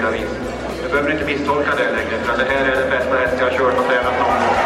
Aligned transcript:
du 0.00 0.88
behöver 0.88 1.12
inte 1.12 1.24
misstolka 1.24 1.70
det 1.76 1.90
längre 1.92 2.24
för 2.24 2.38
det 2.38 2.50
här 2.50 2.64
är 2.64 2.80
den 2.80 2.90
bästa 2.90 3.14
häst 3.14 3.34
jag 3.38 3.50
har 3.50 3.58
kört 3.58 3.78
och 3.78 3.84
tränat 3.84 4.18
någon 4.18 4.28
gång. 4.28 4.56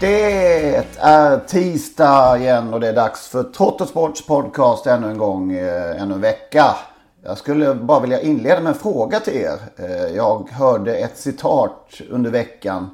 Det 0.00 0.76
är 0.98 1.38
tisdag 1.38 2.38
igen 2.38 2.74
och 2.74 2.80
det 2.80 2.88
är 2.88 2.92
dags 2.92 3.28
för 3.28 3.42
Trottosports 3.42 4.26
podcast 4.26 4.86
ännu 4.86 5.10
en 5.10 5.18
gång, 5.18 5.52
eh, 5.52 6.02
ännu 6.02 6.14
en 6.14 6.20
vecka. 6.20 6.76
Jag 7.24 7.38
skulle 7.38 7.74
bara 7.74 8.00
vilja 8.00 8.20
inleda 8.20 8.60
med 8.60 8.72
en 8.72 8.78
fråga 8.78 9.20
till 9.20 9.36
er. 9.36 9.58
Eh, 9.76 10.16
jag 10.16 10.48
hörde 10.50 10.96
ett 10.96 11.18
citat 11.18 12.00
under 12.10 12.30
veckan 12.30 12.90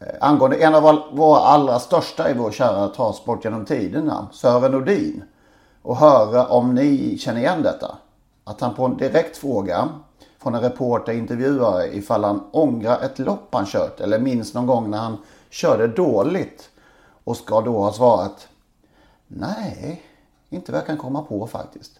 eh, 0.00 0.06
angående 0.20 0.56
en 0.56 0.74
av 0.74 1.02
våra 1.12 1.38
allra 1.38 1.78
största 1.78 2.30
i 2.30 2.34
vår 2.34 2.50
kära 2.50 2.88
travsport 2.88 3.44
genom 3.44 3.64
tiderna, 3.64 4.28
Sören 4.32 4.72
Nordin. 4.72 5.22
Och 5.82 5.96
höra 5.96 6.46
om 6.46 6.74
ni 6.74 7.18
känner 7.18 7.40
igen 7.40 7.62
detta. 7.62 7.96
Att 8.48 8.60
han 8.60 8.74
på 8.74 8.84
en 8.84 8.96
direkt 8.96 9.36
fråga 9.36 9.88
från 10.42 10.54
en 10.54 10.60
reporter 10.60 11.12
intervjuare 11.12 11.86
ifall 11.96 12.24
han 12.24 12.40
ångrar 12.52 13.00
ett 13.02 13.18
lopp 13.18 13.48
han 13.54 13.66
kört 13.66 14.00
eller 14.00 14.18
minns 14.18 14.54
någon 14.54 14.66
gång 14.66 14.90
när 14.90 14.98
han 14.98 15.16
körde 15.50 15.86
dåligt 15.86 16.70
och 17.24 17.36
ska 17.36 17.60
då 17.60 17.78
ha 17.78 17.92
svarat 17.92 18.48
Nej, 19.28 20.02
inte 20.50 20.72
vad 20.72 20.78
jag 20.78 20.86
kan 20.86 20.96
komma 20.96 21.22
på 21.22 21.46
faktiskt. 21.46 21.92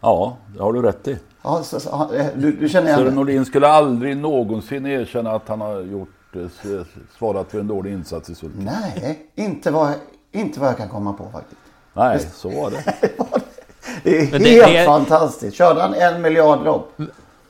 Ja, 0.00 0.36
det 0.56 0.62
har 0.62 0.72
du 0.72 0.82
rätt 0.82 1.08
i. 1.08 1.18
Ja, 1.42 1.62
så, 1.62 1.80
så, 1.80 2.14
eh, 2.14 2.26
du, 2.36 2.52
du 2.52 2.68
känner 2.68 2.96
Sören? 2.96 3.14
Nordin 3.14 3.44
skulle 3.44 3.68
aldrig 3.68 4.16
någonsin 4.16 4.86
erkänna 4.86 5.32
att 5.32 5.48
han 5.48 5.60
har 5.60 5.80
gjort, 5.80 6.36
eh, 6.36 6.42
s- 6.42 6.86
svarat 7.18 7.50
för 7.50 7.60
en 7.60 7.66
dålig 7.68 7.92
insats 7.92 8.30
i 8.30 8.34
Sulke. 8.34 8.58
Nej, 8.58 9.30
inte 9.34 9.70
vad, 9.70 9.92
inte 10.32 10.60
vad 10.60 10.68
jag 10.68 10.76
kan 10.76 10.88
komma 10.88 11.12
på 11.12 11.24
faktiskt. 11.32 11.60
Nej, 11.94 12.18
så 12.34 12.48
var 12.48 12.70
det. 12.70 12.84
Det 14.02 14.18
är 14.18 14.30
Men 14.30 14.44
helt 14.44 14.66
det 14.66 14.76
är- 14.76 14.86
fantastiskt. 14.86 15.56
Körde 15.56 15.80
han 15.82 15.94
en 15.94 16.22
miljard 16.22 16.64
lopp? 16.64 16.92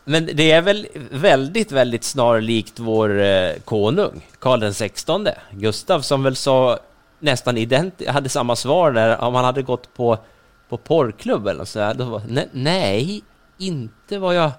Men 0.04 0.30
det 0.34 0.50
är 0.52 0.60
väl 0.62 0.86
väldigt, 1.10 1.72
väldigt 1.72 2.04
snarlikt 2.04 2.78
vår 2.78 3.20
eh, 3.22 3.50
konung, 3.64 4.26
Karl 4.38 4.60
den 4.60 4.74
16 4.74 5.28
Gustav, 5.50 6.00
som 6.00 6.22
väl 6.22 6.36
sa 6.36 6.78
nästan 7.18 7.58
ident 7.58 8.06
hade 8.08 8.28
samma 8.28 8.56
svar 8.56 8.92
där 8.92 9.20
om 9.20 9.34
han 9.34 9.44
hade 9.44 9.62
gått 9.62 9.94
på, 9.94 10.18
på 10.68 10.76
porrklubb 10.76 11.46
eller 11.46 11.64
så 11.64 11.92
då 11.96 12.04
var 12.04 12.22
"Nej, 12.28 12.48
Nej, 12.52 13.22
inte 13.58 14.18
vad 14.18 14.34
jag... 14.34 14.50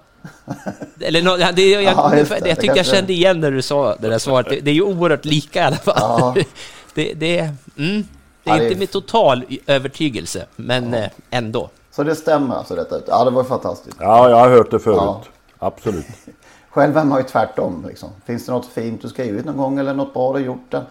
Eller 1.00 1.22
ja, 1.40 1.52
det, 1.52 1.70
jag, 1.70 1.82
Ja, 1.82 2.08
det. 2.12 2.46
jag, 2.48 2.60
tyckte 2.60 2.76
jag 2.78 2.86
kände 2.86 3.12
igen 3.12 3.40
när 3.40 3.50
du 3.50 3.62
sa 3.62 3.96
det 3.96 4.08
där 4.08 4.18
svaret. 4.18 4.46
Det, 4.50 4.60
det 4.60 4.70
är 4.70 4.74
ju 4.74 4.82
oerhört 4.82 5.24
lika 5.24 5.60
i 5.60 5.62
alla 5.62 5.76
fall. 5.76 5.94
Ja. 5.98 6.34
Det, 6.94 7.14
det, 7.14 7.38
mm, 7.38 7.54
det 7.76 8.06
Ja, 8.44 8.56
är 8.56 8.60
är- 8.60 8.66
inte 8.66 8.78
med 8.78 8.90
total 8.90 9.44
övertygelse, 9.66 10.46
men 10.56 10.94
eh, 10.94 11.08
ändå. 11.30 11.70
Så 11.96 12.02
det 12.02 12.14
stämmer 12.14 12.54
alltså 12.54 12.74
detta? 12.74 13.00
Ja, 13.06 13.24
det 13.24 13.30
var 13.30 13.44
fantastiskt. 13.44 13.96
Ja, 14.00 14.30
jag 14.30 14.36
har 14.36 14.48
hört 14.48 14.70
det 14.70 14.78
förut. 14.78 14.96
Ja. 14.96 15.22
Absolut. 15.58 16.06
Själv 16.70 16.96
är 16.96 17.04
man 17.04 17.18
ju 17.18 17.24
tvärtom. 17.24 17.84
Liksom. 17.88 18.10
Finns 18.26 18.46
det 18.46 18.52
något 18.52 18.66
fint 18.66 19.02
du 19.02 19.08
skrivit 19.08 19.44
någon 19.44 19.56
gång 19.56 19.78
eller 19.78 19.94
något 19.94 20.14
bra 20.14 20.32
du 20.32 20.40
gjort? 20.40 20.70
Den? 20.70 20.84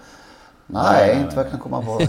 Nej, 0.68 1.18
inte 1.22 1.36
vad 1.36 1.46
jag 1.46 1.52
kan 1.52 1.60
komma 1.60 1.82
på. 1.82 2.02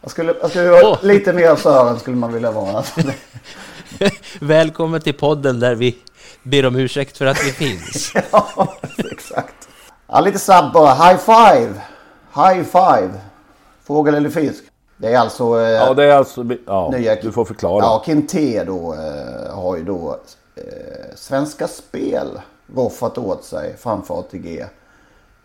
jag 0.00 0.10
skulle, 0.10 0.34
jag 0.40 0.50
skulle 0.50 0.68
vara 0.68 0.88
Åh. 0.88 0.98
lite 1.02 1.32
mer 1.32 1.56
Sören 1.56 1.98
skulle 1.98 2.16
man 2.16 2.32
vilja 2.32 2.50
vara. 2.50 2.84
Välkommen 4.40 5.00
till 5.00 5.14
podden 5.14 5.60
där 5.60 5.74
vi 5.74 5.98
ber 6.42 6.66
om 6.66 6.76
ursäkt 6.76 7.18
för 7.18 7.26
att 7.26 7.46
vi 7.46 7.52
finns. 7.52 8.12
ja, 8.32 8.76
exakt. 9.12 9.68
Ja, 10.06 10.20
lite 10.20 10.38
snabb 10.38 10.72
bara. 10.72 10.94
High 10.94 11.18
five! 11.18 11.74
High 12.34 12.64
five! 12.64 13.10
Fågel 13.84 14.14
eller 14.14 14.30
fisk? 14.30 14.64
Det 15.02 15.08
är 15.14 15.18
alltså... 15.18 15.44
Eh, 15.60 15.70
Ja, 15.70 15.94
det 15.94 16.04
är 16.04 16.16
alltså... 16.16 16.44
Ja, 16.66 16.90
nya- 16.96 17.22
du 17.22 17.32
får 17.32 17.44
förklara. 17.44 17.84
Ja, 17.84 18.02
Kim 18.04 18.26
T 18.26 18.64
då 18.66 18.94
eh, 18.94 19.54
har 19.54 19.76
ju 19.76 19.84
då 19.84 20.16
eh, 20.54 20.62
Svenska 21.14 21.68
Spel 21.68 22.28
roffat 22.74 23.18
åt 23.18 23.44
sig 23.44 23.76
framför 23.78 24.18
ATG. 24.18 24.64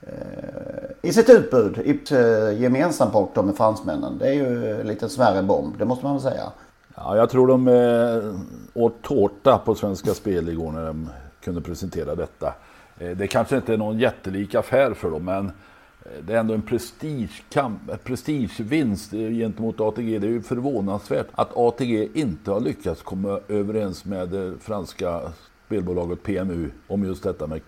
Eh, 0.02 0.10
I 1.02 1.14
sitt 1.14 1.30
utbud, 1.30 1.78
i 1.78 2.00
eh, 2.16 2.62
gemensamt 2.62 3.12
port 3.14 3.32
då 3.36 3.44
med 3.44 3.58
fransmännen. 3.58 4.18
Det 4.18 4.28
är 4.28 4.34
ju 4.34 4.82
en 4.82 4.88
liten 4.88 5.10
smärre 5.10 5.44
bomb, 5.44 5.78
det 5.78 5.86
måste 5.86 6.06
man 6.06 6.14
väl 6.14 6.22
säga. 6.24 6.52
Ja, 6.96 7.18
jag 7.18 7.30
tror 7.30 7.48
de 7.48 7.68
eh, 7.68 8.82
åt 8.84 9.02
tårta 9.02 9.58
på 9.66 9.76
Svenska 9.76 10.14
Spel 10.14 10.50
igår 10.50 10.72
när 10.72 10.86
de 10.86 11.10
kunde 11.44 11.62
presentera 11.62 12.16
detta. 12.16 12.54
Eh, 13.00 13.10
det 13.10 13.28
kanske 13.28 13.56
inte 13.56 13.74
är 13.74 13.78
någon 13.78 14.00
jättelik 14.00 14.56
affär 14.56 14.94
för 14.94 15.12
dem, 15.12 15.26
men 15.26 15.52
det 16.22 16.34
är 16.34 16.38
ändå 16.40 16.54
en 16.54 16.62
prestigekamp, 16.62 18.04
prestigevinst 18.04 19.14
eh, 19.14 19.20
gentemot 19.30 19.80
ATG. 19.82 20.20
Det 20.20 20.28
är 20.28 20.32
ju 20.32 20.42
förvånansvärt 20.42 21.28
att 21.32 21.58
ATG 21.58 22.10
inte 22.14 22.52
har 22.52 22.60
lyckats 22.60 23.02
komma 23.02 23.40
överens 23.48 24.06
med 24.06 24.30
det 24.30 24.54
franska 24.60 25.22
spelbolaget 25.66 26.24
PMU 26.24 26.70
om 26.88 27.04
just 27.04 27.24
detta 27.24 27.48
med 27.48 27.62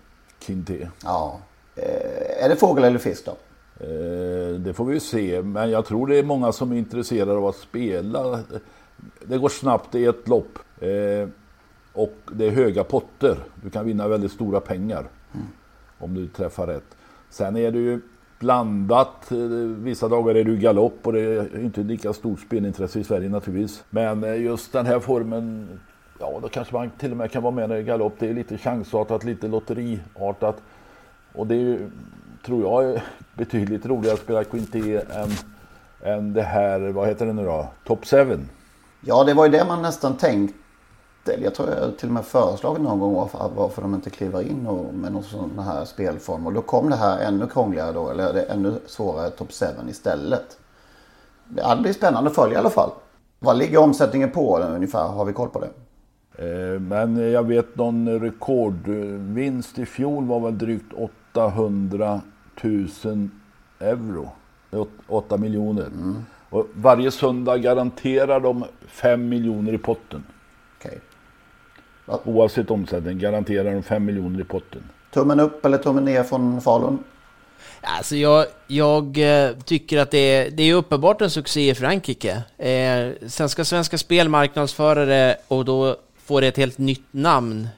Kinté. 0.46 0.88
Ja. 1.04 1.40
Eh, 1.76 2.44
är 2.44 2.48
det 2.48 2.56
fågel 2.56 2.84
eller 2.84 2.98
fisk 2.98 3.24
då? 3.26 3.36
Eh, 3.84 4.54
Det 4.60 4.74
får 4.74 4.84
vi 4.84 4.94
ju 4.94 5.00
se, 5.00 5.42
men 5.42 5.70
jag 5.70 5.86
tror 5.86 6.06
det 6.06 6.18
är 6.18 6.22
många 6.22 6.52
som 6.52 6.72
är 6.72 6.76
intresserade 6.76 7.32
av 7.32 7.46
att 7.46 7.56
spela. 7.56 8.40
Det 9.26 9.38
går 9.38 9.48
snabbt 9.48 9.94
i 9.94 10.04
ett 10.04 10.28
lopp 10.28 10.58
eh, 10.80 11.28
och 11.92 12.14
det 12.32 12.46
är 12.46 12.50
höga 12.50 12.84
potter. 12.84 13.36
Du 13.62 13.70
kan 13.70 13.84
vinna 13.86 14.08
väldigt 14.08 14.32
stora 14.32 14.60
pengar 14.60 15.04
om 15.98 16.14
du 16.14 16.26
träffar 16.28 16.66
rätt. 16.66 16.96
Sen 17.30 17.56
är 17.56 17.70
det 17.70 17.78
ju 17.78 18.00
blandat. 18.40 19.32
Eh, 19.32 19.38
vissa 19.78 20.08
dagar 20.08 20.34
är 20.34 20.44
det 20.44 20.50
ju 20.50 20.56
galopp 20.56 21.06
och 21.06 21.12
det 21.12 21.20
är 21.20 21.58
inte 21.58 21.80
lika 21.80 22.12
stort 22.12 22.40
spelintresse 22.40 23.00
i 23.00 23.04
Sverige 23.04 23.28
naturligtvis. 23.28 23.84
Men 23.90 24.24
eh, 24.24 24.42
just 24.42 24.72
den 24.72 24.86
här 24.86 25.00
formen, 25.00 25.68
ja 26.18 26.38
då 26.42 26.48
kanske 26.48 26.74
man 26.74 26.90
till 26.90 27.10
och 27.10 27.16
med 27.16 27.30
kan 27.30 27.42
vara 27.42 27.54
med 27.54 27.68
när 27.68 27.76
det 27.76 27.82
är 27.82 27.84
galopp. 27.84 28.14
Det 28.18 28.28
är 28.28 28.34
lite 28.34 28.58
chansartat, 28.58 29.24
lite 29.24 29.48
lotteriartat. 29.48 30.62
Och 31.32 31.46
det 31.46 31.54
är 31.54 31.58
ju, 31.58 31.90
tror 32.46 32.62
jag 32.62 32.94
är 32.94 33.02
betydligt 33.34 33.86
roligare 33.86 34.14
att 34.14 34.20
spela 34.20 34.42
Quinté 34.42 34.96
e 34.96 35.02
än, 35.10 35.30
än 36.14 36.32
det 36.32 36.42
här, 36.42 36.80
vad 36.80 37.08
heter 37.08 37.26
det 37.26 37.32
nu 37.32 37.44
då? 37.44 37.68
Top 37.84 38.06
7. 38.06 38.38
Ja, 39.00 39.24
det 39.24 39.34
var 39.34 39.46
ju 39.46 39.52
det 39.52 39.64
man 39.64 39.82
nästan 39.82 40.16
tänkte. 41.24 41.44
Jag 41.44 41.54
tror 41.54 41.68
jag 41.68 41.98
till 41.98 42.08
och 42.08 42.14
med 42.14 42.24
föreslagit 42.24 42.82
någon 42.82 42.98
gång 42.98 43.14
varför, 43.14 43.50
varför 43.56 43.82
de 43.82 43.94
inte 43.94 44.10
kliver 44.10 44.42
in 44.42 44.66
och, 44.66 44.94
med 44.94 45.12
någon 45.12 45.22
sån 45.22 45.58
här 45.58 45.84
spelform. 45.84 46.46
Och 46.46 46.52
då 46.52 46.62
kom 46.62 46.90
det 46.90 46.96
här 46.96 47.18
ännu 47.20 47.46
krångligare 47.46 47.92
då, 47.92 48.10
eller 48.10 48.32
det 48.32 48.42
ännu 48.42 48.74
svårare 48.86 49.30
Top 49.30 49.52
7 49.52 49.66
istället. 49.90 50.58
Det 51.48 51.78
blir 51.82 51.92
spännande 51.92 52.30
att 52.30 52.36
följa 52.36 52.54
i 52.54 52.58
alla 52.58 52.70
fall. 52.70 52.90
Vad 53.38 53.56
ligger 53.58 53.78
omsättningen 53.78 54.30
på 54.30 54.58
ungefär? 54.58 55.08
Har 55.08 55.24
vi 55.24 55.32
koll 55.32 55.48
på 55.48 55.60
det? 55.60 55.70
Eh, 56.44 56.80
Men 56.80 57.32
jag 57.32 57.42
vet 57.42 57.76
någon 57.76 58.20
rekordvinst 58.20 59.78
i 59.78 59.86
fjol 59.86 60.26
var 60.26 60.40
väl 60.40 60.58
drygt 60.58 60.92
800 61.32 62.20
000 62.62 62.88
euro. 63.80 64.28
Åt- 64.72 64.88
8 65.08 65.36
miljoner. 65.36 65.86
Och 66.50 66.66
varje 66.74 67.10
söndag 67.10 67.56
garanterar 67.58 68.40
de 68.40 68.64
5 68.86 69.28
miljoner 69.28 69.72
i 69.72 69.78
potten. 69.78 70.24
Oavsett 72.24 72.70
omsättning 72.70 73.18
garanterar 73.18 73.74
de 73.74 73.82
5 73.82 74.04
miljoner 74.04 74.40
i 74.40 74.44
potten. 74.44 74.82
Tummen 75.14 75.40
upp 75.40 75.64
eller 75.64 75.78
tummen 75.78 76.04
ner 76.04 76.22
från 76.22 76.60
Falun? 76.60 76.98
Alltså 77.82 78.16
jag, 78.16 78.46
jag 78.66 79.18
eh, 79.18 79.50
tycker 79.64 79.98
att 79.98 80.10
det 80.10 80.18
är, 80.18 80.50
det 80.50 80.62
är 80.62 80.74
uppenbart 80.74 81.20
en 81.20 81.30
succé 81.30 81.70
i 81.70 81.74
Frankrike. 81.74 82.42
Eh, 82.58 83.28
sen 83.28 83.48
ska 83.48 83.64
Svenska 83.64 83.98
Spel 83.98 84.28
marknadsföra 84.28 85.04
det 85.04 85.36
och 85.48 85.64
då 85.64 85.96
får 86.24 86.40
det 86.40 86.46
ett 86.46 86.56
helt 86.56 86.78
nytt 86.78 87.06
namn. 87.10 87.68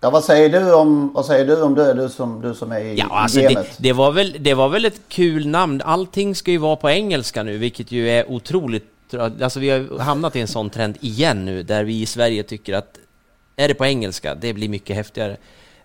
Ja, 0.00 0.10
vad 0.10 0.24
säger 0.24 0.48
du 0.48 0.74
om, 0.74 1.12
vad 1.14 1.26
säger 1.26 1.46
du, 1.46 1.62
om 1.62 1.74
det, 1.74 1.94
du, 1.94 2.08
som, 2.08 2.40
du 2.40 2.54
som 2.54 2.72
är 2.72 2.80
i, 2.80 2.94
Ja, 2.94 3.06
alltså 3.10 3.40
i 3.40 3.42
det, 3.42 3.54
gamet? 3.54 3.76
det, 3.78 3.92
var 3.92 4.12
väl, 4.12 4.36
det 4.38 4.54
var 4.54 4.68
väl 4.68 4.84
ett 4.84 5.00
kul 5.08 5.46
namn. 5.46 5.82
Allting 5.84 6.34
ska 6.34 6.50
ju 6.50 6.58
vara 6.58 6.76
på 6.76 6.90
engelska 6.90 7.42
nu, 7.42 7.58
vilket 7.58 7.92
ju 7.92 8.10
är 8.10 8.30
otroligt... 8.30 8.84
Alltså 9.40 9.60
vi 9.60 9.70
har 9.70 9.98
hamnat 9.98 10.36
i 10.36 10.40
en 10.40 10.48
sån 10.48 10.70
trend 10.70 10.96
igen 11.00 11.44
nu, 11.44 11.62
där 11.62 11.84
vi 11.84 12.02
i 12.02 12.06
Sverige 12.06 12.42
tycker 12.42 12.74
att 12.74 12.98
är 13.56 13.68
det 13.68 13.74
på 13.74 13.86
engelska, 13.86 14.34
det 14.34 14.52
blir 14.52 14.68
mycket 14.68 14.96
häftigare. 14.96 15.36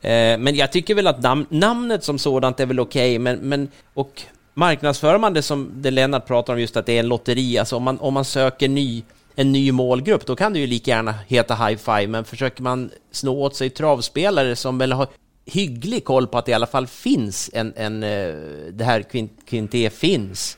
Eh, 0.01 0.38
men 0.38 0.56
jag 0.56 0.71
tycker 0.71 0.95
väl 0.95 1.07
att 1.07 1.21
nam 1.21 1.45
namnet 1.50 2.03
som 2.03 2.19
sådant 2.19 2.59
är 2.59 2.65
väl 2.65 2.79
okej, 2.79 3.19
men, 3.19 3.38
men 3.38 3.68
och 3.94 4.21
marknadsför 4.53 5.18
man 5.18 5.33
det 5.33 5.41
som 5.41 5.71
det 5.75 5.91
Lennart 5.91 6.27
pratar 6.27 6.53
om, 6.53 6.59
just 6.59 6.77
att 6.77 6.85
det 6.85 6.94
är 6.94 7.00
en 7.00 7.07
lotteri, 7.07 7.57
alltså 7.57 7.75
om 7.75 7.83
man, 7.83 8.00
om 8.00 8.13
man 8.13 8.25
söker 8.25 8.69
ny, 8.69 9.03
en 9.35 9.51
ny 9.51 9.71
målgrupp, 9.71 10.25
då 10.25 10.35
kan 10.35 10.53
det 10.53 10.59
ju 10.59 10.68
lika 10.68 10.91
gärna 10.91 11.15
heta 11.27 11.56
High 11.56 11.77
Five, 11.77 12.07
men 12.07 12.25
försöker 12.25 12.63
man 12.63 12.91
snå 13.12 13.41
åt 13.41 13.56
sig 13.56 13.69
travspelare 13.69 14.56
som 14.56 14.77
väl 14.77 14.91
har 14.91 15.07
hygglig 15.45 16.06
koll 16.06 16.27
på 16.27 16.38
att 16.38 16.45
det 16.45 16.51
i 16.51 16.53
alla 16.56 16.67
fall 16.67 16.88
finns 16.88 17.50
en, 17.53 17.74
en 17.75 18.03
eh, 18.03 18.33
det 18.71 18.83
här 18.83 19.01
kvint, 19.01 19.31
Quinté 19.50 19.89
finns, 19.89 20.57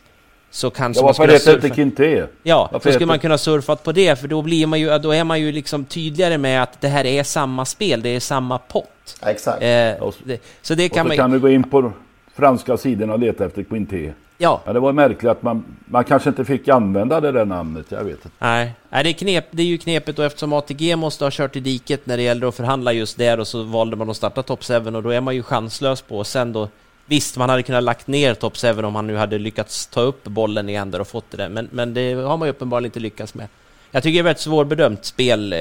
så 0.53 0.69
kanske 0.69 0.99
Ja, 0.99 1.03
man 1.03 1.07
varför 1.07 1.37
skulle 1.37 1.55
heter 1.55 1.69
det 1.75 1.81
inte 1.83 2.01
Quinté? 2.03 2.27
Ja, 2.43 2.69
Varför 2.71 2.89
då 2.89 2.93
skulle 2.93 3.05
man 3.07 3.19
kunna 3.19 3.37
surfa 3.37 3.75
på 3.75 3.91
det, 3.91 4.19
för 4.19 4.27
då, 4.27 4.41
blir 4.41 4.67
man 4.67 4.79
ju, 4.79 4.97
då 4.99 5.11
är 5.11 5.23
man 5.23 5.39
ju 5.41 5.51
liksom 5.51 5.85
tydligare 5.85 6.37
med 6.37 6.63
att 6.63 6.81
det 6.81 6.87
här 6.87 7.05
är 7.05 7.23
samma 7.23 7.65
spel, 7.65 8.01
det 8.01 8.09
är 8.09 8.19
samma 8.19 8.57
pott. 8.57 9.17
Ja, 9.21 9.27
exakt. 9.29 9.63
Eh, 9.63 10.03
Och- 10.03 10.15
det, 10.23 10.41
så 10.61 10.75
det 10.75 10.85
Och 10.85 10.91
kan 10.91 11.03
så 11.03 11.07
man 11.07 11.17
kan 11.17 11.31
du 11.31 11.39
gå 11.39 11.49
in 11.49 11.63
på 11.63 11.91
franska 12.35 12.77
sidorna 12.77 13.13
och 13.13 13.19
leta 13.19 13.45
efter 13.45 13.63
Quinté. 13.63 14.13
Ja, 14.37 14.61
Ja, 14.65 14.73
det 14.73 14.79
var 14.79 14.93
märkligt 14.93 15.31
att 15.31 15.43
man, 15.43 15.63
man 15.85 16.03
kanske 16.03 16.29
inte 16.29 16.45
fick 16.45 16.67
använda 16.67 17.21
det 17.21 17.31
där 17.31 17.45
namnet, 17.45 17.85
jag 17.89 18.03
vet 18.03 18.13
inte. 18.13 18.29
nej. 18.39 18.71
nej 18.89 19.03
det, 19.03 19.09
är 19.09 19.13
knep, 19.13 19.45
det 19.51 19.61
är 19.63 19.67
ju 19.67 19.77
knepet 19.77 20.19
och 20.19 20.25
eftersom 20.25 20.53
ATG 20.53 20.95
måste 20.95 21.23
ha 21.25 21.31
kört 21.31 21.55
i 21.55 21.59
diket 21.59 22.05
när 22.05 22.17
det 22.17 22.23
gäller 22.23 22.47
att 22.47 22.55
förhandla 22.55 22.93
just 22.93 23.17
där 23.17 23.39
och 23.39 23.47
så 23.47 23.63
valde 23.63 23.95
man 23.95 24.09
att 24.09 24.17
starta 24.17 24.43
Top 24.43 24.63
7 24.63 24.73
och 24.75 25.03
då 25.03 25.09
är 25.09 25.21
man 25.21 25.35
ju 25.35 25.43
chanslös 25.43 26.01
på 26.01 26.17
och 26.17 26.27
sen 26.27 26.53
då 26.53 26.69
Visst, 27.05 27.37
man 27.37 27.49
hade 27.49 27.63
kunnat 27.63 27.83
lagt 27.83 28.07
ner 28.07 28.33
Top 28.33 28.57
7 28.57 28.67
om 28.83 28.93
man 28.93 29.07
nu 29.07 29.15
hade 29.15 29.39
lyckats 29.39 29.87
ta 29.87 30.01
upp 30.01 30.23
bollen 30.23 30.69
igen 30.69 30.91
där 30.91 31.01
och 31.01 31.07
fått 31.07 31.31
det 31.31 31.37
där, 31.37 31.49
men, 31.49 31.69
men 31.71 31.93
det 31.93 32.13
har 32.13 32.37
man 32.37 32.47
ju 32.47 32.49
uppenbarligen 32.49 32.85
inte 32.89 32.99
lyckats 32.99 33.33
med. 33.33 33.47
Jag 33.91 34.03
tycker 34.03 34.23
det 34.23 34.29
är 34.29 34.31
ett 34.31 34.39
svårbedömt 34.39 35.05
spel 35.05 35.53
eh, 35.53 35.59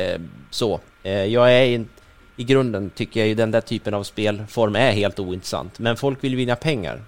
så. 0.50 0.80
Eh, 1.02 1.24
jag 1.24 1.52
är 1.52 1.64
in, 1.66 1.88
i 2.36 2.44
grunden 2.44 2.90
tycker 2.90 3.20
jag 3.20 3.28
ju 3.28 3.34
den 3.34 3.50
där 3.50 3.60
typen 3.60 3.94
av 3.94 4.02
spelform 4.02 4.76
är 4.76 4.92
helt 4.92 5.18
ointressant, 5.18 5.78
men 5.78 5.96
folk 5.96 6.24
vill 6.24 6.36
vinna 6.36 6.56
pengar. 6.56 7.02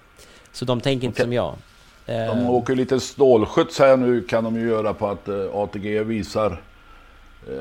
Så 0.51 0.65
de 0.65 0.81
tänker 0.81 1.07
inte 1.07 1.23
Okej. 1.23 1.25
som 1.25 1.33
jag. 1.33 1.55
Eh, 2.05 2.35
De 2.35 2.49
åker 2.49 2.75
lite 2.75 2.99
stålskjuts 2.99 3.79
här 3.79 3.97
nu 3.97 4.21
kan 4.21 4.43
de 4.43 4.55
ju 4.55 4.67
göra 4.67 4.93
på 4.93 5.07
att 5.07 5.29
ATG 5.53 6.03
visar 6.03 6.61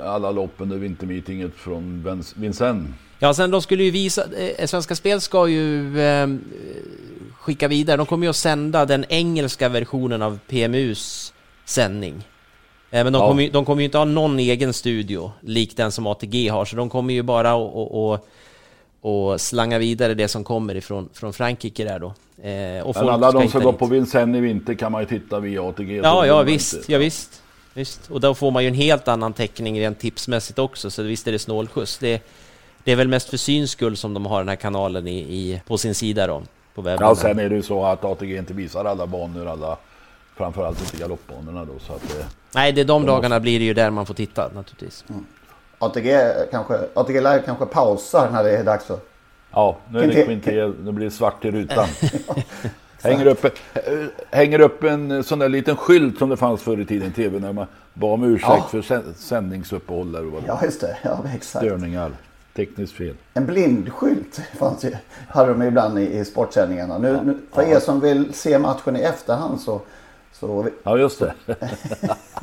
alla 0.05 0.31
lopp 0.31 0.53
under 0.59 0.77
vintermeetinget 0.77 1.53
från 1.57 2.07
Vincennes. 2.37 2.87
Ja, 3.19 3.35
sen 3.35 3.51
de 3.51 3.63
skulle 3.63 3.83
ju 3.85 3.91
visa, 3.91 4.25
eh, 4.59 4.67
Svenska 4.67 4.95
Spel 4.95 5.21
ska 5.21 5.49
ju 5.49 6.01
eh, 6.01 6.29
skicka 7.41 7.69
vidare, 7.69 7.97
de 7.97 8.07
kommer 8.07 8.27
ju 8.27 8.31
att 8.31 8.37
sända 8.37 8.87
den 8.87 9.05
engelska 9.09 9.69
versionen 9.69 10.23
av 10.23 10.39
PMUs 10.49 11.33
sändning. 11.65 12.15
Eh, 12.91 13.05
men 13.05 13.13
de, 13.13 13.19
Ja. 13.19 13.29
kommer 13.29 13.43
ju, 13.43 13.51
de 13.51 13.65
kommer 13.65 13.83
ju 13.83 13.85
inte 13.85 13.99
ha 13.99 14.05
någon 14.05 14.39
egen 14.39 14.73
studio, 14.73 15.33
lik 15.41 15.77
den 15.77 15.93
som 15.93 16.07
ATG 16.07 16.49
har, 16.49 16.65
så 16.65 16.77
de 16.77 16.91
kommer 16.91 17.15
ju 17.15 17.23
bara 17.23 17.51
att 17.53 18.21
och, 19.03 19.41
slanga 19.41 19.79
vidare 19.79 20.15
det 20.15 20.29
som 20.29 20.45
kommer 20.45 20.75
ifrån 20.75 21.09
från 21.13 21.33
Frankrike 21.33 21.85
där 21.85 21.99
då. 21.99 22.07
Eh, 22.49 22.87
och 22.87 22.97
Men 22.97 23.09
alla 23.09 23.33
de 23.33 23.49
som 23.49 23.63
går 23.63 23.73
på 23.73 23.87
Vincennes 23.87 24.37
i 24.39 24.41
vinter 24.41 24.75
kan 24.75 24.93
man 24.93 25.03
ju 25.03 25.09
titta 25.09 25.41
via 25.41 25.63
ATG. 25.63 25.97
Ja, 25.97 26.27
ja 26.27 26.43
visst, 26.43 26.75
inte- 26.75 26.93
ja 26.93 26.99
visst. 26.99 27.43
Visst, 27.75 28.11
och 28.11 28.21
då 28.21 28.35
får 28.35 28.51
man 28.51 28.63
ju 28.63 28.69
en 28.69 28.75
helt 28.75 29.09
annan 29.09 29.33
täckning 29.33 29.81
rent 29.81 29.99
tipsmässigt 29.99 30.59
också, 30.59 30.91
så 30.91 31.03
visst 31.03 31.27
är 31.27 31.33
det 31.33 31.39
snålskjuts. 31.39 31.99
Det, 31.99 32.23
det 32.85 32.93
är 32.93 32.97
väl 32.97 33.09
mest 33.09 33.31
för 33.31 33.37
syns 33.37 33.71
skull 33.71 33.97
som 33.97 34.15
de 34.15 34.27
har 34.27 34.39
den 34.39 34.49
här 34.49 34.57
kanalen 34.57 35.09
i, 35.09 35.19
i, 35.19 35.61
på 35.67 35.79
sin 35.79 35.95
sida 35.95 36.27
då, 36.27 36.43
på 36.75 36.83
webben. 36.83 37.07
Ja, 37.07 37.15
sen 37.15 37.39
är 37.39 37.49
det 37.49 37.55
ju 37.55 37.63
så 37.63 37.85
att 37.85 38.05
ATG 38.05 38.37
inte 38.37 38.55
visar 38.55 38.85
alla 38.85 39.07
banor, 39.07 39.47
alla, 39.47 39.77
framförallt 40.37 40.81
inte 40.81 40.97
galoppbanorna 40.97 41.65
då. 41.65 41.79
Så 41.79 41.93
att, 41.93 42.19
eh, 42.19 42.27
Nej, 42.55 42.73
det 42.73 42.81
är 42.81 42.85
de 42.85 43.07
dagarna 43.07 43.41
blir 43.41 43.59
det 43.59 43.65
ju 43.65 43.75
där 43.75 43.91
man 43.91 44.07
får 44.07 44.15
titta 44.15 44.51
naturligtvis. 44.55 45.05
ATG 45.79 46.19
kanske, 46.51 46.79
ATG 46.95 47.15
Live 47.15 47.43
kanske 47.45 47.67
pausar 47.67 48.31
när 48.31 48.45
det 48.45 48.57
är 48.57 48.65
dags 48.65 48.85
för... 48.85 48.99
ja, 49.53 49.77
nu 49.89 50.03
är 50.03 50.07
det 50.07 50.27
Quinté, 50.27 50.75
nu 50.85 50.93
blir 50.93 51.05
det 51.05 51.11
svart 51.11 51.45
i 51.45 51.51
rutan. 51.51 51.89
hänger, 53.05 53.27
upp, 53.27 53.45
eh, 53.45 53.51
hänger 54.31 54.61
upp 54.61 54.85
en 54.85 55.25
sån 55.25 55.39
där 55.39 55.49
liten 55.49 55.77
skylt 55.77 56.19
som 56.19 56.29
det 56.29 56.37
fanns 56.37 56.63
förr 56.63 56.81
i 56.81 56.85
tiden 56.87 57.09
i 57.09 57.13
tv 57.13 57.39
när 57.39 57.53
man 57.53 57.67
bad 57.95 58.13
om 58.13 58.25
ursäkt 58.25 58.49
Ja. 58.49 58.67
för 58.71 58.83
sä- 58.83 59.15
sändningsuppehåll 59.17 60.17
och 60.17 60.25
vad 60.25 60.43
Ja, 60.47 60.61
just 60.65 60.81
det. 60.81 60.97
Ja, 61.03 61.25
exakt. 61.35 61.65
störningar. 61.65 62.11
Tekniskt 62.57 62.93
fel. 62.93 63.15
En 63.35 63.47
blindskylt 63.47 64.41
fanns 64.59 64.85
ju, 64.85 64.93
hade 65.29 65.49
de 65.53 65.63
ibland 65.63 65.99
i, 65.99 66.19
i 66.19 66.25
sportsändningarna. 66.25 66.99
Nu, 66.99 67.21
nu, 67.25 67.39
för 67.53 67.63
er 67.63 67.81
som 67.81 68.01
vill 68.01 68.35
se 68.35 68.59
matchen 68.59 68.97
i 68.97 69.01
efterhand 69.01 69.61
så... 69.61 69.81
så 70.33 70.67
Ja, 70.83 70.99
just 70.99 71.19
det. 71.21 71.35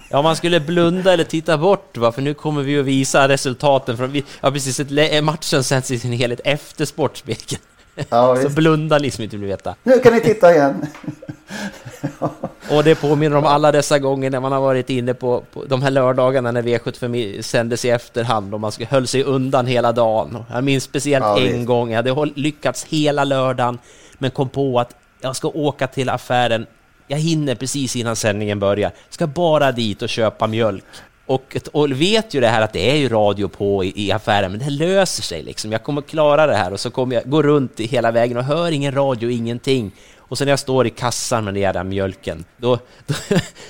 Ja, 0.10 0.22
man 0.22 0.36
skulle 0.36 0.60
blunda 0.60 1.14
eller 1.14 1.24
titta 1.24 1.58
bort, 1.58 1.98
va? 1.98 2.12
för 2.12 2.22
nu 2.22 2.34
kommer 2.34 2.62
vi 2.64 2.80
att 2.80 2.86
visa 2.86 3.28
resultaten 3.28 3.98
från... 3.98 4.12
vi- 4.12 4.24
Ja, 4.42 4.52
precis. 4.52 4.82
Matchen 5.24 5.64
sänds 5.64 5.92
i 5.92 6.00
sin 6.00 6.12
helhet 6.12 6.42
efter 6.44 6.86
Sportspegeln. 6.86 7.62
Ja, 8.10 8.36
Så 8.44 8.50
blunda 8.50 8.98
liksom 8.98 9.24
inte 9.24 9.38
vill 9.38 9.48
veta. 9.50 9.76
Nu 9.84 10.00
kan 10.00 10.14
ni 10.14 10.20
titta 10.22 10.54
igen. 10.54 10.86
Och 12.70 12.84
det 12.84 12.96
påminner 12.96 13.38
om 13.38 13.46
alla 13.46 13.72
dessa 13.72 14.00
gånger 14.00 14.30
när 14.30 14.40
man 14.40 14.52
har 14.52 14.62
varit 14.62 14.90
inne 14.90 15.14
på, 15.14 15.44
på 15.54 15.66
de 15.66 15.82
här 15.82 15.92
lördagarna 15.92 16.52
när 16.52 16.62
V75 16.62 17.16
i- 17.16 17.44
sändes 17.44 17.86
i 17.86 17.90
efterhand 17.90 18.54
och 18.54 18.60
man 18.60 18.72
höll 18.90 19.08
sig 19.08 19.24
undan 19.24 19.68
hela 19.68 19.92
dagen. 19.92 20.38
Jag 20.52 20.64
minns 20.64 20.84
speciellt 20.84 21.26
Ja, 21.26 21.40
en 21.40 21.66
gång, 21.66 21.90
jag 21.92 21.96
hade 22.04 22.32
lyckats 22.36 22.84
hela 22.90 23.24
lördagen 23.24 23.80
men 24.18 24.32
kom 24.32 24.50
på 24.50 24.80
att 24.80 24.96
jag 25.22 25.36
ska 25.36 25.48
åka 25.48 25.88
till 25.88 26.10
affären, 26.10 26.66
jag 27.08 27.18
hinner 27.18 27.56
precis 27.56 27.96
innan 27.96 28.16
sändningen 28.16 28.60
börjar, 28.60 28.92
ska 29.10 29.28
bara 29.28 29.72
dit 29.72 30.02
och 30.02 30.10
köpa 30.10 30.48
mjölk. 30.48 30.84
Och, 31.26 31.58
och 31.72 31.92
vet 31.92 32.34
ju 32.34 32.42
det 32.42 32.48
här 32.48 32.62
att 32.62 32.74
det 32.74 32.92
är 32.92 32.96
ju 32.96 33.10
radio 33.10 33.48
på 33.48 33.84
i, 33.84 33.94
i 34.08 34.12
affären, 34.12 34.52
men 34.52 34.60
det 34.60 34.70
löser 34.70 35.24
sig 35.24 35.44
liksom. 35.44 35.72
Jag 35.72 35.84
kommer 35.84 36.02
klara 36.02 36.48
det 36.48 36.56
här 36.56 36.74
och 36.74 36.80
så 36.80 36.92
kommer 36.92 37.16
jag 37.16 37.30
gå 37.30 37.42
runt 37.42 37.80
i 37.80 37.86
hela 37.88 38.12
vägen 38.12 38.38
och 38.38 38.44
hör 38.44 38.72
ingen 38.72 38.94
radio, 38.94 39.30
ingenting. 39.30 39.92
Och 40.18 40.38
sen 40.38 40.46
när 40.46 40.52
jag 40.52 40.60
står 40.60 40.88
i 40.88 40.90
kassan 40.90 41.44
med 41.46 41.54
den 41.54 41.62
jävla 41.62 41.84
mjölken, 41.84 42.46
då, 42.58 42.80
då, 43.08 43.14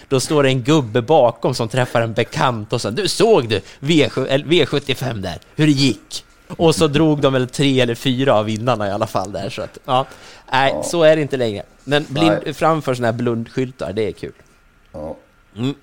då 0.10 0.20
står 0.20 0.44
det 0.44 0.50
en 0.50 0.64
gubbe 0.64 1.02
bakom 1.02 1.54
som 1.54 1.68
träffar 1.70 2.02
en 2.02 2.14
bekant 2.14 2.74
och 2.74 2.82
så 2.82 2.90
Du 2.90 3.08
såg 3.08 3.50
du 3.50 3.62
V7, 3.80 4.28
eller 4.28 4.46
V75 4.46 5.14
där, 5.14 5.38
hur 5.56 5.66
det 5.66 5.72
gick? 5.72 6.26
Och 6.58 6.76
så 6.76 6.88
drog 6.88 7.22
de 7.22 7.34
väl 7.34 7.48
tre 7.48 7.80
eller 7.82 7.96
fyra 7.96 8.34
av 8.34 8.46
vinnarna 8.46 8.88
i 8.88 8.92
alla 8.92 9.08
fall 9.08 9.32
där 9.32 9.50
så 9.50 9.62
att, 9.62 9.78
ja. 9.86 10.06
Nej, 10.52 10.72
Ja. 10.76 10.84
så 10.84 11.04
är 11.04 11.16
det 11.16 11.22
inte 11.22 11.38
längre. 11.38 11.64
Men 11.84 12.06
blind, 12.10 12.56
framför 12.56 12.94
sådana 12.94 13.12
här 13.12 13.18
blundskyltar, 13.18 13.94
det 13.94 14.08
är 14.08 14.12
kul. 14.12 14.34
Ja. 14.92 15.18
Mm. 15.58 15.74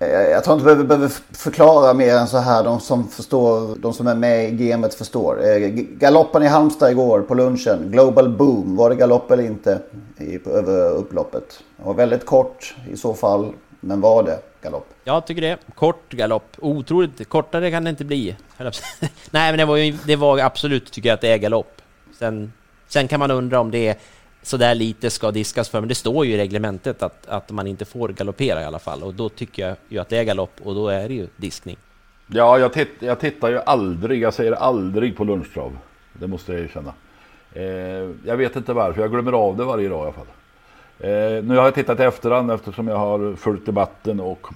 Eh, 0.00 0.08
jag 0.08 0.44
tror 0.44 0.58
inte 0.58 0.74
vi 0.74 0.84
behöver, 0.84 1.08
förklara 1.32 1.94
mer 1.94 2.14
än 2.14 2.26
så 2.26 2.38
här. 2.38 2.64
De 2.64 2.80
som 2.80 3.08
förstår, 3.08 3.76
de 3.76 3.92
som 3.92 4.06
är 4.06 4.14
med 4.14 4.48
i 4.48 4.50
gamet 4.50 4.94
förstår. 4.94 5.48
Eh, 5.48 5.68
galoppen 5.74 6.42
i 6.42 6.46
Halmstad 6.46 6.90
igår 6.90 7.22
på 7.22 7.34
lunchen. 7.34 7.90
Global 7.90 8.28
boom. 8.28 8.76
Var 8.76 8.90
det 8.90 8.96
galopp 8.96 9.30
eller 9.30 9.42
inte 9.42 9.80
i, 10.18 10.40
över 10.48 10.90
upploppet? 10.90 11.62
Det 11.76 11.84
var 11.84 11.94
väldigt 11.94 12.26
kort 12.26 12.74
i 12.92 12.96
så 12.96 13.14
fall. 13.14 13.52
Men 13.80 14.00
var 14.00 14.22
det 14.22 14.38
galopp? 14.62 14.86
Jag 15.04 15.26
tycker 15.26 15.42
det. 15.42 15.58
Kort 15.74 16.12
galopp. 16.12 16.56
Otroligt. 16.58 17.28
Kortare 17.28 17.70
kan 17.70 17.84
det 17.84 17.90
inte 17.90 18.04
bli. 18.04 18.36
Nej, 19.30 19.52
men 19.52 19.58
det 19.58 19.64
var, 19.64 19.76
ju, 19.76 19.98
det 20.06 20.16
var 20.16 20.38
absolut, 20.38 20.92
tycker 20.92 21.08
jag, 21.08 21.14
att 21.14 21.20
det 21.20 21.32
är 21.32 21.38
galopp. 21.38 21.82
Sen, 22.18 22.52
sen 22.88 23.08
kan 23.08 23.20
man 23.20 23.30
undra 23.30 23.60
om 23.60 23.70
det 23.70 23.88
är 23.88 23.96
sådär 24.42 24.74
lite 24.74 25.10
ska 25.10 25.30
diskas 25.30 25.68
för, 25.68 25.80
men 25.80 25.88
det 25.88 25.94
står 25.94 26.26
ju 26.26 26.32
i 26.32 26.36
reglementet 26.36 27.02
att, 27.02 27.26
att 27.26 27.50
man 27.50 27.66
inte 27.66 27.84
får 27.84 28.08
galoppera 28.08 28.62
i 28.62 28.64
alla 28.64 28.78
fall. 28.78 29.02
Och 29.02 29.14
då 29.14 29.28
tycker 29.28 29.68
jag 29.68 29.76
ju 29.88 29.98
att 29.98 30.08
det 30.08 30.18
är 30.18 30.24
galopp 30.24 30.60
och 30.62 30.74
då 30.74 30.88
är 30.88 31.08
det 31.08 31.14
ju 31.14 31.26
diskning. 31.36 31.76
Ja, 32.26 32.58
jag, 32.58 32.72
titt, 32.72 32.90
jag 32.98 33.20
tittar 33.20 33.48
ju 33.48 33.58
aldrig, 33.58 34.22
jag 34.22 34.34
säger 34.34 34.52
aldrig 34.52 35.16
på 35.16 35.24
lunchtrav. 35.24 35.78
Det 36.12 36.26
måste 36.26 36.52
jag 36.52 36.62
erkänna. 36.62 36.92
Eh, 37.52 37.64
jag 38.24 38.36
vet 38.36 38.56
inte 38.56 38.72
varför, 38.72 39.00
jag 39.00 39.10
glömmer 39.10 39.32
av 39.32 39.56
det 39.56 39.64
varje 39.64 39.88
dag 39.88 39.98
i 39.98 40.02
alla 40.02 40.12
fall. 40.12 40.26
Eh, 40.98 41.44
nu 41.44 41.56
har 41.56 41.64
jag 41.64 41.74
tittat 41.74 42.00
i 42.00 42.02
efterhand 42.02 42.50
eftersom 42.50 42.88
jag 42.88 42.96
har 42.96 43.36
följt 43.36 43.66
debatten 43.66 44.20
och 44.20 44.46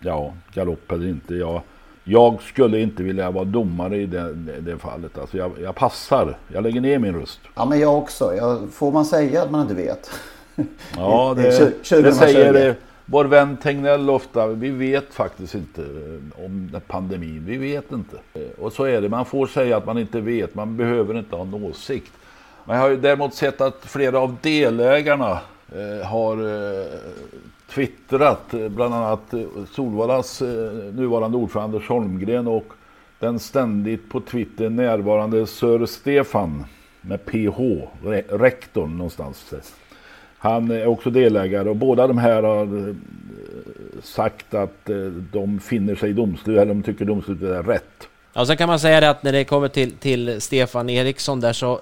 ja, 0.00 0.34
galopp 0.52 0.92
eller 0.92 1.08
inte. 1.08 1.34
Jag, 1.34 1.62
jag 2.04 2.42
skulle 2.42 2.80
inte 2.80 3.02
vilja 3.02 3.30
vara 3.30 3.44
domare 3.44 3.96
i 3.96 4.06
det, 4.06 4.34
det, 4.60 4.78
fallet. 4.78 5.18
Alltså 5.18 5.36
jag, 5.36 5.52
jag 5.62 5.74
passar, 5.74 6.36
jag 6.48 6.62
lägger 6.62 6.80
ner 6.80 6.98
min 6.98 7.14
röst. 7.14 7.40
Ja, 7.54 7.64
men 7.64 7.80
jag 7.80 7.98
också. 7.98 8.34
Jag, 8.34 8.68
får 8.72 8.92
man 8.92 9.04
säga 9.04 9.42
att 9.42 9.50
man 9.50 9.60
inte 9.60 9.74
vet? 9.74 10.10
Ja, 10.96 11.34
det, 11.36 11.42
det 11.42 11.70
2020. 11.70 12.12
säger 12.12 12.76
vår 13.06 13.24
vän 13.24 13.56
Tegnell 13.56 14.10
ofta. 14.10 14.46
Vi 14.46 14.70
vet 14.70 15.14
faktiskt 15.14 15.54
inte 15.54 15.82
eh, 15.82 16.44
om 16.44 16.80
pandemin. 16.86 17.42
Vi 17.46 17.56
vet 17.56 17.92
inte. 17.92 18.16
Eh, 18.34 18.42
Och 18.58 18.72
så 18.72 18.84
är 18.84 19.00
det. 19.00 19.08
Man 19.08 19.24
får 19.24 19.46
säga 19.46 19.76
att 19.76 19.86
man 19.86 19.98
inte 19.98 20.20
vet. 20.20 20.54
Man 20.54 20.76
behöver 20.76 21.18
inte 21.18 21.36
ha 21.36 21.42
en 21.42 21.54
åsikt. 21.54 22.12
Men 22.64 22.76
jag 22.76 22.82
har 22.82 22.90
ju 22.90 22.96
däremot 22.96 23.34
sett 23.34 23.60
att 23.60 23.78
flera 23.84 24.18
av 24.18 24.36
delägarna 24.42 25.40
eh, 25.72 26.06
har 26.06 26.36
twittrat, 27.70 28.54
eh, 28.54 28.68
bland 28.68 28.94
annat 28.94 29.34
eh, 29.34 29.40
Solvallas 29.72 30.42
eh, 30.42 30.48
nuvarande 30.92 31.36
ordförande 31.36 31.76
Anders 31.76 31.88
Holmgren 31.88 32.46
och 32.46 32.66
den 33.18 33.38
ständigt 33.38 34.08
på 34.08 34.20
Twitter 34.20 34.70
närvarande 34.70 35.46
Sir 35.46 35.86
Stefan 35.86 36.64
med 37.00 37.26
PH, 37.26 37.58
rektorn 38.28 38.96
någonstans. 38.96 39.52
Han 40.38 40.70
är 40.70 40.86
också 40.86 41.10
delägare 41.10 41.68
och 41.68 41.76
båda 41.76 42.06
de 42.06 42.18
här 42.18 42.42
har 42.42 42.94
sagt 44.02 44.54
att 44.54 44.90
de 45.32 45.60
finner 45.60 45.94
sig 45.94 46.10
i 46.10 46.12
domslut, 46.12 46.58
eller 46.58 46.74
de 46.74 46.82
tycker 46.82 47.04
domslutet 47.04 47.48
är 47.48 47.62
rätt. 47.62 48.08
Ja, 48.32 48.46
sen 48.46 48.56
kan 48.56 48.68
man 48.68 48.78
säga 48.78 49.00
det 49.00 49.10
att 49.10 49.22
när 49.22 49.32
det 49.32 49.44
kommer 49.44 49.68
till, 49.68 49.92
till 49.92 50.40
Stefan 50.40 50.90
Eriksson 50.90 51.40
där 51.40 51.52
så 51.52 51.80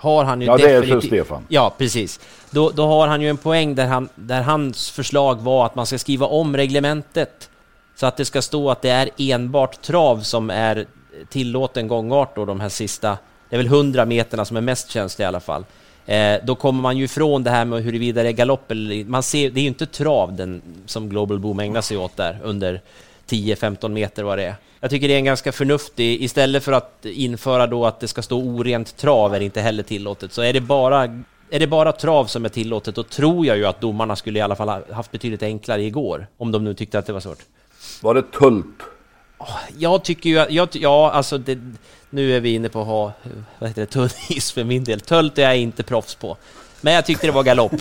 har 0.00 0.24
han 0.24 0.40
ju 0.40 0.46
Ja, 0.46 0.56
det 0.56 0.70
är 0.70 0.82
så 0.86 1.00
Stefan. 1.00 1.44
Ja, 1.48 1.74
precis. 1.78 2.20
Då, 2.50 2.70
då 2.70 2.86
har 2.86 3.08
han 3.08 3.20
ju 3.20 3.28
en 3.28 3.36
poäng 3.36 3.74
där, 3.74 3.86
han, 3.86 4.08
där 4.14 4.42
hans 4.42 4.90
förslag 4.90 5.40
var 5.40 5.66
att 5.66 5.74
man 5.74 5.86
ska 5.86 5.98
skriva 5.98 6.26
om 6.26 6.56
reglementet 6.56 7.50
så 7.96 8.06
att 8.06 8.16
det 8.16 8.24
ska 8.24 8.42
stå 8.42 8.70
att 8.70 8.82
det 8.82 8.90
är 8.90 9.10
enbart 9.18 9.82
trav 9.82 10.20
som 10.20 10.50
är 10.50 10.86
tillåten 11.28 11.88
gångart 11.88 12.36
då, 12.36 12.44
de 12.44 12.60
här 12.60 12.68
sista, 12.68 13.18
det 13.48 13.56
är 13.56 13.58
väl 13.58 13.66
100 13.66 14.04
meterna 14.04 14.44
som 14.44 14.56
är 14.56 14.60
mest 14.60 14.90
känsliga 14.90 15.26
i 15.26 15.28
alla 15.28 15.40
fall. 15.40 15.64
Eh, 16.06 16.36
då 16.44 16.54
kommer 16.54 16.82
man 16.82 16.96
ju 16.96 17.04
ifrån 17.04 17.44
det 17.44 17.50
här 17.50 17.64
med 17.64 17.82
huruvida 17.82 18.22
det 18.22 18.28
är 18.28 18.32
galopp 18.32 18.70
eller 18.70 19.04
man 19.04 19.22
ser, 19.22 19.50
det 19.50 19.60
är 19.60 19.62
ju 19.62 19.68
inte 19.68 19.86
trav 19.86 20.36
den, 20.36 20.62
som 20.86 21.08
Global 21.08 21.38
Boom 21.38 21.60
ägnar 21.60 21.80
sig 21.80 21.96
åt 21.96 22.16
där 22.16 22.38
under 22.42 22.80
10-15 23.28 23.88
meter 23.88 24.22
vad 24.22 24.38
det 24.38 24.44
är. 24.44 24.54
Jag 24.80 24.90
tycker 24.90 25.08
det 25.08 25.14
är 25.14 25.18
en 25.18 25.24
ganska 25.24 25.52
förnuftig, 25.52 26.22
istället 26.22 26.64
för 26.64 26.72
att 26.72 27.04
införa 27.04 27.66
då 27.66 27.86
att 27.86 28.00
det 28.00 28.08
ska 28.08 28.22
stå 28.22 28.38
orent 28.40 28.96
trav 28.96 29.34
är 29.34 29.40
inte 29.40 29.60
heller 29.60 29.82
tillåtet, 29.82 30.32
så 30.32 30.42
är 30.42 30.52
det 30.52 30.60
bara 30.60 31.22
är 31.50 31.58
det 31.58 31.66
bara 31.66 31.92
trav 31.92 32.26
som 32.26 32.44
är 32.44 32.48
tillåtet, 32.48 32.94
då 32.94 33.02
tror 33.02 33.46
jag 33.46 33.56
ju 33.56 33.66
att 33.66 33.80
domarna 33.80 34.16
skulle 34.16 34.38
i 34.38 34.42
alla 34.42 34.56
fall 34.56 34.68
ha 34.68 34.82
haft 34.92 35.12
betydligt 35.12 35.42
enklare 35.42 35.82
igår, 35.82 36.26
om 36.36 36.52
de 36.52 36.64
nu 36.64 36.74
tyckte 36.74 36.98
att 36.98 37.06
det 37.06 37.12
var 37.12 37.20
svårt. 37.20 37.38
Var 38.02 38.14
det 38.14 38.22
Tult? 38.22 38.66
Jag 39.78 40.04
tycker 40.04 40.30
ju 40.30 40.38
att, 40.38 40.50
jag, 40.50 40.68
ja 40.72 41.10
alltså 41.10 41.38
det, 41.38 41.58
nu 42.10 42.36
är 42.36 42.40
vi 42.40 42.54
inne 42.54 42.68
på 42.68 42.80
att 42.80 42.86
ha, 42.86 43.12
vad 43.58 43.68
heter 43.70 43.80
det, 43.80 43.86
tunn 43.86 44.08
is 44.28 44.52
för 44.52 44.64
min 44.64 44.84
del. 44.84 45.00
Tölt 45.00 45.38
är 45.38 45.42
jag 45.42 45.58
inte 45.58 45.82
proffs 45.82 46.14
på. 46.14 46.36
Men 46.80 46.92
jag 46.94 47.06
tyckte 47.06 47.26
det 47.26 47.32
var 47.32 47.42
galopp. 47.42 47.72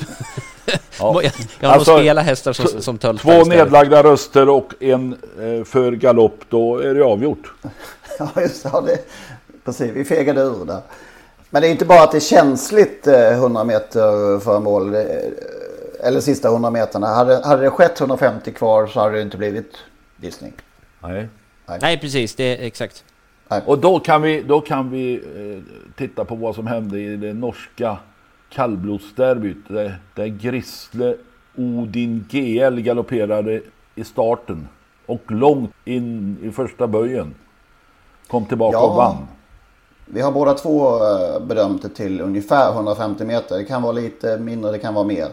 Ja. 0.99 1.21
jag, 1.23 1.31
jag 1.59 1.69
har 1.69 1.75
Alltså, 1.75 1.91
nog 1.91 1.99
spelat 2.01 2.25
hästar 2.25 2.53
som, 2.53 2.81
som 2.81 2.97
tölt. 2.97 3.21
Två 3.21 3.43
nedlagda 3.43 4.03
röster 4.03 4.49
och 4.49 4.73
en 4.79 5.13
eh, 5.39 5.63
för 5.63 5.91
galopp, 5.91 6.39
då 6.49 6.77
är 6.77 6.93
det 6.95 7.03
avgjort. 7.03 7.53
Ja, 8.19 8.41
just. 8.41 8.65
Ja, 8.73 8.81
det 8.81 8.97
precis, 9.65 9.91
vi 9.91 10.05
fegade 10.05 10.41
ur 10.41 10.65
där. 10.65 10.81
Men 11.49 11.61
det 11.61 11.67
är 11.67 11.71
inte 11.71 11.85
bara 11.85 12.03
att 12.03 12.11
det 12.11 12.17
är 12.17 12.19
känsligt 12.19 13.07
eh, 13.07 13.31
100 13.33 13.63
meter 13.63 14.39
för 14.39 14.59
mål. 14.59 14.95
eh, 14.95 15.01
Eller 16.03 16.19
sista 16.21 16.47
100 16.47 16.69
meterna. 16.69 17.07
Hade, 17.07 17.41
hade 17.47 17.61
det 17.61 17.69
skett 17.69 17.99
150 17.99 18.51
kvar 18.53 18.87
så 18.87 18.99
hade 18.99 19.15
det 19.15 19.21
inte 19.21 19.37
blivit 19.37 19.77
dissning. 20.17 20.53
Nej. 20.99 21.27
Nej, 21.81 21.97
precis. 21.99 22.35
Det 22.35 22.43
är 22.43 22.65
exakt. 22.65 23.03
Och 23.65 23.79
då 23.79 23.99
kan 23.99 24.21
vi, 24.21 24.41
då 24.41 24.61
kan 24.61 24.91
vi 24.91 25.13
eh, 25.15 25.63
titta 25.97 26.25
på 26.25 26.35
vad 26.35 26.55
som 26.55 26.67
hände 26.67 26.99
i 26.99 27.15
det 27.15 27.33
norska 27.33 27.97
kallblodsderbyt. 28.49 29.57
Där, 29.67 29.95
där 30.15 30.27
Grisle 30.27 31.15
Odin 31.57 32.25
GL 32.29 32.79
galopperade 32.79 33.61
i 33.95 34.03
starten. 34.03 34.67
Och 35.05 35.31
långt 35.31 35.71
in 35.85 36.37
i 36.43 36.51
första 36.51 36.87
böjen. 36.87 37.35
Kom 38.27 38.45
tillbaka 38.45 38.77
Ja. 38.77 38.89
och 38.89 38.95
vann. 38.95 39.27
Vi 40.05 40.21
har 40.21 40.31
båda 40.31 40.53
två 40.53 40.95
eh, 40.95 41.39
bedömt 41.47 41.81
det 41.81 41.89
till 41.89 42.21
ungefär 42.21 42.73
150 42.73 43.25
meter. 43.25 43.57
Det 43.57 43.63
kan 43.63 43.81
vara 43.81 43.91
lite 43.91 44.37
mindre, 44.37 44.71
det 44.71 44.79
kan 44.79 44.93
vara 44.93 45.05
mer. 45.07 45.27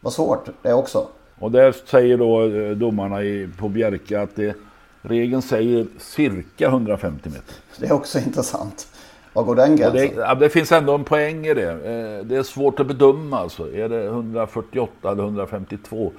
Vad 0.00 0.12
svårt 0.12 0.48
det 0.62 0.72
också. 0.74 1.06
Och 1.38 1.50
där 1.50 1.74
säger 1.86 2.18
då 2.18 2.44
eh, 2.44 2.70
domarna 2.70 3.22
i, 3.22 3.48
på 3.58 3.68
Bjerke 3.68 4.20
att 4.20 4.36
det, 4.36 4.56
regeln 5.02 5.42
säger 5.42 5.86
cirka 5.98 6.66
150 6.66 7.28
meter. 7.28 7.54
Det 7.78 7.86
är 7.86 7.92
också 7.92 8.18
intressant. 8.26 8.88
Var 9.32 9.42
går 9.42 9.54
den 9.56 9.76
gränsen? 9.76 10.16
det, 10.16 10.22
ja, 10.22 10.34
det 10.34 10.50
finns 10.50 10.72
ändå 10.72 10.94
en 10.94 11.04
poäng 11.04 11.46
i 11.46 11.54
det. 11.54 11.70
Eh, 11.70 12.24
Det 12.24 12.36
är 12.36 12.42
svårt 12.42 12.80
att 12.80 12.86
bedöma 12.86 13.38
alltså. 13.38 13.72
Är 13.74 13.88
det 13.88 14.04
148 14.04 15.10
eller 15.10 15.22
152? 15.22 16.12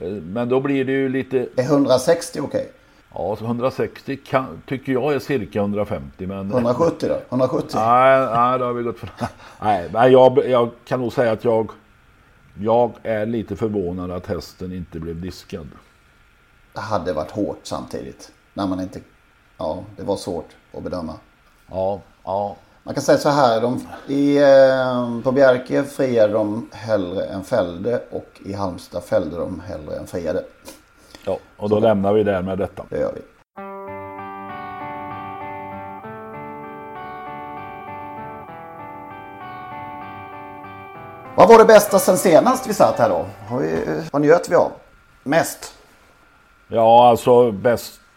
Eh, 0.00 0.08
Men 0.08 0.48
då 0.48 0.60
blir 0.60 0.84
det 0.84 0.92
ju 0.92 1.08
lite... 1.08 1.38
Är 1.56 1.62
160 1.62 2.40
okej? 2.40 2.72
Ja, 3.14 3.36
så 3.38 3.44
160 3.44 4.16
kan, 4.26 4.62
tycker 4.66 4.92
jag 4.92 5.14
är 5.14 5.18
cirka 5.18 5.58
150. 5.58 6.26
Men... 6.26 6.50
170 6.50 7.08
då? 7.08 7.16
170? 7.28 7.68
Nej, 7.74 8.26
nej, 8.34 8.58
då 8.58 8.64
har 8.64 8.72
vi 8.72 8.82
gått 8.82 8.98
för... 8.98 9.08
Nej, 9.62 9.88
men 9.92 10.12
jag, 10.12 10.46
jag 10.48 10.70
kan 10.84 11.00
nog 11.00 11.12
säga 11.12 11.32
att 11.32 11.44
jag... 11.44 11.70
Jag 12.60 12.92
är 13.02 13.26
lite 13.26 13.56
förvånad 13.56 14.10
att 14.10 14.26
hästen 14.26 14.72
inte 14.72 15.00
blev 15.00 15.20
diskad. 15.20 15.68
Det 16.74 16.80
hade 16.80 17.12
varit 17.12 17.30
hårt 17.30 17.60
samtidigt. 17.62 18.32
När 18.54 18.66
man 18.66 18.80
inte... 18.80 19.00
Ja, 19.58 19.82
det 19.96 20.02
var 20.02 20.16
svårt 20.16 20.48
att 20.72 20.82
bedöma. 20.82 21.12
Ja, 21.70 22.00
ja. 22.28 22.56
Man 22.82 22.94
kan 22.94 23.02
säga 23.02 23.18
så 23.18 23.28
här. 23.28 23.60
De, 23.60 23.86
i, 24.06 24.36
eh, 24.36 25.22
på 25.24 25.32
Bjerke 25.32 25.84
friade 25.84 26.32
de 26.32 26.68
hellre 26.72 27.24
än 27.24 27.44
fällde 27.44 28.02
och 28.10 28.40
i 28.44 28.52
Halmstad 28.52 29.04
fällde 29.04 29.36
de 29.36 29.60
hellre 29.60 29.96
än 29.96 30.06
friade. 30.06 30.44
ja 31.24 31.38
och 31.56 31.68
då 31.68 31.80
lämnar 31.80 32.12
vi 32.12 32.22
där 32.22 32.42
med 32.42 32.58
detta. 32.58 32.84
Det 32.90 32.98
gör 32.98 33.12
vi. 33.14 33.20
Vad 41.36 41.48
var 41.48 41.58
det 41.58 41.64
bästa 41.64 41.98
sen 41.98 42.18
senast 42.18 42.66
vi 42.66 42.74
satt 42.74 42.98
här 42.98 43.08
då? 43.08 43.26
Har 43.48 43.58
vi, 43.58 43.84
vad 44.12 44.22
njöt 44.22 44.48
vi 44.48 44.54
av? 44.54 44.70
Mest? 45.22 45.74
Ja, 46.68 47.08
alltså 47.08 47.52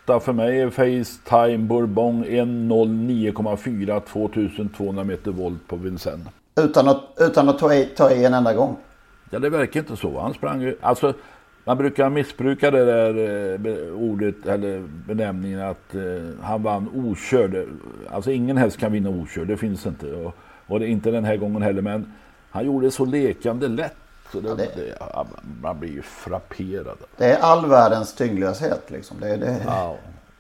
bästa 0.06 0.20
för 0.20 0.34
mig 0.34 0.62
är 0.62 0.70
Facetime 0.70 1.58
Bourbon 1.58 2.26
1.09,4 2.26 4.00
2200 4.00 5.04
meter 5.04 5.32
volt 5.32 5.68
på 5.68 5.76
Vincennes. 5.76 6.28
Utan 6.56 6.88
att, 6.88 7.04
utan 7.20 7.50
att 7.50 7.60
ta, 7.60 7.74
i, 7.74 7.86
ta 7.86 8.12
i 8.12 8.26
en 8.26 8.34
enda 8.34 8.54
gång. 8.54 8.78
Ja, 9.30 9.40
det 9.40 9.50
verkar 9.50 9.80
inte 9.80 9.96
så. 9.96 10.20
Han 10.20 10.34
sprang 10.34 10.62
ju... 10.62 10.78
Alltså, 10.82 11.14
man 11.66 11.78
brukar 11.78 12.10
missbruka 12.10 12.72
det 12.72 12.86
där 12.86 13.14
eh, 13.68 13.94
ordet 13.94 14.46
eller 14.46 14.88
benämningen 15.08 15.62
att 15.62 15.96
eh, 15.96 16.02
han 16.42 16.64
vann 16.64 16.90
okörd. 16.96 17.68
Alltså 18.10 18.32
ingen 18.32 18.58
häst 18.58 18.78
kan 18.78 18.92
vinna 18.92 19.10
okörd, 19.10 19.48
det 19.48 19.58
finns 19.58 19.86
inte. 19.86 20.14
Och, 20.14 20.36
och 20.68 20.80
det 20.80 20.86
är 20.86 20.90
inte 20.90 21.12
den 21.12 21.26
här 21.26 21.38
gången 21.38 21.62
heller, 21.62 21.82
men 21.82 22.14
han 22.52 22.66
gjorde 22.66 22.88
det 22.88 22.92
så 22.92 23.06
lekande 23.06 23.68
lätt. 23.68 24.01
Så 24.32 24.40
det, 24.40 24.50
Ja, 24.50 24.56
det- 24.56 24.72
det, 24.76 24.98
man 25.62 25.80
blir 25.80 25.90
ju 25.92 26.02
frapperad. 26.02 26.98
Det 27.18 27.26
är 27.26 27.40
all 27.42 27.66
världens 27.66 28.16
tyngdlöshet 28.16 28.92
liksom. 28.92 29.18
Det, 29.20 29.38
det, 29.38 29.58
Ja, 29.66 29.96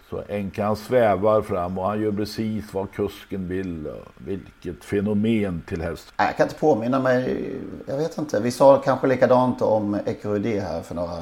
så. 0.09 0.23
Han 0.57 0.75
svävar 0.75 1.41
fram 1.41 1.77
och 1.77 1.85
han 1.87 2.01
gör 2.01 2.11
precis 2.11 2.73
vad 2.73 2.91
kusken 2.91 3.47
vill. 3.47 3.91
Vilket 4.17 4.83
fenomen 4.83 5.61
till 5.67 5.81
häst. 5.81 6.13
Jag 6.17 6.37
kan 6.37 6.45
inte 6.47 6.59
påminna 6.59 6.99
mig. 6.99 7.45
Jag 7.85 7.97
vet 7.97 8.17
inte. 8.17 8.39
Vi 8.39 8.51
sa 8.51 8.77
kanske 8.77 9.07
likadant 9.07 9.61
om 9.61 9.95
Ecurydé 10.05 10.59
här 10.59 10.81
för 10.81 10.95
några 10.95 11.17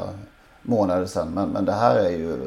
månader 0.61 1.05
sedan. 1.05 1.31
Men, 1.33 1.49
men 1.49 1.65
det 1.65 1.71
här 1.73 1.95
är 1.95 2.09
ju... 2.09 2.37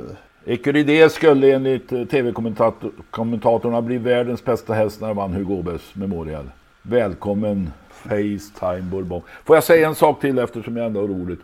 Ecurydé 0.45 1.09
skulle 1.11 1.53
enligt 1.55 1.93
eh, 1.93 2.05
tv-kommentatorerna 2.05 3.83
bli 3.83 3.99
världens 3.99 4.45
bästa 4.45 4.75
häst 4.75 5.01
när 5.01 5.07
han 5.09 5.17
vann 5.17 5.33
Hugo 5.33 5.55
Åbergs 5.55 5.95
Memorial. 5.95 6.51
Välkommen 6.85 7.71
Facetime 7.91 8.83
Bourbon. 8.83 9.23
Får 9.45 9.57
jag 9.57 9.65
säga 9.65 9.89
en 9.89 9.95
sak 9.95 10.21
till 10.21 10.39
eftersom 10.39 10.77
jag 10.77 10.87
ändå 10.87 11.01
har 11.01 11.11
ordet. 11.11 11.39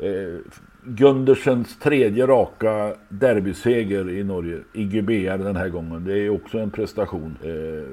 Eh, 0.00 0.38
Gundersens 0.84 1.78
tredje 1.78 2.26
raka 2.26 2.94
derbyseger 3.08 4.10
i 4.10 4.24
Norge 4.24 4.58
i 4.72 4.84
GBR 4.84 5.38
den 5.38 5.56
här 5.56 5.68
gången. 5.68 6.04
Det 6.04 6.18
är 6.18 6.30
också 6.30 6.58
en 6.58 6.70
prestation 6.70 7.36
eh, 7.42 7.88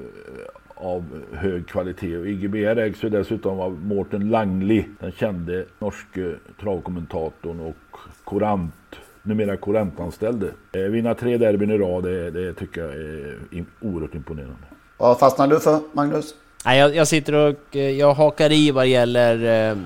av 0.74 1.04
hög 1.32 1.66
kvalitet. 1.66 2.16
Och 2.16 2.26
IGBR 2.26 2.78
ägs 2.78 3.04
ju 3.04 3.08
dessutom 3.08 3.60
av 3.60 3.84
Mårten 3.84 4.30
Langli, 4.30 4.84
den 5.00 5.12
kände 5.12 5.64
norske 5.78 6.34
travkommentatorn 6.60 7.60
och 7.60 7.98
korant, 8.24 8.96
numera 9.22 9.56
korantanställde. 9.56 10.50
Eh, 10.72 10.80
vinna 10.80 11.14
tre 11.14 11.38
derbyn 11.38 11.70
i 11.70 11.78
rad, 11.78 12.04
det, 12.04 12.30
det 12.30 12.54
tycker 12.54 12.80
jag 12.80 12.94
är 12.94 13.64
oerhört 13.80 14.14
imponerande. 14.14 14.66
Vad 14.98 15.18
fastnade 15.18 15.54
du 15.54 15.60
för 15.60 15.80
Magnus? 15.92 16.34
Nej, 16.64 16.78
jag, 16.78 16.96
jag 16.96 17.08
sitter 17.08 17.32
och 17.34 17.76
eh, 17.76 17.90
jag 17.90 18.14
hakar 18.14 18.52
i 18.52 18.70
vad 18.70 18.86
gäller 18.86 19.68
eh, 19.70 19.76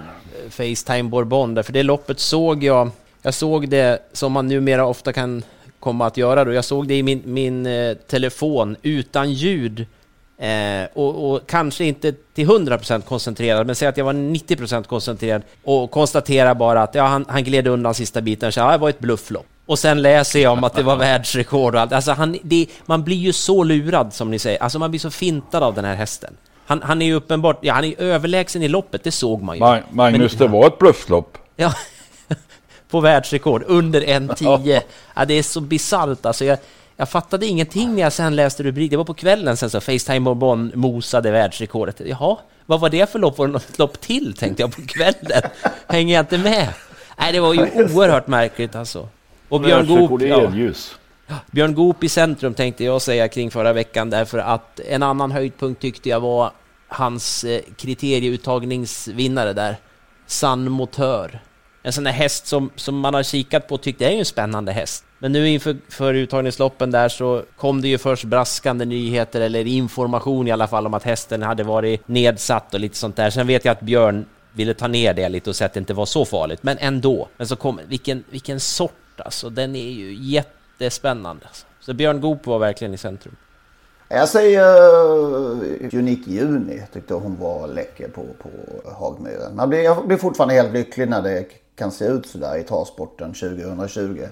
Facetime 0.51 1.03
Bourbon, 1.03 1.55
där, 1.55 1.63
för 1.63 1.73
det 1.73 1.83
loppet 1.83 2.21
såg 2.21 2.65
jag. 2.65 2.91
Jag 3.23 3.35
såg 3.35 3.69
det 3.69 4.03
som 4.13 4.33
man 4.33 4.49
numera 4.49 4.87
ofta 4.87 5.13
kan 5.13 5.43
komma 5.81 6.07
att 6.07 6.17
göra 6.17 6.45
då. 6.45 6.53
Jag 6.53 6.65
såg 6.65 6.89
det 6.89 6.99
i 6.99 7.03
min, 7.03 7.23
min 7.25 7.67
eh, 7.67 7.95
telefon 7.95 8.77
utan 8.83 9.33
ljud 9.33 9.87
eh, 10.39 10.89
och, 10.95 11.31
och 11.31 11.47
kanske 11.47 11.85
inte 11.85 12.13
till 12.13 12.49
100% 12.49 13.01
koncentrerad, 13.01 13.67
men 13.67 13.77
säg 13.77 13.89
att 13.89 13.97
jag 13.97 14.05
var 14.05 14.13
90% 14.13 14.85
koncentrerad 14.85 15.43
och 15.65 15.91
konstaterar 15.91 16.55
bara 16.55 16.83
att 16.83 16.95
ja, 16.95 17.07
han, 17.07 17.25
han 17.29 17.45
gled 17.45 17.67
undan 17.67 17.95
sista 17.95 18.21
biten, 18.21 18.53
så 18.53 18.61
ja, 18.61 18.73
det 18.73 18.79
var 18.79 18.89
ett 18.89 18.99
blufflopp. 18.99 19.47
Och 19.67 19.79
sen 19.79 20.03
läser 20.03 20.41
jag 20.41 20.53
om 20.53 20.65
att 20.65 20.75
det 20.75 20.83
var 20.83 20.97
världsrekord 21.07 21.75
och 21.75 21.81
allt. 21.81 21.93
Alltså 21.93 22.13
han, 22.13 22.39
det, 22.43 22.67
man 22.87 23.05
blir 23.05 23.17
ju 23.17 23.33
så 23.33 23.65
lurad 23.65 24.15
som 24.15 24.31
ni 24.31 24.39
säger, 24.39 24.63
alltså 24.63 24.79
man 24.79 24.91
blir 24.91 25.01
så 25.01 25.11
fintad 25.11 25.63
av 25.63 25.75
den 25.75 25.85
här 25.85 25.95
hästen. 25.95 26.35
Han, 26.69 26.83
han 26.83 27.03
är 27.03 27.07
ju 27.07 27.15
uppenbart, 27.15 27.59
ja 27.63 27.75
han 27.75 27.85
är 27.85 28.01
överlägsen 28.01 28.63
i 28.63 28.69
loppet, 28.69 29.05
det 29.05 29.11
såg 29.11 29.43
man 29.43 29.57
ju. 29.57 29.63
Ma- 29.63 29.83
Magnus, 29.91 30.39
Men- 30.39 30.47
det 30.49 30.53
var 30.59 30.67
ett 30.67 30.79
blufflopp. 30.79 31.39
Ja, 31.57 31.75
på 32.91 33.01
världsrekord 33.01 33.63
under 33.67 34.01
1.10. 34.01 34.81
Ja, 35.17 35.25
det 35.25 35.35
är 35.35 35.43
så 35.43 35.61
bisarrt 35.61 36.27
alltså. 36.27 36.45
Jag, 36.45 36.59
jag 36.97 37.09
fattade 37.09 37.47
ingenting 37.47 37.95
när 37.95 38.03
jag 38.03 38.13
sen 38.13 38.37
läste 38.37 38.63
rubrik. 38.63 38.91
Det 38.91 38.97
var 38.97 39.05
på 39.05 39.15
kvällen 39.15 39.57
sen 39.57 39.71
så 39.71 39.81
Facetime 39.81 40.21
Bourbon 40.21 40.73
mosade 40.75 41.31
världsrekordet. 41.31 42.01
Jaha, 42.07 42.37
vad 42.67 42.81
var 42.81 42.89
det 42.89 43.11
för 43.13 43.19
lopp? 43.19 43.39
Var 43.39 43.47
det 43.47 43.53
något 43.53 43.79
lopp 43.79 44.01
till 44.01 44.35
tänkte 44.35 44.63
jag 44.63 44.77
på 44.77 44.83
kvällen. 44.87 45.43
Hänger 45.87 46.15
jag 46.15 46.23
inte 46.23 46.39
med? 46.39 46.69
Nej, 47.19 47.33
det 47.33 47.41
var 47.41 47.55
ju 47.55 47.61
oerhört 47.95 48.27
märkligt 48.27 48.75
alltså. 48.77 49.09
Och 49.49 49.61
Björn 49.61 49.87
Goop, 49.87 50.23
ja, 50.23 50.41
elljus. 50.43 50.95
Björn 51.51 51.75
Goop 51.75 52.05
i 52.05 52.09
centrum 52.09 52.55
tänkte 52.55 52.85
jag 52.85 53.03
säga 53.03 53.29
kring 53.29 53.51
förra 53.51 53.73
veckan 53.73 54.11
därför 54.11 54.39
att 54.39 54.81
en 54.81 55.03
annan 55.03 55.31
höjdpunkt 55.31 55.83
tyckte 55.83 56.09
jag 56.09 56.21
var 56.21 56.51
hans 56.89 57.45
eh, 57.45 57.61
kriterieuttagningsvinnare 57.77 59.53
där, 59.53 59.77
San 60.27 60.71
Motör. 60.71 61.41
En 61.83 61.93
sån 61.93 62.05
där 62.05 62.13
häst 62.13 62.47
som, 62.47 62.71
som 62.77 62.99
man 62.99 63.15
har 63.15 63.23
kikat 63.23 63.69
på 63.69 63.79
tyckte 63.79 64.05
jag 64.05 64.11
är 64.11 64.15
ju 64.15 64.19
en 64.19 64.25
spännande 64.25 64.73
häst. 64.73 65.05
Men 65.19 65.33
nu 65.33 65.49
inför 65.49 65.77
för 65.89 66.15
uttagningsloppen 66.15 66.91
där 66.91 67.09
så 67.09 67.43
kom 67.57 67.81
det 67.83 67.89
ju 67.89 67.99
först 67.99 68.25
braskande 68.25 68.85
nyheter 68.85 69.41
eller 69.41 69.67
information 69.67 70.49
i 70.49 70.51
alla 70.51 70.67
fall 70.67 70.87
om 70.87 70.95
att 70.95 71.03
hästen 71.03 71.43
hade 71.43 71.63
varit 71.65 72.09
nedsatt 72.09 72.75
och 72.75 72.81
lite 72.81 72.97
sånt 72.97 73.17
där. 73.17 73.31
Sen 73.31 73.47
vet 73.47 73.65
jag 73.65 73.73
att 73.73 73.81
Björn 73.81 74.27
ville 74.53 74.75
ta 74.75 74.89
ner 74.89 75.15
det 75.15 75.29
lite 75.29 75.51
och 75.51 75.57
säga 75.57 75.67
att 75.67 75.75
det 75.75 75.81
inte 75.81 75.95
var 75.95 76.07
så 76.07 76.25
farligt, 76.25 76.63
men 76.63 76.79
ändå. 76.79 77.29
Men 77.37 77.47
så 77.47 77.57
kom, 77.57 77.81
vilken, 77.89 78.25
vilken 78.31 78.61
sort 78.61 78.93
alltså, 79.17 79.51
den 79.51 79.77
är 79.77 79.91
ju 79.91 80.15
jätte 80.15 80.58
jättespännande. 80.85 81.47
Alltså. 81.47 81.67
Så 81.81 81.95
Björn 81.95 82.21
Goop 82.21 82.47
var 82.47 82.59
verkligen 82.59 82.95
i 82.95 82.99
centrum. 82.99 83.37
Jag 84.09 84.29
säger 84.29 84.63
uh, 84.63 85.99
Unique 85.99 86.31
Juni. 86.31 86.79
Jag 86.79 86.93
tyckte 86.93 87.15
hon 87.15 87.37
var 87.37 87.69
läcker 87.69 88.09
på, 88.09 88.23
på 88.43 88.49
Hagmyren. 88.91 89.57
Man 89.57 89.69
blir, 89.69 89.81
jag 89.81 90.07
blir 90.07 90.17
fortfarande 90.17 90.55
helt 90.55 90.73
lycklig 90.73 91.09
när 91.09 91.23
det 91.23 91.47
kan 91.75 91.91
se 91.91 92.05
ut 92.05 92.27
sådär 92.27 92.57
i 92.57 92.63
travsporten 92.63 93.35
2020. 93.35 94.27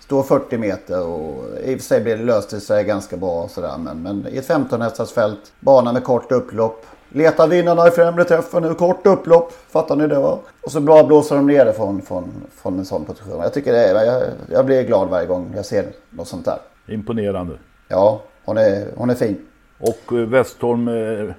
Står 0.00 0.22
40 0.22 0.58
meter 0.58 1.06
och 1.06 1.44
i 1.64 1.74
och 1.74 1.80
för 1.80 1.86
sig 1.86 2.00
blir 2.00 2.16
det 2.16 2.24
löst 2.24 2.62
sig 2.62 2.84
ganska 2.84 3.16
bra 3.16 3.48
sådär. 3.48 3.78
Men, 3.78 4.02
men 4.02 4.26
i 4.28 4.36
ett 4.36 4.46
15 4.46 4.80
hästars 4.80 5.12
fält, 5.12 5.52
bana 5.60 5.92
med 5.92 6.04
kort 6.04 6.32
upplopp. 6.32 6.86
Letar 7.16 7.48
vinnarna 7.48 7.88
i 7.88 7.90
främre 7.90 8.24
träffen 8.24 8.62
nu, 8.62 8.74
kort 8.74 9.06
upplopp. 9.06 9.52
Fattar 9.68 9.96
ni 9.96 10.06
det 10.06 10.18
va? 10.18 10.38
Och 10.62 10.72
så 10.72 10.80
bara 10.80 11.04
blåser 11.04 11.36
de 11.36 11.46
ner 11.46 11.64
det 11.64 11.72
från, 11.72 12.02
från, 12.02 12.32
från 12.56 12.78
en 12.78 12.84
sån 12.84 13.04
position. 13.04 13.40
Jag 13.42 13.54
tycker 13.54 13.72
det 13.72 13.78
är, 13.78 14.04
jag, 14.04 14.22
jag 14.50 14.66
blir 14.66 14.82
glad 14.82 15.08
varje 15.08 15.26
gång 15.26 15.52
jag 15.56 15.66
ser 15.66 15.86
något 16.10 16.28
sånt 16.28 16.44
där. 16.44 16.58
Imponerande. 16.86 17.54
Ja, 17.88 18.22
hon 18.44 18.58
är, 18.58 18.86
hon 18.96 19.10
är 19.10 19.14
fin. 19.14 19.38
Och 19.78 20.12
eh, 20.12 20.18
Westholm, 20.18 20.88
eh, 20.88 21.34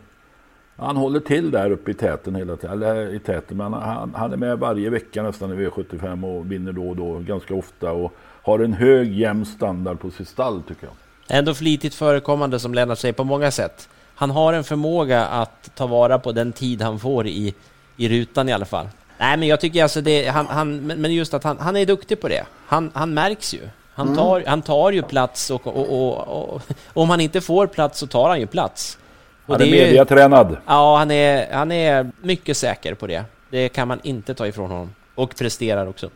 han 0.75 0.98
håller 0.98 1.19
till 1.19 1.51
där 1.51 1.72
uppe 1.72 1.91
i 1.91 1.93
täten 1.93 2.36
hela 2.36 2.55
tiden. 2.55 2.72
Eller 2.72 3.15
i 3.15 3.19
täten, 3.19 3.57
men 3.57 3.74
han, 3.74 4.13
han 4.15 4.34
är 4.34 4.38
med 4.38 4.60
varje 4.60 4.89
vecka 4.89 5.24
nästan 5.24 5.51
i 5.51 5.67
V75 5.67 6.38
och 6.38 6.51
vinner 6.51 6.72
då 6.72 6.89
och 6.89 6.96
då 6.96 7.19
ganska 7.19 7.55
ofta. 7.55 7.91
Och 7.91 8.13
har 8.41 8.60
en 8.60 8.74
hög 8.74 9.13
jämn 9.13 9.46
standard 9.46 10.00
på 10.00 10.12
sitt 10.12 10.27
stall 10.27 10.62
tycker 10.67 10.88
jag. 10.88 11.38
Ändå 11.38 11.53
flitigt 11.53 11.96
förekommande 11.96 12.60
som 12.60 12.74
Lennart 12.74 13.00
säger 13.00 13.13
på 13.13 13.24
många 13.24 13.51
sätt. 13.51 13.89
Han 14.19 14.29
har 14.29 14.53
en 14.53 14.63
förmåga 14.63 15.25
att 15.25 15.69
ta 15.75 15.88
vara 15.88 16.19
på 16.19 16.31
den 16.31 16.53
tid 16.53 16.81
han 16.81 17.00
får 17.00 17.27
i, 17.27 17.53
i 17.97 18.09
rutan 18.09 18.50
i 18.50 18.53
alla 18.53 18.65
fall. 18.65 18.88
Nej, 19.17 19.38
men 19.38 19.47
jag 19.47 19.59
tycker 19.59 19.83
alltså 19.83 20.01
det, 20.01 20.27
han, 20.27 20.45
han, 20.47 20.77
men 20.77 21.13
just 21.13 21.33
att 21.33 21.43
han, 21.43 21.57
han 21.59 21.77
är 21.77 21.86
duktig 21.86 22.21
på 22.21 22.27
det. 22.27 22.45
Han, 22.65 22.91
han 22.93 23.13
märks 23.13 23.53
ju. 23.53 23.59
Han 23.93 24.15
tar, 24.15 24.43
han 24.47 24.62
tar 24.62 24.91
ju 24.91 25.01
plats 25.01 25.50
och, 25.51 25.67
och, 25.67 25.89
och, 25.89 26.53
och 26.53 26.62
om 26.93 27.09
han 27.09 27.21
inte 27.21 27.41
får 27.41 27.67
plats 27.67 28.00
så 28.00 28.07
tar 28.07 28.29
han 28.29 28.39
ju 28.39 28.47
plats. 28.47 28.97
Och 29.45 29.53
Han 29.53 29.67
är 29.67 29.71
mediatränad. 29.71 30.57
Ja, 30.65 30.97
han 30.97 31.12
är, 31.12 31.53
han 31.53 31.71
är 31.71 32.12
mycket 32.21 32.57
säker 32.57 32.93
på 32.93 33.07
det. 33.07 33.24
Det 33.50 33.69
kan 33.69 33.88
man 33.88 34.00
inte 34.03 34.33
ta 34.33 34.47
ifrån 34.47 34.71
honom. 34.71 34.95
Och 35.15 35.36
presterar 35.36 35.88
också. 35.88 36.09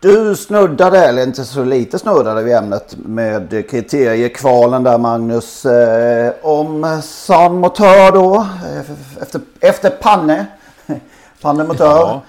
Du 0.00 0.36
snuddade, 0.36 0.98
eller 0.98 1.22
inte 1.22 1.44
så 1.44 1.64
lite 1.64 1.98
snuddade 1.98 2.42
vid 2.42 2.54
ämnet 2.54 2.96
med 2.96 3.70
kriteriekvalen 3.70 4.82
där 4.82 4.98
Magnus. 4.98 5.66
Eh, 5.66 6.32
om 6.42 7.00
San 7.02 7.58
Motör 7.58 8.12
då, 8.12 8.36
eh, 8.36 9.22
efter, 9.22 9.40
efter 9.60 9.90
Panne. 9.90 10.46
Panne 11.42 11.64
Motör. 11.64 11.86
Ja. 11.86 12.22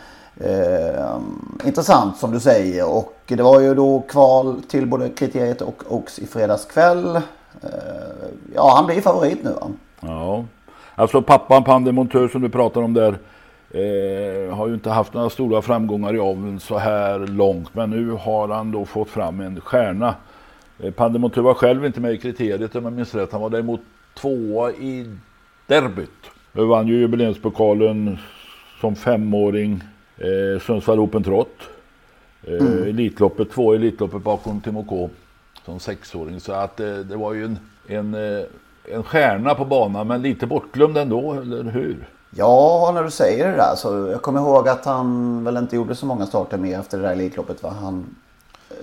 Eh, 0.45 1.17
intressant 1.65 2.17
som 2.17 2.31
du 2.31 2.39
säger 2.39 2.89
och 2.89 3.15
det 3.27 3.43
var 3.43 3.59
ju 3.59 3.75
då 3.75 4.03
kval 4.09 4.61
till 4.69 4.87
både 4.87 5.09
kriteriet 5.09 5.61
och 5.61 5.83
Oaks 5.87 6.19
i 6.19 6.27
fredags 6.27 6.65
kväll. 6.65 7.15
Eh, 7.15 7.21
ja, 8.55 8.73
han 8.75 8.85
blir 8.85 9.01
favorit 9.01 9.43
nu 9.43 9.51
va? 9.51 9.67
Ja. 9.99 10.45
Alltså 10.95 11.21
pappan 11.21 11.63
Pandemontör 11.63 12.27
som 12.27 12.41
du 12.41 12.49
pratar 12.49 12.81
om 12.81 12.93
där. 12.93 13.17
Eh, 13.71 14.55
har 14.55 14.67
ju 14.67 14.73
inte 14.73 14.89
haft 14.89 15.13
några 15.13 15.29
stora 15.29 15.61
framgångar 15.61 16.15
i 16.15 16.19
aveln 16.19 16.59
så 16.59 16.77
här 16.77 17.19
långt. 17.19 17.75
Men 17.75 17.89
nu 17.89 18.11
har 18.11 18.47
han 18.47 18.71
då 18.71 18.85
fått 18.85 19.09
fram 19.09 19.39
en 19.39 19.61
stjärna. 19.61 20.15
Eh, 20.79 20.91
Pandemontör 20.91 21.41
var 21.41 21.53
själv 21.53 21.85
inte 21.85 21.99
med 22.01 22.13
i 22.13 22.17
kriteriet 22.17 22.75
om 22.75 22.83
jag 22.83 22.93
minns 22.93 23.15
rätt. 23.15 23.31
Han 23.31 23.41
var 23.41 23.49
däremot 23.49 23.81
tvåa 24.13 24.71
i 24.71 25.15
derbyt. 25.67 26.09
Han 26.53 26.67
vann 26.67 26.87
ju 26.87 26.99
jubileumspokalen 26.99 28.17
som 28.81 28.95
femåring. 28.95 29.83
Eh, 30.17 30.61
Sundsvall 30.61 30.99
Open 30.99 31.23
Trot. 31.23 31.55
Eh, 32.43 32.87
Elitloppet, 32.87 33.51
två 33.51 33.73
Elitloppet 33.73 34.23
bakom 34.23 34.61
Timo 34.61 34.83
K. 34.83 35.09
Som 35.65 35.79
sexåring. 35.79 36.39
Så 36.39 36.53
att 36.53 36.79
eh, 36.79 36.93
det 36.93 37.15
var 37.15 37.33
ju 37.33 37.45
en, 37.45 37.59
en, 37.87 38.13
eh, 38.13 38.43
en 38.93 39.03
stjärna 39.03 39.55
på 39.55 39.65
banan 39.65 40.07
men 40.07 40.21
lite 40.21 40.47
bortglömd 40.47 40.97
ändå, 40.97 41.33
eller 41.33 41.63
hur? 41.63 42.07
Ja, 42.35 42.91
när 42.93 43.03
du 43.03 43.11
säger 43.11 43.51
det 43.51 43.57
där 43.57 43.75
så 43.75 44.07
jag 44.07 44.21
kommer 44.21 44.39
ihåg 44.39 44.67
att 44.67 44.85
han 44.85 45.43
väl 45.43 45.57
inte 45.57 45.75
gjorde 45.75 45.95
så 45.95 46.05
många 46.05 46.25
starter 46.25 46.57
med 46.57 46.79
efter 46.79 46.97
det 46.97 47.03
där 47.03 47.11
Elitloppet 47.11 47.63
va? 47.63 47.73
Han 47.81 48.15
eh, 48.69 48.75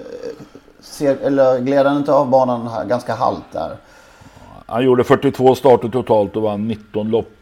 ser, 0.81 1.17
eller 1.17 1.61
gled 1.61 1.87
han 1.87 1.97
inte 1.97 2.13
av 2.13 2.31
banan 2.31 2.89
ganska 2.89 3.15
halt 3.15 3.45
där. 3.53 3.77
Han 4.67 4.85
gjorde 4.85 5.05
42 5.05 5.55
starter 5.55 5.89
totalt 5.89 6.37
och 6.37 6.43
vann 6.43 6.69
19 6.69 7.11
lopp. 7.11 7.33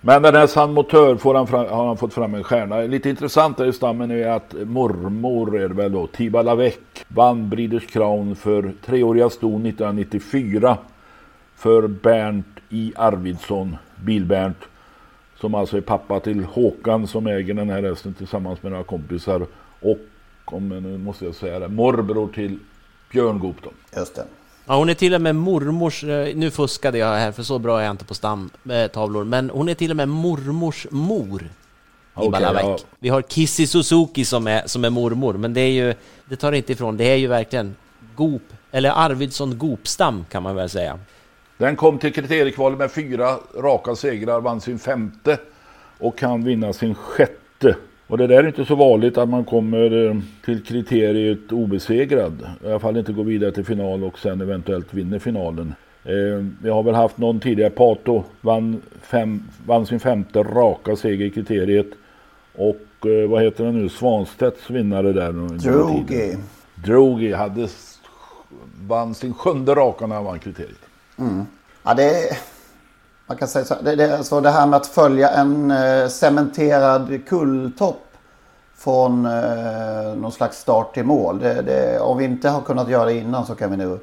Men 0.00 0.22
den 0.22 0.34
här 0.34 0.46
San 0.46 0.72
Motör 0.72 1.16
får 1.16 1.34
han 1.34 1.46
fram, 1.46 1.66
har 1.68 1.86
han 1.86 1.96
fått 1.96 2.14
fram 2.14 2.34
en 2.34 2.44
stjärna. 2.44 2.80
Lite 2.80 3.10
intressant 3.10 3.56
där 3.56 3.66
i 3.66 3.72
stammen 3.72 4.10
är 4.10 4.28
att 4.28 4.54
mormor 4.64 5.60
är 5.60 5.68
det 5.68 5.74
väl 5.74 5.92
då, 5.92 6.06
Tiba 6.06 6.42
Lavec 6.42 6.74
vann 7.08 7.48
Breeders 7.48 7.86
Crown 7.86 8.36
för 8.36 8.72
treåriga 8.86 9.30
ston 9.30 9.66
1994 9.66 10.76
för 11.56 11.86
Bernt 11.86 12.46
I. 12.70 12.92
Arvidsson, 12.96 13.76
Bil-Bernt. 13.96 14.58
Som 15.44 15.54
alltså 15.54 15.76
är 15.76 15.80
pappa 15.80 16.20
till 16.20 16.44
Håkan 16.44 17.06
som 17.06 17.26
äger 17.26 17.54
den 17.54 17.70
här 17.70 17.82
hästen 17.82 18.14
tillsammans 18.14 18.62
med 18.62 18.72
några 18.72 18.84
kompisar. 18.84 19.46
Och, 19.80 19.98
om 20.44 20.68
nu 20.68 20.98
måste 20.98 21.24
jag 21.24 21.34
säga 21.34 21.58
det, 21.58 21.68
morbror 21.68 22.28
till 22.34 22.58
Björn 23.12 23.38
Goop 23.38 23.56
då. 23.62 23.70
Just 23.96 24.14
det. 24.14 24.24
Ja, 24.66 24.76
hon 24.76 24.88
är 24.88 24.94
till 24.94 25.14
och 25.14 25.20
med 25.20 25.36
mormors... 25.36 26.04
eh, 26.04 26.36
Nu 26.36 26.50
fuskade 26.50 26.98
jag 26.98 27.06
här, 27.06 27.32
för 27.32 27.42
så 27.42 27.58
bra 27.58 27.80
är 27.80 27.84
jag 27.84 27.90
inte 27.90 28.04
på 28.04 28.14
stamtavlor. 28.14 29.24
Men 29.24 29.50
hon 29.50 29.68
är 29.68 29.74
till 29.74 29.90
och 29.90 29.96
med 29.96 30.08
mormors 30.08 30.86
mor. 30.90 31.42
I 32.22 32.28
Ballavec. 32.28 32.62
ja. 32.62 32.78
Vi 32.98 33.08
har 33.08 33.22
Kissy 33.22 33.66
Suzuki 33.66 34.24
som 34.24 34.46
är, 34.46 34.62
som 34.66 34.84
är 34.84 34.90
mormor, 34.90 35.34
men 35.34 35.54
det 35.54 35.60
är 35.60 35.70
ju... 35.86 35.94
Det 36.28 36.36
tar 36.36 36.52
inte 36.52 36.72
ifrån, 36.72 36.96
det 36.96 37.04
är 37.04 37.16
ju 37.16 37.26
verkligen 37.26 37.74
Goop, 38.16 38.42
eller 38.70 38.90
Arvidsson 38.90 39.58
Goopstam 39.58 40.24
kan 40.30 40.42
man 40.42 40.56
väl 40.56 40.68
säga. 40.68 40.98
Den 41.58 41.76
kom 41.76 41.98
till 41.98 42.12
kriteriekvalet 42.12 42.78
med 42.78 42.90
fyra 42.90 43.38
raka 43.56 43.94
segrar, 43.94 44.40
vann 44.40 44.60
sin 44.60 44.78
femte 44.78 45.38
och 45.98 46.18
kan 46.18 46.44
vinna 46.44 46.72
sin 46.72 46.94
sjätte. 46.94 47.76
Och 48.06 48.18
det 48.18 48.26
där 48.26 48.36
är 48.44 48.46
inte 48.46 48.64
så 48.64 48.74
vanligt 48.74 49.18
att 49.18 49.28
man 49.28 49.44
kommer 49.44 50.06
eh, 50.06 50.16
till 50.44 50.64
kriteriet 50.64 51.52
obesegrad. 51.52 52.48
I 52.64 52.66
alla 52.68 52.78
fall 52.78 52.96
inte 52.96 53.12
går 53.12 53.24
vidare 53.24 53.52
till 53.52 53.64
final 53.64 54.04
och 54.04 54.18
sen 54.18 54.40
eventuellt 54.40 54.94
vinner 54.94 55.18
finalen. 55.18 55.74
Eh, 56.04 56.44
Vi 56.62 56.70
har 56.70 56.82
väl 56.82 56.94
haft 56.94 57.18
någon 57.18 57.40
tidigare, 57.40 57.70
Pato 57.70 58.24
vann, 58.40 58.82
fem, 59.02 59.42
vann 59.66 59.86
sin 59.86 60.00
femte 60.00 60.42
raka 60.42 60.96
seger 60.96 61.26
i 61.26 61.30
kriteriet. 61.30 61.86
Och 62.54 63.06
eh, 63.06 63.28
vad 63.28 63.42
heter 63.42 63.64
den 63.64 63.82
nu, 63.82 63.88
Svanstedts 63.88 64.70
vinnare 64.70 65.12
där. 65.12 65.32
Drogi. 65.32 66.36
Drogi 66.74 67.32
hade 67.32 67.68
vann 68.86 69.14
sin 69.14 69.34
sjunde 69.34 69.74
raka 69.74 70.06
när 70.06 70.14
han 70.16 70.24
vann 70.24 70.38
kriteriet. 70.38 70.83
Mm. 71.18 71.46
Ja, 71.82 71.94
det 71.94 72.28
är... 72.28 72.38
Man 73.26 73.36
kan 73.36 73.48
säga 73.48 73.64
så 73.64 73.74
här, 73.74 73.82
det, 73.82 73.96
det, 73.96 74.16
alltså 74.16 74.40
det 74.40 74.50
här 74.50 74.66
med 74.66 74.76
att 74.76 74.86
följa 74.86 75.28
en 75.28 75.70
eh, 75.70 76.08
cementerad 76.08 77.26
kulltopp 77.28 78.04
från 78.76 79.26
eh, 79.26 80.14
någon 80.16 80.32
slags 80.32 80.58
start 80.58 80.94
till 80.94 81.04
mål. 81.04 81.38
Det, 81.38 81.62
det, 81.62 82.00
om 82.00 82.18
vi 82.18 82.24
inte 82.24 82.48
har 82.48 82.60
kunnat 82.60 82.88
göra 82.88 83.04
det 83.04 83.14
innan 83.14 83.46
så 83.46 83.54
kan 83.54 83.70
vi 83.70 83.76
nu 83.76 83.98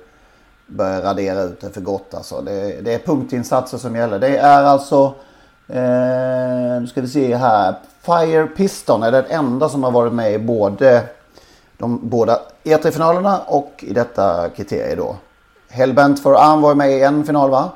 börja 0.67 1.01
radera 1.01 1.41
ut 1.41 1.61
det 1.61 1.69
för 1.69 1.81
gott. 1.81 2.13
Alltså. 2.13 2.41
Det, 2.41 2.81
det 2.81 2.93
är 2.93 2.99
punktinsatser 2.99 3.77
som 3.77 3.95
gäller. 3.95 4.19
Det 4.19 4.37
är 4.37 4.63
alltså, 4.63 5.13
eh, 5.67 6.81
nu 6.81 6.87
ska 6.89 7.01
vi 7.01 7.07
se 7.07 7.35
här, 7.35 7.75
Fire 8.01 8.47
Piston 8.47 9.03
är 9.03 9.11
den 9.11 9.25
enda 9.29 9.69
som 9.69 9.83
har 9.83 9.91
varit 9.91 10.13
med 10.13 10.33
i 10.33 10.39
både 10.39 11.03
de 11.77 12.09
båda 12.09 12.39
E3-finalerna 12.63 13.39
och 13.47 13.71
i 13.79 13.93
detta 13.93 14.49
kriterie 14.49 14.95
då. 14.95 15.15
Hellbent 15.71 16.23
for 16.23 16.35
Arm 16.35 16.61
var 16.61 16.75
med 16.75 16.91
i 16.91 17.01
en 17.01 17.23
final 17.25 17.49
va? 17.49 17.69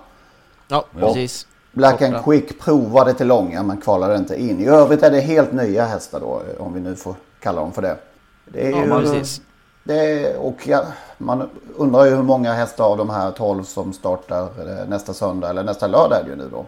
Ja, 0.67 0.85
precis. 0.99 1.47
Black 1.71 2.01
and 2.01 2.23
Quick 2.23 2.59
provade 2.59 3.13
till 3.13 3.27
långa 3.27 3.63
men 3.63 3.81
kvalade 3.81 4.15
inte 4.15 4.41
in. 4.41 4.59
I 4.59 4.65
övrigt 4.67 5.03
är 5.03 5.11
det 5.11 5.19
helt 5.19 5.51
nya 5.51 5.85
hästar 5.85 6.19
då, 6.19 6.41
om 6.59 6.73
vi 6.73 6.79
nu 6.79 6.95
får 6.95 7.15
kalla 7.39 7.61
dem 7.61 7.71
för 7.73 7.81
det. 7.81 7.97
Det 8.45 8.67
är 8.67 8.71
Ja, 8.71 8.83
ju, 8.83 8.89
precis. 8.89 9.41
det 9.83 9.95
är, 9.99 10.37
och 10.37 10.67
ja, 10.67 10.83
man 11.17 11.49
undrar 11.75 12.05
ju 12.05 12.15
hur 12.15 12.23
många 12.23 12.53
hästar 12.53 12.83
av 12.83 12.97
de 12.97 13.09
här 13.09 13.31
12 13.31 13.63
som 13.63 13.93
startar 13.93 14.41
eh, 14.43 14.87
nästa 14.87 15.13
söndag 15.13 15.49
eller 15.49 15.63
nästa 15.63 15.87
lördag 15.87 16.19
är 16.19 16.23
det 16.23 16.29
ju 16.29 16.35
nu 16.35 16.49
då. 16.51 16.65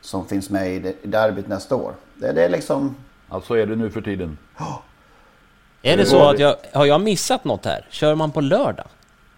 Som 0.00 0.26
finns 0.26 0.50
med 0.50 0.74
i 0.74 0.78
det- 0.78 0.94
i 1.02 1.06
derbyt 1.06 1.48
nästa 1.48 1.76
år. 1.76 1.92
Det, 2.14 2.32
det 2.32 2.44
är 2.44 2.48
liksom... 2.48 2.96
Alltså 3.28 3.54
är 3.58 3.66
det 3.66 3.76
nu 3.76 3.90
för 3.90 4.00
tiden. 4.00 4.38
Är 5.82 5.96
det 5.96 6.06
så 6.06 6.28
att 6.30 6.38
jag, 6.38 6.56
har 6.72 6.84
jag 6.84 7.00
missat 7.00 7.44
något 7.44 7.64
här? 7.64 7.86
Kör 7.90 8.14
man 8.14 8.30
på 8.30 8.40
lördag? 8.40 8.86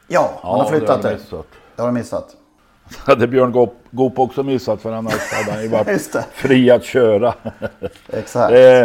Ja, 0.08 0.40
man 0.42 0.60
har 0.60 0.70
flyttat 0.70 1.02
det. 1.02 1.08
har 1.08 1.14
missat. 1.14 1.46
Det 1.76 1.82
har 1.82 1.88
du 1.88 1.94
missat. 1.94 2.36
hade 3.06 3.26
Björn 3.26 3.52
Goop, 3.52 3.74
Goop 3.90 4.18
också 4.18 4.42
missat 4.42 4.82
för 4.82 4.92
annars 4.92 5.32
hade 5.32 5.52
han 5.52 5.62
ju 5.62 5.68
varit 5.68 6.16
fri 6.32 6.70
att 6.70 6.84
köra. 6.84 7.34
Exakt. 8.12 8.52
eh, 8.52 8.84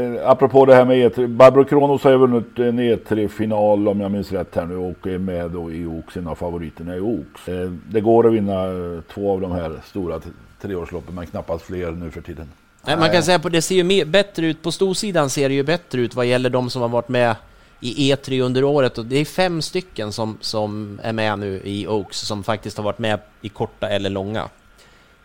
eh, 0.00 0.28
apropå 0.30 0.64
det 0.64 0.74
här 0.74 0.84
med 0.84 0.96
E3. 0.96 1.26
Barbro 1.26 1.64
Kronos 1.64 2.04
har 2.04 2.10
ju 2.10 2.16
vunnit 2.16 2.58
en 2.58 2.80
E3-final 2.80 3.88
om 3.88 4.00
jag 4.00 4.10
minns 4.10 4.32
rätt 4.32 4.54
här 4.54 4.66
nu 4.66 4.76
och 4.76 5.06
är 5.06 5.18
med 5.18 5.50
då 5.50 5.72
i 5.72 5.86
Oaks, 5.86 6.16
en 6.16 6.26
av 6.26 6.34
favoriterna 6.34 6.96
i 6.96 7.00
Oaks. 7.00 7.48
Eh, 7.48 7.70
det 7.90 8.00
går 8.00 8.26
att 8.26 8.32
vinna 8.32 8.64
eh, 8.64 9.00
två 9.14 9.32
av 9.32 9.40
de 9.40 9.52
här 9.52 9.80
stora 9.84 10.20
treårsloppen 10.62 11.14
men 11.14 11.26
knappast 11.26 11.64
fler 11.64 11.90
nu 11.90 12.10
för 12.10 12.20
tiden. 12.20 12.48
Nej, 12.86 12.96
man 12.96 13.10
kan 13.10 13.22
säga 13.22 13.36
att 13.36 13.52
det 13.52 13.62
ser 13.62 13.74
ju 13.74 13.84
mer, 13.84 14.04
bättre 14.04 14.46
ut, 14.46 14.62
på 14.62 14.72
storsidan 14.72 15.30
ser 15.30 15.48
det 15.48 15.54
ju 15.54 15.62
bättre 15.62 16.00
ut 16.00 16.14
vad 16.14 16.26
gäller 16.26 16.50
de 16.50 16.70
som 16.70 16.82
har 16.82 16.88
varit 16.88 17.08
med 17.08 17.36
i 17.82 18.14
E3 18.14 18.40
under 18.40 18.64
året 18.64 18.98
och 18.98 19.06
det 19.06 19.16
är 19.16 19.24
fem 19.24 19.62
stycken 19.62 20.12
som, 20.12 20.38
som 20.40 21.00
är 21.02 21.12
med 21.12 21.38
nu 21.38 21.60
i 21.64 21.86
Oaks 21.86 22.18
som 22.18 22.44
faktiskt 22.44 22.76
har 22.76 22.84
varit 22.84 22.98
med 22.98 23.20
i 23.40 23.48
korta 23.48 23.88
eller 23.88 24.10
långa 24.10 24.48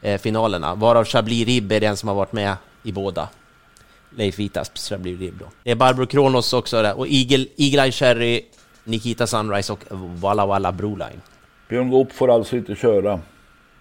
eh, 0.01 0.21
finalerna. 0.21 0.75
Varav 0.75 1.05
Chablis 1.05 1.47
Ribb 1.47 1.71
är 1.71 1.79
den 1.79 1.97
som 1.97 2.09
har 2.09 2.15
varit 2.15 2.33
med 2.33 2.55
i 2.83 2.91
båda. 2.91 3.29
Leif 4.15 4.39
Vitas 4.39 4.89
Chablis 4.89 5.19
Ribb 5.19 5.39
då. 5.39 5.45
Det 5.63 5.71
är 5.71 5.75
Barbro 5.75 6.05
Kronos 6.05 6.53
också 6.53 6.81
där 6.81 6.97
och 6.97 7.07
Eagle, 7.07 7.45
Eagle 7.57 7.83
Eye 7.83 7.91
Cherry, 7.91 8.41
Nikita 8.83 9.27
Sunrise 9.27 9.73
och 9.73 9.79
Walla 9.91 10.45
Walla 10.45 10.71
Broline. 10.71 11.21
Björn 11.69 11.89
Goop 11.89 12.11
får 12.11 12.31
alltså 12.31 12.55
inte 12.55 12.75
köra. 12.75 13.19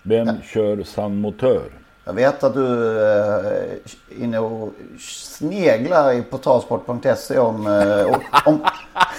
Vem 0.03 0.43
kör 0.53 0.83
San 0.83 1.17
Motör? 1.17 1.71
Jag 2.09 2.13
vet 2.13 2.45
att 2.45 2.55
du 2.55 2.99
är 3.01 3.65
inne 4.21 4.39
och 4.39 4.73
sneglar 5.01 6.13
i 6.13 6.23
på 6.23 6.39
travsport.se 6.39 7.39
om, 7.39 7.67
eh, 7.67 8.17
om, 8.47 8.61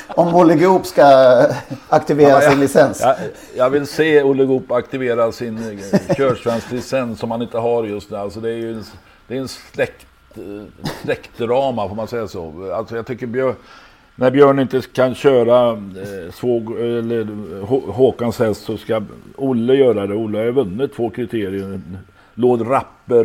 om 0.08 0.36
Olle 0.36 0.56
Goop 0.56 0.86
ska 0.86 1.04
aktivera 1.90 2.42
sin 2.42 2.60
licens. 2.60 3.02
Jag, 3.02 3.16
jag 3.58 3.70
vill 3.70 3.88
se 3.88 4.24
Olle 4.24 4.46
Goop 4.46 4.72
aktivera 4.72 5.32
sin 5.32 5.58
eh, 5.58 6.16
körsvensk 6.18 6.72
licens 6.72 7.20
som 7.20 7.32
han 7.32 7.42
inte 7.42 7.58
har 7.58 7.84
just 7.84 8.12
nu. 8.12 8.18
Alltså 8.18 8.40
det 8.40 8.50
är 8.50 8.56
ju 8.56 8.72
en, 8.74 8.84
det 9.28 9.36
är 9.38 9.40
en 9.42 9.48
släkt, 9.48 10.06
eh, 10.36 10.42
släktdrama 11.04 11.88
får 11.90 11.96
man 11.96 12.08
säga 12.08 12.28
så. 12.28 12.72
Alltså 12.76 12.96
jag 12.96 13.06
tycker 13.06 13.28
Björn, 13.28 13.56
när 14.16 14.32
Björn 14.32 14.60
inte 14.60 14.82
kan 14.94 15.16
köra 15.16 15.70
eh, 15.72 16.34
svåg, 16.34 16.72
eller 16.72 17.24
Hå- 17.62 17.92
Håkans 17.92 18.40
häst 18.40 18.64
så 18.64 18.78
ska 18.78 19.02
Olle 19.36 19.74
göra 19.76 20.08
det. 20.08 20.16
Olle 20.16 20.38
har 20.38 20.46
ju 20.46 20.52
vunnit 20.52 20.96
två 20.96 21.10
kriterier. 21.10 21.82
Låd 22.40 22.70
Rapper 22.72 23.24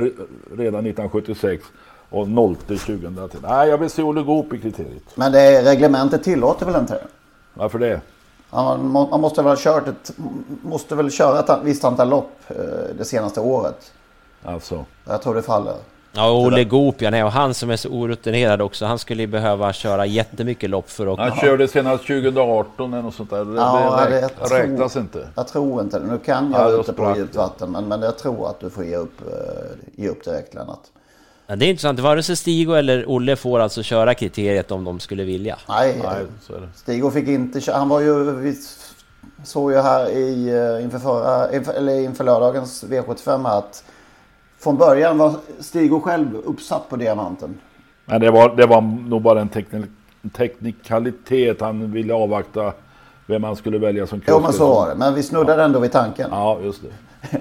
redan 0.57 0.87
1976 0.87 1.65
och 2.11 2.29
Nolte 2.29 2.77
2010. 2.77 3.37
Nej, 3.43 3.69
jag 3.69 3.79
vill 3.79 3.91
se 3.91 4.03
Olle 4.03 4.23
Goop 4.23 4.53
i 4.53 4.59
kriteriet. 4.61 5.03
Men 5.15 5.33
det 5.33 5.63
reglementet 5.63 6.25
tillåter 6.25 6.67
väl 6.67 6.81
inte 6.81 6.95
det? 6.95 7.05
Varför 7.55 7.79
det? 7.79 8.01
Man, 8.51 8.87
må- 8.87 9.09
man 9.11 9.21
måste 9.21 9.43
väl 9.43 9.51
ha 9.51 9.57
kört 9.57 9.89
ett, 9.89 10.13
måste 10.63 10.95
väl 10.95 11.11
köra 11.11 11.39
ett 11.41 11.51
visst 11.65 11.85
antal 11.85 12.09
lopp 12.09 12.33
eh, 12.49 12.57
det 12.99 13.05
senaste 13.05 13.41
året. 13.41 13.93
Alltså. 14.45 14.85
Jag 15.05 15.23
tror 15.23 15.35
det 15.35 15.43
faller. 15.43 15.77
Ja, 16.15 16.31
och 16.31 16.41
Olle 16.41 16.65
Goop 16.65 17.03
ja, 17.03 17.11
nej, 17.11 17.25
och 17.25 17.33
han 17.33 17.55
som 17.55 17.71
är 17.71 17.77
så 17.77 17.89
orutinerad 17.89 18.63
också, 18.63 18.85
han 18.87 18.99
skulle 18.99 19.23
ju 19.23 19.27
behöva 19.27 19.73
köra 19.73 20.07
jättemycket 20.07 20.71
lopp 20.71 20.91
för 20.91 21.07
att... 21.13 21.19
Han 21.19 21.37
körde 21.41 21.69
senast 21.69 22.07
2018 22.07 22.93
eller 22.93 23.03
något 23.03 23.15
sånt 23.15 23.31
där. 23.31 23.45
Det, 23.45 23.55
Ja, 23.57 24.05
det 24.11 24.17
räk- 24.21 24.31
jag 24.39 24.49
tror- 24.49 24.59
räknas 24.59 24.97
inte. 24.97 25.29
Jag 25.35 25.49
tror 25.49 25.81
inte 25.83 25.99
det. 25.99 26.07
Nu 26.07 26.19
kan 26.19 26.53
Ja, 26.53 26.71
jag 26.71 26.81
ute 26.81 26.93
på 26.93 27.15
djupt 27.17 27.37
vatten. 27.37 27.71
Men, 27.71 27.89
men 27.89 28.03
jag 28.03 28.19
tror 28.19 28.49
att 28.51 28.61
du 28.61 28.71
får 28.71 28.85
ge 28.85 28.97
upp, 28.97 29.21
eh, 29.21 30.03
ge 30.03 30.09
upp 30.09 30.25
direkt 30.25 30.55
Lennart. 30.55 30.81
Ja, 31.47 31.57
det 31.57 31.67
är 31.67 31.71
intressant, 31.71 31.99
vare 32.01 32.23
sig 32.23 32.37
Stigo 32.37 32.73
eller 32.75 33.05
Olle 33.09 33.37
får 33.37 33.61
alltså 33.61 33.83
köra 33.83 34.15
kriteriet 34.15 34.71
om 34.71 34.85
de 34.85 35.01
skulle 35.01 35.25
vilja. 35.25 35.59
Nej, 35.69 36.01
Nej, 36.05 36.17
så 36.47 36.55
är 36.55 36.61
det. 36.61 36.69
Stig 36.75 37.13
fick 37.13 37.29
inte 37.29 37.61
köra. 37.61 37.77
Han 37.77 37.89
var 37.89 38.01
ju, 38.01 38.31
vi 38.37 38.57
såg 39.45 39.73
ju 39.73 39.79
här 39.79 40.11
i, 40.11 40.49
eh, 40.49 40.85
inför, 40.85 40.99
förra, 40.99 41.53
inför, 41.55 41.73
eller 41.73 42.01
inför 42.01 42.25
lördagens 42.25 42.85
V75 42.85 43.47
här 43.49 43.59
att 43.59 43.85
från 44.63 44.77
början 44.77 45.19
var 45.19 45.35
Stig 45.61 46.03
själv 46.03 46.37
uppsatt 46.45 46.89
på 46.89 46.97
diamanten. 46.97 47.59
Men 48.05 48.21
det 48.21 48.31
var, 48.31 48.57
det 48.57 48.67
var 48.67 48.81
nog 48.81 49.23
bara 49.23 49.41
en 49.41 49.49
teknik, 49.49 49.91
teknikalitet. 50.33 51.61
Han 51.61 51.93
ville 51.93 52.15
avvakta 52.15 52.73
vem 53.27 53.45
han 53.45 53.57
skulle 53.57 53.79
välja 53.79 54.07
som 54.07 54.23
Jo 54.29 54.41
men 54.41 54.53
så 54.53 54.67
var 54.67 54.89
det. 54.89 54.95
Men 54.95 55.15
vi 55.15 55.23
snuddade 55.23 55.63
ändå 55.63 55.79
vid 55.79 55.93
tanken. 55.93 56.29
Ja, 56.31 56.59
just 56.63 56.83
det. 56.83 57.39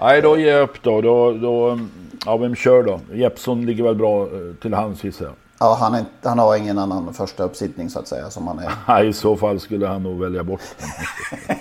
Nej, 0.00 0.22
då 0.22 0.38
ger 0.38 0.52
jag 0.52 0.62
upp 0.62 0.82
då. 0.82 1.00
då, 1.00 1.32
då 1.32 1.78
ja, 2.26 2.36
vem 2.36 2.54
kör 2.54 2.82
då? 2.82 3.00
Jeppson 3.12 3.66
ligger 3.66 3.84
väl 3.84 3.94
bra 3.94 4.22
eh, 4.22 4.54
till 4.62 4.74
hands 4.74 5.04
gissar 5.04 5.24
jag. 5.24 5.34
Ja, 5.62 5.76
han, 5.80 5.94
är, 5.94 6.04
han 6.22 6.38
har 6.38 6.56
ingen 6.56 6.78
annan 6.78 7.14
första 7.14 7.42
uppsittning 7.44 7.90
så 7.90 7.98
att 7.98 8.08
säga 8.08 8.30
som 8.30 8.46
han 8.48 8.58
är. 8.58 8.72
Nej, 8.88 9.08
i 9.08 9.12
så 9.12 9.36
fall 9.36 9.60
skulle 9.60 9.86
han 9.86 10.02
nog 10.02 10.20
välja 10.20 10.44
bort 10.44 10.60
den. 10.78 10.88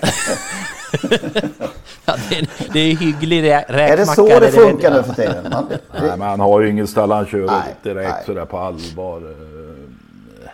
Ja, 2.05 2.15
det, 2.29 2.35
är, 2.38 2.47
det 2.73 2.79
är 2.79 2.95
hygglig 2.95 3.43
rä- 3.43 3.65
räkmacka. 3.67 3.93
Är 3.93 3.97
det 3.97 4.05
så 4.05 4.27
eller 4.27 4.39
det 4.39 4.51
funkar 4.51 4.91
nu 4.91 5.03
för 5.03 5.13
tiden? 5.13 5.47
Man, 5.51 5.65
Nej, 6.01 6.17
men 6.17 6.21
han 6.21 6.39
har 6.39 6.62
ju 6.62 6.69
ingen 6.69 6.88
stall 6.88 7.12
han 7.12 7.25
kör 7.25 7.45
Nej, 7.45 7.75
direkt 7.83 8.09
nej. 8.15 8.23
sådär 8.25 8.45
på 8.45 8.57
allvar. 8.57 9.17
Eh, 9.17 10.49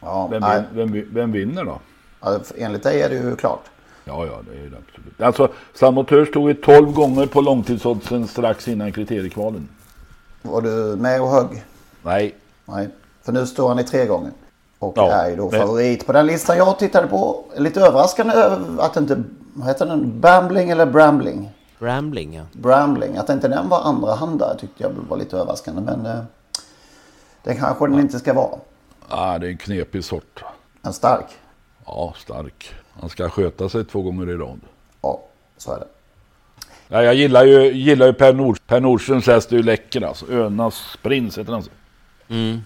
ja, 0.00 0.26
Vem, 0.30 0.40
nej, 0.40 0.62
vem, 0.72 1.04
vem 1.12 1.32
vinner 1.32 1.64
då? 1.64 1.80
ja, 2.20 2.38
enligt 2.58 2.82
dig 2.82 3.02
är 3.02 3.08
det 3.08 3.14
ju 3.14 3.36
klart. 3.36 3.64
Ja, 4.04 4.26
ja, 4.26 4.32
det 4.50 4.58
är 4.66 4.70
det 4.70 4.76
absolut. 4.88 5.20
Alltså, 5.22 5.48
Samotör 5.74 6.24
stod 6.24 6.48
ju 6.50 6.54
12 6.54 6.92
gånger 6.92 7.26
på 7.26 7.40
långtidsoddsen 7.40 8.28
strax 8.28 8.68
innan 8.68 8.92
kriteriekvalen. 8.92 9.68
Var 10.42 10.60
du 10.62 10.96
med 10.96 11.20
och 11.22 11.30
högg? 11.30 11.64
Nej, 12.02 12.34
Nej, 12.70 12.88
för 13.22 13.32
nu 13.32 13.46
står 13.46 13.68
han 13.68 13.78
i 13.78 13.84
tre 13.84 14.06
gånger. 14.06 14.30
Och 14.78 14.92
Ja, 14.96 15.12
är 15.12 15.30
ju 15.30 15.36
då 15.36 15.50
favorit 15.50 16.06
på 16.06 16.12
den 16.12 16.26
listan 16.26 16.56
jag 16.56 16.78
tittade 16.78 17.06
på. 17.06 17.44
Lite 17.56 17.80
överraskande 17.80 18.34
över 18.34 18.82
att 18.82 18.96
inte, 18.96 19.22
vad 19.54 19.66
heter 19.68 19.86
den? 19.86 20.20
Bambling 20.20 20.70
eller 20.70 20.86
Brambling? 20.86 21.50
Rambling, 21.78 22.34
ja. 22.34 22.42
Brambling. 22.52 23.16
Att 23.16 23.28
inte 23.30 23.48
den 23.48 23.68
var 23.68 23.80
andra 23.82 24.14
handare 24.14 24.58
tyckte 24.58 24.82
jag 24.82 24.90
var 25.08 25.16
lite 25.16 25.36
överraskande. 25.36 25.82
Men 25.82 26.06
eh, 26.06 26.22
det 27.42 27.54
kanske 27.54 27.86
den 27.86 28.00
inte 28.00 28.18
ska 28.18 28.32
vara. 28.34 28.58
ah, 29.08 29.38
det 29.38 29.46
är 29.46 29.50
en 29.50 29.58
knepig 29.58 30.04
sort. 30.04 30.44
En 30.82 30.92
stark. 30.92 31.26
Ja, 31.86 32.14
stark. 32.16 32.74
Han 33.00 33.10
ska 33.10 33.28
sköta 33.30 33.68
sig 33.68 33.84
två 33.84 34.02
gånger 34.02 34.30
i 34.30 34.34
rad. 34.34 34.60
Ja, 35.02 35.20
så 35.56 35.72
är 35.72 35.78
det. 35.78 35.86
Ja, 36.88 37.02
jag 37.02 37.14
gillar 37.14 37.44
ju, 37.44 37.72
gillar 37.72 38.06
ju 38.06 38.12
Per, 38.12 38.32
Nord, 38.32 38.58
per 38.66 38.80
Nordströms 38.80 39.26
häst 39.26 39.52
är 39.52 39.56
ju 39.56 39.62
läcker 39.62 40.02
alltså. 40.02 40.32
Önas 40.32 40.98
prins 41.02 41.38
heter 41.38 41.52
han 41.52 41.62
så. 41.62 41.70
Mm. 42.30 42.58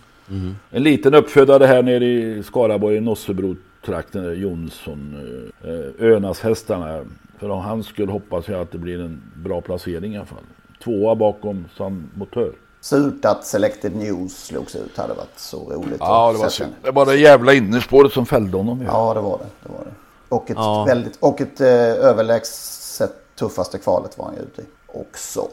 En 0.70 0.82
liten 0.82 1.14
uppfödare 1.14 1.66
här 1.66 1.82
nere 1.82 2.04
i 2.04 2.42
Skaraborg, 2.42 2.96
i 2.96 3.00
Nossebro-trakten, 3.00 4.22
där, 4.24 4.32
Jonsson. 4.32 5.16
eh, 5.64 6.06
Önas 6.06 6.40
hästarna. 6.40 7.04
För 7.38 7.48
om 7.50 7.60
han 7.60 7.82
skulle 7.82 8.12
hoppas 8.12 8.48
jag 8.48 8.60
att 8.60 8.70
det 8.72 8.78
blir 8.78 9.00
en 9.00 9.22
bra 9.36 9.60
placering 9.60 10.14
i 10.14 10.16
alla 10.16 10.26
fall. 10.26 10.38
Tvåa 10.84 11.14
bakom 11.14 11.64
San 11.76 12.10
Motör. 12.14 12.52
Surt 12.80 13.24
att 13.24 13.46
Selected 13.46 13.96
News 13.96 14.44
slogs 14.46 14.76
ut. 14.76 14.96
hade 14.96 15.14
varit 15.14 15.38
så 15.38 15.72
roligt. 15.72 15.96
Ja, 16.00 16.32
det 16.32 16.38
var 16.38 16.48
synd. 16.48 16.72
Det 16.82 16.90
var 16.90 17.06
det 17.06 17.16
jävla 17.16 17.52
innerspåret 17.54 18.12
som 18.12 18.26
fällde 18.26 18.56
honom 18.56 18.78
ju. 18.80 18.84
Ja, 18.86 19.14
det 19.14 19.20
var 19.20 19.38
det. 19.38 19.44
det, 19.62 19.72
var 19.78 19.84
det. 19.84 19.90
Och 20.28 20.50
ett, 20.50 20.56
Ja. 20.56 20.84
väldigt, 20.84 21.16
och 21.20 21.40
ett 21.40 21.60
eh, 21.60 21.68
överlägset 21.68 23.12
tuffaste 23.38 23.78
kvalet 23.78 24.18
var 24.18 24.24
han 24.24 24.34
ju 24.34 24.40
ute 24.40 24.62
i. 24.62 24.64
Också. 24.86 25.48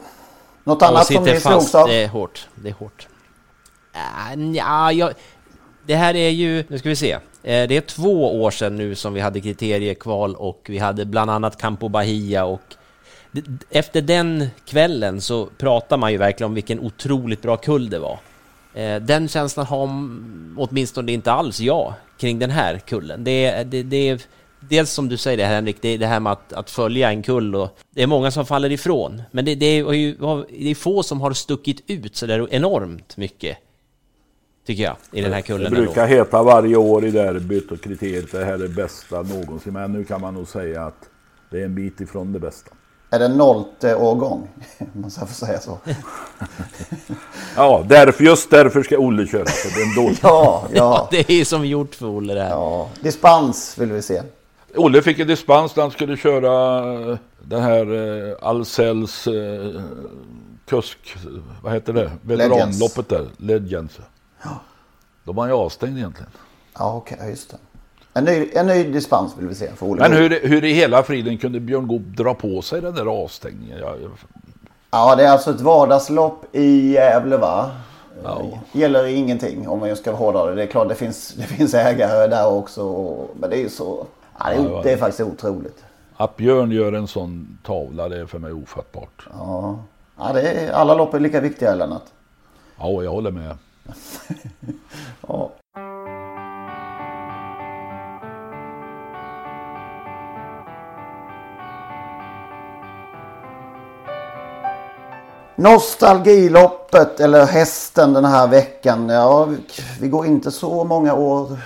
Något 0.63 0.81
annat 0.81 1.05
som 1.05 1.23
ni 1.23 1.29
slogs 1.29 1.43
fast, 1.43 1.75
av? 1.75 1.87
det 1.87 2.03
är 2.03 2.07
hårt. 2.07 2.47
Det 2.55 2.69
är 2.69 2.73
hårt. 2.73 3.07
Äh, 3.93 4.51
ja, 4.55 4.91
jag, 4.91 5.13
det 5.87 5.95
här 5.95 6.15
är 6.15 6.29
ju, 6.29 6.63
nu 6.67 6.79
ska 6.79 6.89
vi 6.89 6.95
se. 6.95 7.11
Eh, 7.11 7.19
det 7.67 7.77
är 7.77 7.81
två 7.81 8.41
år 8.43 8.51
sedan 8.51 8.75
nu 8.75 8.95
som 8.95 9.13
vi 9.13 9.19
hade 9.19 9.41
kriteriekval 9.41 10.35
och 10.35 10.61
vi 10.69 10.77
hade 10.77 11.05
bland 11.05 11.31
annat 11.31 11.61
Campo 11.61 11.89
Bahia 11.89 12.45
och 12.45 12.61
efter 13.69 14.01
den 14.01 14.47
kvällen 14.65 15.21
så 15.21 15.45
pratar 15.45 15.97
man 15.97 16.11
ju 16.11 16.17
verkligen 16.17 16.49
om 16.49 16.53
vilken 16.53 16.79
otroligt 16.79 17.41
bra 17.41 17.57
kull 17.57 17.89
det 17.89 17.99
var. 17.99 18.19
Eh, 18.73 18.95
den 19.01 19.27
känslan 19.27 19.65
har 19.65 19.89
åtminstone 20.57 21.11
inte 21.11 21.31
alls 21.31 21.59
jag 21.59 21.93
kring 22.19 22.39
den 22.39 22.49
här 22.49 22.79
kullen. 22.79 23.23
Det, 23.23 23.45
är- 23.45 23.63
det, 23.65 23.83
det 23.83 24.09
är 24.09 24.21
dels 24.59 24.91
som 24.91 25.09
du 25.09 25.17
säger 25.17 25.37
det 25.37 25.45
här, 25.45 25.55
Henrik, 25.55 25.77
det 25.81 25.89
är 25.89 25.97
det 25.97 26.07
här 26.07 26.19
med 26.19 26.31
att, 26.33 26.53
att 26.53 26.69
följa 26.69 27.09
en 27.11 27.23
kull 27.23 27.55
och 27.55 27.77
det 27.95 28.03
är 28.03 28.07
många 28.07 28.31
som 28.31 28.45
faller 28.45 28.71
ifrån. 28.71 29.21
Men 29.31 29.45
det, 29.45 29.55
det, 29.55 29.65
är, 29.65 29.93
ju- 29.93 30.15
det 30.59 30.69
är 30.71 30.75
få 30.75 31.03
som 31.03 31.21
har 31.21 31.33
stuckit 31.33 31.83
ut 31.87 32.15
så 32.15 32.25
där 32.25 32.53
enormt 32.53 33.17
mycket. 33.17 33.57
Tycker 34.65 34.83
jag, 34.83 34.95
i 35.11 35.21
den 35.21 35.31
här 35.31 35.37
Det 35.41 35.47
kullen 35.47 35.65
ändå. 35.67 35.81
brukar 35.81 36.07
heta 36.07 36.43
varje 36.43 36.75
år 36.75 37.05
i 37.05 37.11
derbyt 37.11 37.71
och 37.71 37.81
kriteriet 37.81 38.31
det 38.31 38.45
här 38.45 38.53
är 38.53 38.57
det 38.57 38.67
bästa 38.69 39.21
någonsin. 39.21 39.73
Men 39.73 39.91
nu 39.91 40.03
kan 40.03 40.21
man 40.21 40.33
nog 40.33 40.47
säga 40.47 40.83
att 40.85 41.09
det 41.49 41.61
är 41.61 41.65
en 41.65 41.75
bit 41.75 42.01
ifrån 42.01 42.33
det 42.33 42.39
bästa. 42.39 42.71
Är 43.09 43.19
det 43.19 43.27
nollte 43.27 43.95
årgång? 43.95 44.47
Man 44.93 45.11
ska 45.11 45.25
få 45.25 45.33
säga 45.33 45.59
så. 45.59 45.77
Ja, 47.55 47.85
därför, 47.89 48.23
just 48.23 48.49
därför 48.49 48.83
ska 48.83 48.97
Olle 48.97 49.27
köra. 49.27 49.45
För 49.45 49.69
det 49.75 49.81
är 49.81 49.87
en 49.89 50.03
dålig. 50.05 50.17
Ja, 50.23 50.67
ja. 50.73 51.07
Det 51.11 51.29
är 51.29 51.45
som 51.45 51.65
gjort 51.65 51.95
för 51.95 52.05
Olle 52.07 52.33
det 52.33 52.41
här. 52.41 52.49
ja. 52.49 52.89
Dispens 53.01 53.77
vill 53.77 53.91
vi 53.91 54.01
se. 54.01 54.21
Olle 54.75 55.01
fick 55.01 55.19
en 55.19 55.27
dispens 55.27 55.75
när 55.75 55.83
han 55.83 55.91
skulle 55.91 56.17
köra 56.17 56.83
eh, 57.11 57.17
den 57.41 57.61
här 57.61 57.93
eh, 58.29 58.35
Ahlsells 58.41 59.27
eh, 59.27 59.81
kusk, 60.65 61.15
vad 61.63 61.73
heter 61.73 61.93
det? 61.93 62.11
Veteranloppet 62.21 63.09
där, 63.09 63.25
Legends. 63.37 63.99
Då 65.23 65.31
var 65.31 65.43
han 65.43 65.49
ju 65.49 65.55
avstängd 65.55 65.97
egentligen. 65.97 66.31
Ja, 66.79 66.93
okej, 66.95 67.17
ja, 67.21 67.27
just 67.27 67.49
det. 67.51 67.57
En 68.13 68.23
ny, 68.23 68.49
en 68.53 68.67
ny 68.67 68.83
dispens 68.83 69.37
vill 69.37 69.47
vi 69.47 69.55
se 69.55 69.67
för 69.75 69.85
Olle 69.85 70.01
Men 70.09 70.13
hur, 70.17 70.39
hur 70.47 70.63
i 70.63 70.73
hela 70.73 71.03
friden 71.03 71.37
kunde 71.37 71.59
Björn 71.59 71.87
Goop 71.87 72.01
dra 72.05 72.33
på 72.33 72.61
sig 72.61 72.81
den 72.81 72.95
där 72.95 73.05
avstängningen? 73.05 73.77
Jag, 73.79 73.95
Ja, 74.91 75.15
det 75.15 75.23
är 75.25 75.31
alltså 75.31 75.51
ett 75.51 75.61
vardagslopp 75.61 76.55
i 76.55 76.91
Gävle 76.93 77.37
va? 77.37 77.71
Ja. 78.23 78.41
Gäller 78.71 79.05
ingenting 79.05 79.67
om 79.67 79.79
man 79.79 79.95
ska 79.95 80.11
hårdra 80.11 80.45
det. 80.45 80.55
Det 80.55 80.63
är 80.63 80.67
klart 80.67 80.89
det 80.89 80.95
finns, 80.95 81.33
det 81.33 81.43
finns 81.43 81.73
ägare 81.73 82.27
där 82.27 82.47
också. 82.47 82.81
och- 82.83 83.29
Men 83.39 83.49
det 83.49 83.55
är 83.57 83.61
ju 83.61 83.69
så. 83.69 84.05
Ja, 84.39 84.45
det, 84.49 84.55
är, 84.55 84.69
ja. 84.69 84.81
det 84.83 84.91
är 84.93 84.97
faktiskt 84.97 85.21
otroligt. 85.21 85.83
att 86.17 86.37
Björn 86.37 86.71
gör 86.71 86.93
en 86.93 87.07
sån 87.07 87.57
tavla, 87.65 88.09
det 88.09 88.17
är 88.19 88.25
för 88.25 88.39
mig 88.39 88.51
ofattbart. 88.53 89.27
Ja. 89.39 89.79
Ja, 90.17 90.33
det 90.33 90.41
är, 90.41 90.71
alla 90.71 90.93
lopp 90.93 91.13
är 91.13 91.19
lika 91.19 91.39
viktiga 91.39 91.75
Lennart. 91.75 92.05
Ja, 92.79 93.03
jag 93.03 93.11
håller 93.11 93.31
med. 93.31 93.57
Ja. 95.27 95.51
Nostalgiloppet 105.55 107.19
eller 107.19 107.45
hästen 107.45 108.13
den 108.13 108.25
här 108.25 108.47
veckan. 108.47 109.09
Ja, 109.09 109.47
vi 110.01 110.07
går 110.07 110.25
inte 110.25 110.51
så 110.51 110.83
många 110.83 111.13
år 111.13 111.57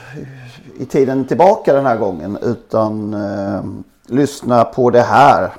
i 0.79 0.85
tiden 0.85 1.25
tillbaka 1.27 1.73
den 1.73 1.85
här 1.85 1.97
gången 1.97 2.37
utan 2.41 3.13
eh, 3.13 3.63
lyssna 4.07 4.63
på 4.63 4.89
det 4.89 5.01
här. 5.01 5.51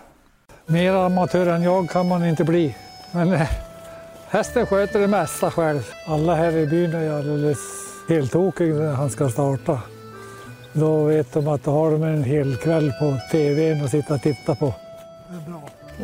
Mer 0.67 0.93
amatör 0.93 1.47
än 1.47 1.63
jag 1.63 1.91
kan 1.91 2.09
man 2.09 2.25
inte 2.25 2.45
bli. 2.45 2.77
Men 3.13 3.33
eh, 3.33 3.66
hästen 4.29 4.67
sköter 4.67 5.01
det 5.01 5.07
mesta 5.07 5.51
själv. 5.51 5.81
Alla 6.07 6.35
här 6.35 6.57
i 6.57 6.67
byn 6.67 6.95
är 6.95 7.11
alldeles 7.11 7.59
heltokiga 8.09 8.75
när 8.75 8.93
han 8.93 9.11
ska 9.11 9.29
starta. 9.29 9.81
Då 10.73 11.05
vet 11.05 11.33
de 11.33 11.49
att 11.49 11.65
då 11.65 11.71
har 11.71 11.91
de 11.91 12.03
en 12.03 12.25
hel 12.25 12.57
kväll 12.57 12.93
på 13.01 13.17
tvn 13.31 13.85
att 13.85 13.91
sitta 13.91 14.15
och 14.15 14.23
titta 14.23 14.55
på. 14.55 14.67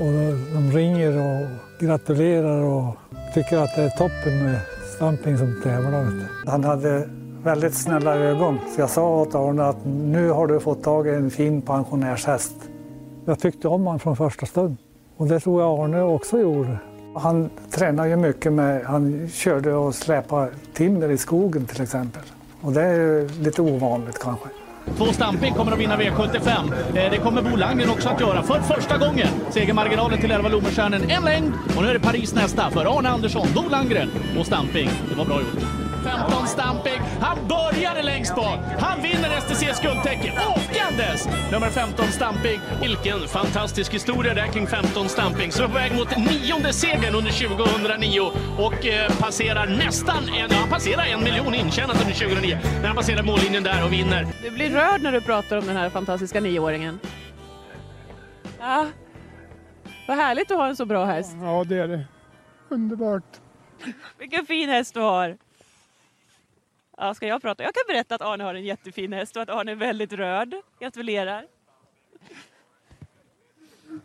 Och 0.01 0.13
de 0.55 0.73
ringer 0.73 1.19
och 1.19 1.49
gratulerar 1.81 2.63
och 2.63 2.97
tycker 3.35 3.59
att 3.59 3.77
det 3.77 3.83
är 3.83 3.91
toppen 3.91 4.45
med 4.45 4.61
Stamping 4.97 5.39
som 5.39 5.61
tävlar. 5.63 6.07
Han 6.47 6.65
hade 6.65 7.09
väldigt 7.43 7.75
snälla 7.75 8.17
ögon. 8.17 8.59
Så 8.75 8.81
jag 8.81 8.91
sa 8.91 9.21
åt 9.21 9.35
Arne 9.35 9.65
att 9.65 9.85
nu 9.85 10.31
har 10.31 10.47
du 10.47 10.61
fått 10.61 10.83
tag 10.83 11.07
i 11.07 11.11
en 11.11 11.31
fin 11.31 11.63
pensionärshäst. 11.63 12.55
Jag 13.25 13.39
tyckte 13.39 13.69
om 13.69 13.85
honom 13.85 14.01
från 14.01 14.17
första 14.17 14.47
stund. 14.47 14.77
Och 15.17 15.27
det 15.29 15.41
tror 15.41 15.63
jag 15.63 15.81
Arne 15.81 16.03
också 16.03 16.39
gjorde. 16.39 16.79
Han 17.14 17.51
tränade 17.70 18.09
ju 18.09 18.16
mycket 18.16 18.53
med, 18.53 18.85
han 18.85 19.29
körde 19.33 19.75
och 19.75 19.94
släpade 19.94 20.51
timmer 20.72 21.11
i 21.11 21.18
skogen 21.18 21.66
till 21.66 21.83
exempel. 21.83 22.22
Och 22.61 22.72
det 22.72 22.83
är 22.83 22.94
ju 22.94 23.29
lite 23.29 23.62
ovanligt 23.62 24.18
kanske. 24.22 24.48
Två 24.96 25.05
Stamping 25.05 25.55
kommer 25.55 25.72
att 25.72 25.79
vinna 25.79 25.96
V75. 25.96 26.48
Eh, 26.96 27.11
det 27.11 27.18
kommer 27.18 27.42
Bo 27.42 27.57
Landgren 27.57 27.90
också 27.90 28.09
att 28.09 28.20
göra 28.20 28.42
för 28.42 28.61
första 28.61 28.98
gången. 28.98 29.29
Segermarginalen 29.51 30.20
till 30.20 30.31
11 30.31 30.48
Lommestjärnen 30.48 31.11
en 31.11 31.25
längd 31.25 31.53
och 31.77 31.83
nu 31.83 31.88
är 31.88 31.94
det 31.94 32.01
Paris 32.01 32.35
nästa 32.35 32.70
för 32.70 32.98
Arne 32.98 33.09
Andersson, 33.09 33.46
Bo 33.55 33.68
Landgren 33.70 34.11
och 34.38 34.46
Stamping. 34.46 34.90
Det 35.11 35.14
var 35.14 35.25
bra 35.25 35.40
gjort. 35.40 35.82
15 36.03 36.47
Stamping. 36.47 37.01
Han 37.21 37.38
började 37.49 38.03
längst 38.03 38.37
bak. 38.37 38.59
Han 38.79 39.03
vinner 39.03 39.41
STCs 39.41 39.81
guldtäcke 39.83 40.33
åkandes. 40.49 41.29
Nummer 41.53 41.71
15 41.71 42.07
Stamping. 42.07 42.61
Vilken 42.81 43.29
fantastisk 43.29 43.95
historia 43.95 44.35
det 44.35 44.41
är 44.41 44.47
kring 44.47 44.67
15 44.67 45.09
Stamping. 45.09 45.53
Så 45.53 45.62
är 45.62 45.69
på 45.69 45.75
väg 45.75 45.95
mot 45.95 46.17
nionde 46.17 46.73
segern 46.73 47.15
under 47.15 47.33
2009 47.33 48.21
och 48.59 48.87
eh, 48.87 49.11
passerar 49.21 49.67
nästan 49.67 50.29
en, 50.29 50.51
ja, 50.51 50.57
han 50.61 50.69
passerar 50.69 51.05
en 51.07 51.25
miljon 51.25 51.55
intjänat 51.55 52.01
under 52.03 52.15
2009 52.15 52.59
när 52.81 52.87
han 52.87 52.97
passerar 52.97 53.23
mållinjen 53.23 53.62
där 53.62 53.85
och 53.85 53.93
vinner. 53.93 54.27
Du 54.43 54.51
blir 54.51 54.71
rörd 54.71 55.03
när 55.03 55.12
du 55.12 55.21
pratar 55.21 55.59
om 55.59 55.67
den 55.67 55.77
här 55.77 55.91
fantastiska 55.91 56.41
nioåringen. 56.41 56.99
Ja. 58.61 58.87
Vad 60.09 60.17
härligt 60.17 60.51
att 60.51 60.57
ha 60.57 60.67
en 60.67 60.77
så 60.77 60.87
bra 60.87 61.05
häst. 61.05 61.37
Ja, 61.41 61.65
det 61.65 61.77
är 61.77 61.88
det. 61.88 62.05
Underbart. 62.69 63.41
Vilken 64.19 64.47
fin 64.47 64.69
häst 64.69 64.95
du 64.95 65.01
har. 65.01 65.37
Ja, 67.03 67.15
ska 67.15 67.27
jag 67.27 67.43
prata? 67.43 67.62
Jag 67.62 67.75
kan 67.75 67.83
berätta 67.88 68.15
att 68.15 68.23
Arne 68.23 68.45
har 68.45 68.55
en 68.55 68.65
jättefin 68.65 69.12
häst 69.12 69.37
och 69.37 69.43
att 69.43 69.51
Arne 69.51 69.73
är 69.73 69.77
väldigt 69.77 70.12
rörd. 70.12 70.55
Gratulerar. 70.79 71.47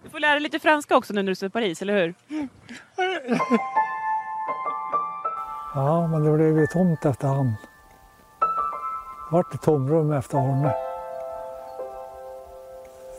Du 0.03 0.09
får 0.09 0.19
lära 0.19 0.31
dig 0.31 0.41
lite 0.41 0.59
franska 0.59 0.97
också 0.97 1.13
nu 1.13 1.23
när 1.23 1.35
du 1.35 1.45
är 1.45 1.47
i 1.47 1.49
Paris, 1.49 1.81
eller 1.81 1.93
hur? 1.93 2.13
Ja, 5.75 6.07
men 6.07 6.23
det 6.23 6.37
blev 6.37 6.59
ju 6.59 6.67
tomt 6.67 7.05
efter 7.05 7.27
han. 7.27 7.45
Det 7.45 9.31
vart 9.31 9.53
ett 9.53 9.61
tomrum 9.61 10.11
efter 10.11 10.37
Arne. 10.37 10.73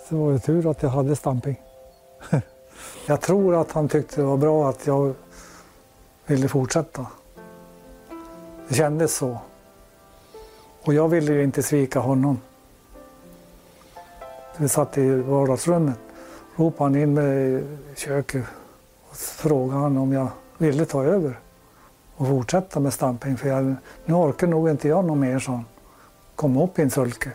Så 0.08 0.14
det 0.14 0.20
var 0.20 0.32
ju 0.32 0.38
tur 0.38 0.70
att 0.70 0.82
jag 0.82 0.90
hade 0.90 1.16
Stamping. 1.16 1.60
jag 3.06 3.20
tror 3.20 3.60
att 3.60 3.72
han 3.72 3.88
tyckte 3.88 4.20
det 4.20 4.26
var 4.26 4.36
bra 4.36 4.68
att 4.68 4.86
jag 4.86 5.14
ville 6.26 6.48
fortsätta. 6.48 7.06
Det 8.68 8.74
kändes 8.74 9.16
så. 9.16 9.38
Och 10.88 10.94
jag 10.94 11.08
ville 11.08 11.32
ju 11.32 11.44
inte 11.44 11.62
svika 11.62 12.00
honom. 12.00 12.40
Vi 14.56 14.68
satt 14.68 14.98
i 14.98 15.10
vardagsrummet. 15.10 15.98
Ropade 16.56 16.90
han 16.90 17.02
in 17.02 17.14
mig 17.14 17.54
i 17.54 17.64
köket 17.96 18.44
och 19.08 19.16
frågade 19.16 19.80
han 19.80 19.96
om 19.96 20.12
jag 20.12 20.28
ville 20.58 20.84
ta 20.84 21.04
över 21.04 21.38
och 22.16 22.26
fortsätta 22.26 22.80
med 22.80 22.92
stamping. 22.92 23.36
För 23.36 23.48
jag, 23.48 23.74
nu 24.04 24.14
orkar 24.14 24.46
nog 24.46 24.70
inte 24.70 24.88
jag 24.88 25.04
något 25.04 25.18
mer, 25.18 25.38
sån. 25.38 25.64
Kom 26.34 26.56
upp 26.56 26.78
i 26.78 26.82
en 26.82 26.90
sulke. 26.90 27.30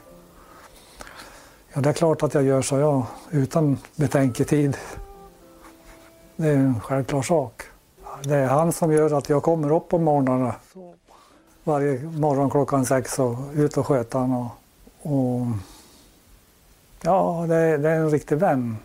Ja, 1.73 1.81
det 1.81 1.89
är 1.89 1.93
klart 1.93 2.23
att 2.23 2.33
jag 2.33 2.43
gör 2.43 2.61
så, 2.61 2.77
jag, 2.77 3.05
utan 3.31 3.77
betänketid. 3.95 4.77
Det 6.35 6.47
är 6.47 6.55
en 6.55 6.79
självklar 6.79 7.21
sak. 7.21 7.63
Det 8.23 8.35
är 8.35 8.47
han 8.47 8.71
som 8.71 8.91
gör 8.91 9.17
att 9.17 9.29
jag 9.29 9.43
kommer 9.43 9.71
upp 9.75 9.89
på 9.89 9.97
morgnarna. 9.97 10.55
Varje 11.63 12.01
morgon 12.03 12.49
klockan 12.49 12.85
sex 12.85 13.19
och 13.19 13.35
ut 13.55 13.77
och 13.77 13.87
sköta 13.87 14.19
han. 14.19 14.31
Och, 14.33 14.47
och, 15.01 15.45
ja, 17.03 17.45
det 17.47 17.55
är, 17.55 17.77
det 17.77 17.89
är 17.89 17.95
en 17.99 18.09
riktig 18.09 18.37
vän. 18.37 18.77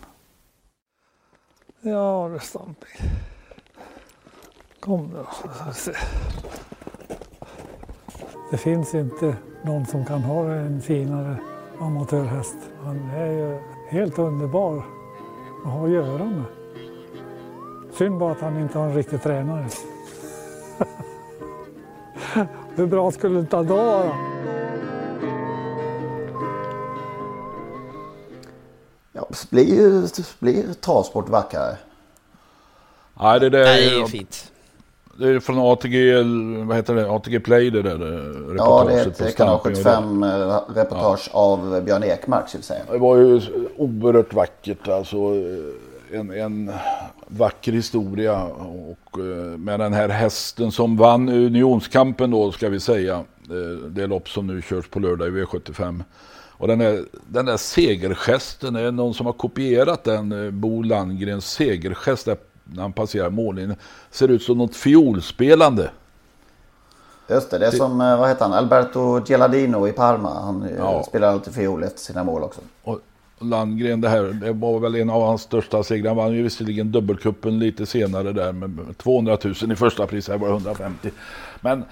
Ja, 1.81 2.27
det 2.29 2.35
är 2.35 2.39
stamping. 2.39 3.09
Kom 4.79 5.11
då. 5.13 5.25
Så- 5.73 5.91
Det 8.51 8.57
finns 8.57 8.95
inte 8.95 9.35
någon 9.63 9.85
som 9.85 10.05
kan 10.05 10.21
ha 10.23 10.51
en 10.53 10.81
finare 10.81 11.37
amatörhäst. 11.79 12.55
Han 12.83 13.09
är 13.09 13.31
ju 13.31 13.59
helt 13.89 14.19
underbar 14.19 14.83
att 15.65 15.71
ha 15.71 15.85
att 15.85 15.91
göra 15.91 16.25
med. 16.25 16.43
Synd 17.93 18.19
bara 18.19 18.31
att 18.31 18.39
han 18.41 18.59
inte 18.59 18.77
har 18.79 18.85
en 18.85 18.93
riktig 18.95 19.21
tränare. 19.23 19.67
Hur 22.79 22.87
bra 22.87 23.11
skulle 23.11 23.39
inte 23.39 23.55
han 23.55 23.67
då 23.67 23.75
vara? 23.75 24.11
Ja, 29.13 29.27
blir 29.49 30.39
blir 30.39 30.73
travsport 30.73 31.29
vackrare. 31.29 31.77
Nej, 33.21 33.39
det 33.39 33.49
där 33.49 33.63
Nej, 33.63 33.89
det 33.89 34.01
är 34.01 34.05
fint. 34.05 34.51
det 35.17 35.27
är 35.29 35.39
från 35.39 35.59
ATG, 35.59 36.13
vad 36.67 36.77
heter 36.77 36.95
det, 36.95 37.09
ATG 37.11 37.39
Play 37.39 37.69
det 37.69 37.81
där 37.81 38.01
eh, 38.01 38.55
Ja, 38.57 38.83
det 38.87 38.93
är 38.93 39.05
reportaget 39.05 39.21
ett 39.21 39.35
kanal 39.37 39.59
Stamping 39.59 39.71
och 39.71 39.83
det- 39.83 39.83
75 39.83 40.23
eh, 40.23 40.61
reportage 40.75 41.29
av 41.33 41.81
Björn 41.81 42.03
Ekmark, 42.03 42.49
ska 42.49 42.57
vi 42.57 42.63
säga. 42.63 42.81
Det 42.91 42.97
var 42.97 43.17
ju 43.17 43.41
oerhört 43.77 44.33
vackert 44.33 44.87
alltså. 44.87 45.17
En, 46.11 46.31
en 46.31 46.71
vacker 47.27 47.71
historia 47.71 48.43
och 48.43 49.19
eh, 49.19 49.57
med 49.57 49.79
den 49.79 49.93
här 49.93 50.09
hästen 50.09 50.71
som 50.71 50.97
vann 50.97 51.29
unionskampen 51.29 52.31
då 52.31 52.51
ska 52.51 52.69
vi 52.69 52.79
säga. 52.79 53.15
Eh, 53.49 53.87
Det 53.89 54.07
lopp 54.07 54.29
som 54.29 54.47
nu 54.47 54.61
körs 54.61 54.87
på 54.87 54.99
lördag 54.99 55.27
i 55.27 55.31
V75. 55.31 56.03
Och 56.51 56.67
den, 56.67 56.81
är, 56.81 57.05
den 57.27 57.45
där 57.45 57.57
segergesten, 57.57 58.75
är 58.75 58.83
det 58.83 58.91
någon 58.91 59.13
som 59.13 59.25
har 59.25 59.33
kopierat 59.33 60.03
den? 60.03 60.45
eh, 60.45 60.51
Bo 60.51 60.81
Landgrens 60.81 61.51
segergest 61.51 62.25
där 62.25 62.37
när 62.63 62.81
han 62.81 62.93
passerar 62.93 63.29
mållinjen. 63.29 63.77
Ser 64.11 64.27
ut 64.27 64.43
som 64.43 64.57
något 64.57 64.75
fiolspelande. 64.75 65.89
Just 67.29 67.51
det, 67.51 67.57
det 67.57 67.65
är 67.67 67.71
som, 67.71 67.97
vad 67.97 68.29
heter 68.29 68.41
han, 68.45 68.53
Alberto 68.53 69.21
Geladino 69.25 69.87
i 69.87 69.91
Parma. 69.91 70.33
Han 70.41 70.69
Ja. 70.77 71.03
spelar 71.03 71.27
alltid 71.27 71.53
fiol 71.53 71.83
efter 71.83 71.99
sina 71.99 72.23
mål 72.23 72.43
också. 72.43 72.61
Och, 72.83 72.99
Landgren 73.39 74.01
det 74.01 74.09
här. 74.09 74.23
Det 74.23 74.51
var 74.51 74.79
väl 74.79 74.95
en 74.95 75.09
av 75.09 75.21
hans 75.21 75.41
största 75.41 75.83
segrar. 75.83 76.09
Han 76.09 76.17
vann 76.17 76.33
ju 76.33 76.43
visserligen 76.43 76.91
dubbelkuppen 76.91 77.59
lite 77.59 77.85
senare 77.85 78.33
där 78.33 78.51
med 78.51 78.97
200 78.97 79.37
000 79.43 79.71
i 79.71 79.75
första 79.75 80.07
pris. 80.07 80.27
Här 80.27 80.37
var 80.37 80.47
det 80.47 80.53
150. 80.53 81.09
Men 81.61 81.83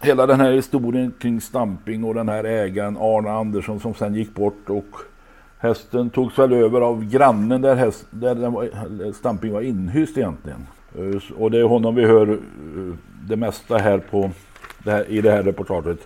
hela 0.00 0.26
den 0.26 0.40
här 0.40 0.52
historien 0.52 1.12
kring 1.18 1.40
Stamping 1.40 2.04
och 2.04 2.14
den 2.14 2.28
här 2.28 2.44
ägaren 2.44 2.96
Arne 2.96 3.30
Andersson 3.30 3.80
som 3.80 3.94
sen 3.94 4.14
gick 4.14 4.34
bort 4.34 4.70
och 4.70 4.86
hästen 5.58 6.10
togs 6.10 6.38
väl 6.38 6.52
över 6.52 6.80
av 6.80 7.04
grannen 7.04 7.62
där, 7.62 7.74
häst, 7.74 8.06
där 8.10 8.34
den 8.34 8.52
var, 8.52 9.12
Stamping 9.12 9.52
var 9.52 9.60
inhyst 9.60 10.18
egentligen. 10.18 10.66
Och 11.38 11.50
det 11.50 11.58
är 11.58 11.64
honom 11.64 11.94
vi 11.94 12.06
hör 12.06 12.30
eh, 12.32 12.38
det 13.28 13.36
mesta 13.36 13.78
här 13.78 13.98
på 13.98 14.30
det 14.84 14.90
här, 14.90 15.10
i 15.10 15.20
det 15.20 15.30
här 15.30 15.42
reportaget. 15.42 15.98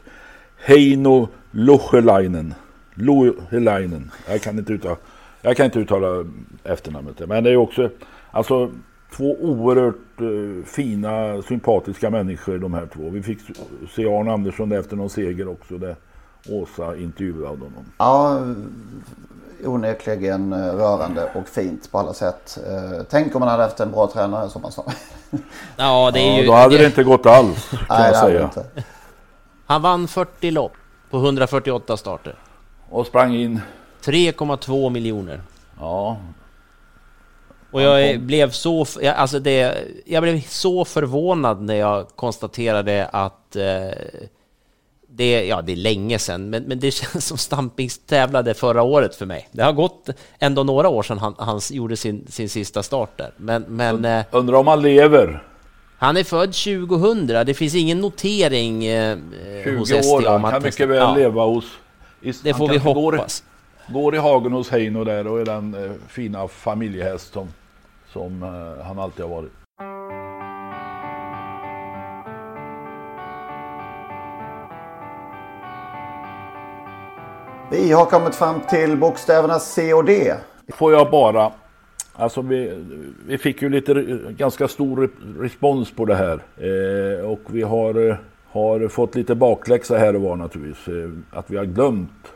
Heino 0.57 1.29
Lohelainen. 1.51 2.55
Lohelainen. 2.97 4.11
Jag 4.29 4.43
kan 4.43 4.59
inte 4.59 4.73
uttala, 4.73 4.97
jag 5.43 5.57
kan 5.57 5.67
inte 5.67 5.79
uttala 5.79 6.25
efternamnet. 6.65 7.29
Men 7.29 7.45
det 7.45 7.51
är 7.51 7.57
också 7.57 7.91
alltså 8.31 8.71
två 9.17 9.37
oerhört 9.41 10.21
eh, 10.21 10.65
fina, 10.67 11.43
sympatiska 11.43 12.11
människor 12.11 12.59
de 12.59 12.75
här 12.75 12.87
två. 12.95 13.11
Vi 13.11 13.23
fick 13.23 13.39
se 13.97 14.07
Arne 14.07 14.33
Andersson 14.33 14.73
efter 14.73 14.97
någon 14.97 15.11
seger 15.11 15.49
också. 15.49 15.79
Där 15.79 15.97
Åsa 16.51 16.97
intervjuade 16.97 17.47
honom. 17.49 17.85
Ja, 17.99 18.41
onekligen 19.65 20.53
eh, 20.53 20.59
rörande 20.75 21.31
och 21.35 21.49
fint 21.49 21.93
på 21.93 21.99
alla 21.99 22.15
sätt. 22.15 22.59
Eh, 22.67 23.03
Tänk 23.11 23.35
om 23.35 23.41
man 23.41 23.49
hade 23.49 23.63
haft 23.63 23.81
en 23.81 23.91
bra 23.91 24.07
tränare 24.13 24.49
som 24.49 24.63
man 24.63 24.73
sa. 24.73 24.85
Ja, 25.77 26.11
det 26.15 26.21
är 26.21 26.33
Ja, 26.35 26.41
ju... 26.41 26.47
då 26.47 26.53
hade 26.53 26.79
det 26.79 26.87
inte 26.87 27.05
gått 27.05 27.27
alls 27.27 27.69
kan 27.71 27.79
Nej, 27.89 28.11
jag 28.13 28.17
säga. 28.21 28.45
inte. 28.45 28.65
Han 29.67 29.83
vann 29.83 30.09
40 30.09 30.51
lopp 30.51 30.73
på 31.11 31.17
148 31.17 31.97
starter. 31.97 32.35
Och 32.91 33.07
sprang 33.07 33.35
in. 33.35 33.61
3,2 34.05 34.91
miljoner. 34.91 35.41
Ja, 35.81 36.17
Och 37.71 37.83
jag 37.83 38.21
blev 38.21 38.51
så, 38.51 38.87
alltså 39.17 39.39
det, 39.39 39.75
jag 40.05 40.23
blev 40.23 40.41
så 40.41 40.85
förvånad 40.85 41.63
när 41.63 41.75
jag 41.75 42.09
konstaterade 42.09 43.07
att 43.07 43.57
eh, 43.57 43.91
det, 45.09 45.47
ja, 45.47 45.63
det 45.63 45.73
är 45.73 45.77
länge 45.77 46.19
sedan, 46.19 46.51
men, 46.51 46.63
men 46.63 46.81
det 46.81 46.91
känns 46.95 47.27
som 47.27 47.39
Stampings 47.39 47.99
tävlade 47.99 48.55
förra 48.55 48.83
året 48.83 49.15
för 49.15 49.27
mig. 49.27 49.49
Det 49.53 49.63
har 49.63 49.73
gått 49.73 50.09
ändå 50.39 50.63
några 50.63 50.89
år 50.89 51.03
sedan 51.03 51.19
han, 51.19 51.35
han 51.39 51.61
gjorde 51.71 51.97
sin, 51.97 52.27
sin 52.29 52.49
sista 52.49 52.83
start 52.83 53.11
där. 53.17 53.31
Men, 53.37 53.63
men 53.63 54.05
eh, 54.05 54.25
undrar 54.31 54.59
om 54.59 54.67
han 54.67 54.83
lever. 54.83 55.43
han 55.99 56.17
är 56.17 56.25
född 56.25 56.53
2000, 56.53 57.27
det 57.27 57.55
finns 57.55 57.75
ingen 57.75 58.01
notering 58.01 58.87
eh, 58.87 59.19
20 59.65 59.79
hos 59.79 59.91
ST 59.91 60.09
år. 60.09 60.35
om 60.35 60.45
Han 60.45 60.53
kan 60.53 60.63
mycket 60.63 60.89
väl 60.89 60.97
ja, 60.97 61.15
leva 61.15 61.45
hos... 61.45 61.65
Det 62.43 62.55
får 62.55 62.69
vi 62.69 62.79
hoppas. 62.79 63.45
Går, 63.87 64.03
går 64.03 64.15
i 64.15 64.19
hagen 64.19 64.53
hos 64.53 64.71
Heino 64.71 65.05
där 65.05 65.27
och 65.27 65.41
är 65.41 65.45
den 65.45 65.75
eh, 65.75 65.91
fina 66.09 66.49
familjehäst 66.49 67.33
som, 67.33 67.49
som 68.13 68.43
eh, 68.43 68.85
han 68.85 68.99
alltid 68.99 69.25
har 69.25 69.31
varit. 69.31 69.53
Vi 77.71 77.93
har 77.93 78.05
kommit 78.05 78.35
fram 78.35 78.61
till 78.61 78.97
bokstäverna 78.97 79.59
C 79.59 79.95
och 79.95 80.05
D. 80.05 80.35
Får 80.69 80.93
jag 80.93 81.11
bara... 81.11 81.53
Alltså 82.19 82.43
vi, 82.43 82.85
vi 83.27 83.39
fick 83.39 83.63
ju 83.63 83.69
lite 83.69 83.95
ganska 84.31 84.69
stor 84.69 84.97
re- 84.97 85.41
respons 85.43 85.91
på 85.93 86.05
det 86.05 86.15
här. 86.15 86.41
Eh, 86.57 87.31
och 87.31 87.41
vi 87.47 87.63
har, 87.63 88.09
eh, 88.09 88.17
har 88.57 88.89
fått 88.89 89.15
lite 89.15 89.35
bakläxa 89.35 89.99
här 89.99 90.17
och 90.17 90.23
var 90.23 90.37
naturligtvis. 90.37 90.89
Eh, 90.89 91.11
att 91.31 91.51
vi 91.51 91.57
har 91.57 91.65
glömt 91.65 92.33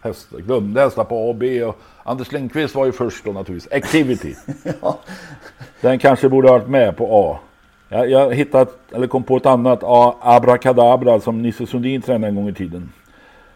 hästar, 0.00 0.38
glömde 0.38 0.80
hästar 0.80 1.04
på 1.04 1.16
A 1.16 1.28
och 1.28 1.34
B. 1.34 1.64
Och 1.64 1.78
Anders 2.02 2.32
Lindqvist 2.32 2.74
var 2.74 2.86
ju 2.86 2.92
först 2.92 3.24
då 3.24 3.32
naturligtvis. 3.32 3.72
Activity. 3.72 4.34
Den 5.80 5.98
kanske 5.98 6.28
borde 6.28 6.48
ha 6.48 6.58
varit 6.58 6.68
med 6.68 6.96
på 6.96 7.08
A. 7.10 7.38
Jag, 7.88 8.10
jag 8.10 8.34
hittat, 8.34 8.78
eller 8.92 9.06
kom 9.06 9.22
på 9.22 9.36
ett 9.36 9.46
annat 9.46 9.80
A, 9.82 10.14
Abracadabra 10.20 11.20
som 11.20 11.42
Nisse 11.42 11.66
Sundin 11.66 12.02
tränade 12.02 12.28
en 12.28 12.34
gång 12.34 12.48
i 12.48 12.54
tiden. 12.54 12.92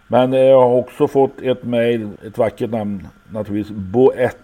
Men 0.08 0.32
eh, 0.32 0.40
jag 0.40 0.60
har 0.60 0.76
också 0.76 1.08
fått 1.08 1.42
ett 1.42 1.64
mejl, 1.64 2.08
ett 2.26 2.38
vackert 2.38 2.70
namn 2.70 3.08
naturligtvis, 3.30 3.76
Boett, 3.76 4.36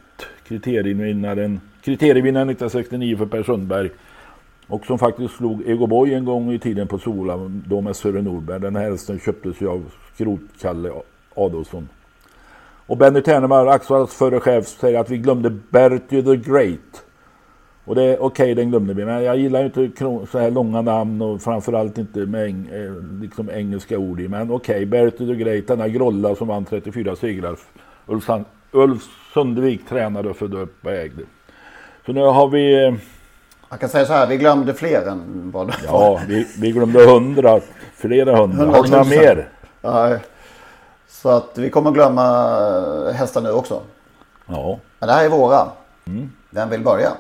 kriterievinnaren, 0.49 1.61
kriterievinnaren 1.85 2.49
1969 2.49 3.17
för 3.17 3.27
Per 3.27 3.43
Sundberg. 3.43 3.91
Och 4.73 4.87
som 4.87 4.99
faktiskt 4.99 5.35
slog 5.35 5.63
Ego 5.69 5.87
Boy 5.87 6.15
en 6.15 6.25
gång 6.25 6.53
i 6.53 6.59
tiden 6.59 6.89
på 6.89 6.99
Sola, 6.99 7.51
då 7.67 7.81
med 7.81 7.97
Sören 7.97 8.25
Norberg. 8.25 8.61
Den 8.61 8.77
här 8.77 8.91
hästen 8.91 9.19
köptes 9.19 9.61
ju 9.61 9.69
av 9.69 9.85
Skrotkalle 10.15 10.93
Adolfsson. 11.35 11.89
Och 12.87 12.97
Benny 12.97 13.23
Ternemar, 13.23 13.67
Axvalls 13.67 14.15
förre 14.15 14.41
chef, 14.41 14.67
säger 14.67 14.99
att 14.99 15.11
vi 15.11 15.19
glömde 15.19 15.51
Bertie 15.51 16.23
the 16.23 16.37
Great. 16.37 17.05
Och 17.85 17.95
det 17.95 18.03
är 18.03 18.23
okej, 18.23 18.55
den 18.55 18.71
glömde 18.71 18.95
vi. 18.95 19.05
Men 19.05 19.23
jag 19.23 19.37
gillar 19.37 19.61
ju 19.61 19.67
inte 19.67 20.27
så 20.31 20.39
här 20.39 20.51
långa 20.51 20.83
namn 20.83 21.23
och 21.23 21.43
framförallt 21.43 21.99
inte 21.99 22.19
med 22.19 22.45
eng, 22.45 22.69
eh, 22.73 23.21
liksom 23.21 23.51
engelska 23.51 23.99
ord 23.99 24.21
i. 24.21 24.29
Men 24.29 24.51
okej, 24.51 24.87
Bertie 24.87 25.27
the 25.27 25.35
Great, 25.35 25.67
denna 25.67 25.89
grolla 25.89 26.35
som 26.35 26.49
vann 26.49 26.65
34 26.65 27.17
segrar. 27.17 27.57
Ulf, 28.07 28.31
Ulf 28.71 29.03
Sundvik 29.35 29.89
tränade 29.89 30.31
och 30.31 30.37
födde 30.37 30.61
upp 30.61 30.87
och 30.87 30.93
ägde. 30.93 31.23
Så 32.07 32.13
nu 32.13 32.21
har 32.21 32.49
vi... 32.49 32.85
Eh, 32.85 32.95
man 33.73 33.79
kan 33.79 33.89
säga 33.89 34.07
så 34.07 34.13
här, 34.13 34.27
vi 34.27 34.37
glömde 34.37 34.75
fler 34.75 35.07
än 35.07 35.51
vad 35.55 35.67
det 35.67 35.75
Ja, 35.87 36.21
vi, 36.29 36.47
vi 36.59 36.73
glömde 36.73 37.05
hundra, 37.07 37.61
flera 37.95 38.37
hundra. 38.37 38.67
Har 38.67 38.83
du 38.83 38.91
några 38.91 38.99
100 38.99 38.99
000. 38.99 39.09
mer? 39.09 39.49
Ja, 39.81 40.19
så 41.09 41.29
att 41.29 41.59
vi 41.59 41.71
kommer 41.71 41.91
glömma 41.91 42.23
hästar 43.13 43.41
nu 43.41 43.51
också. 43.51 43.83
Ja. 44.47 44.79
Men 44.99 45.07
det 45.07 45.13
här 45.13 45.25
är 45.25 45.29
våra. 45.29 45.69
Mm. 46.07 46.33
Vem 46.51 46.71
vill 46.71 46.81
börja? 46.81 47.13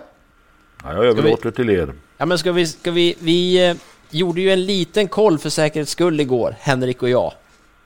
ja 0.85 0.93
jag 0.93 1.05
överlåter 1.05 1.51
till 1.51 1.71
er. 1.71 1.93
Ja 2.19 2.27
men 2.27 2.39
ska 2.39 2.53
vi, 2.53 2.67
ska 2.67 2.91
vi, 2.91 3.15
vi 3.19 3.69
eh, 3.69 3.77
gjorde 4.11 4.41
ju 4.41 4.51
en 4.51 4.65
liten 4.65 5.09
koll 5.09 5.39
för 5.39 5.51
säkerhets 5.51 5.93
skull 5.93 6.21
igår, 6.21 6.57
Henrik 6.61 7.03
och 7.03 7.09
jag. 7.09 7.33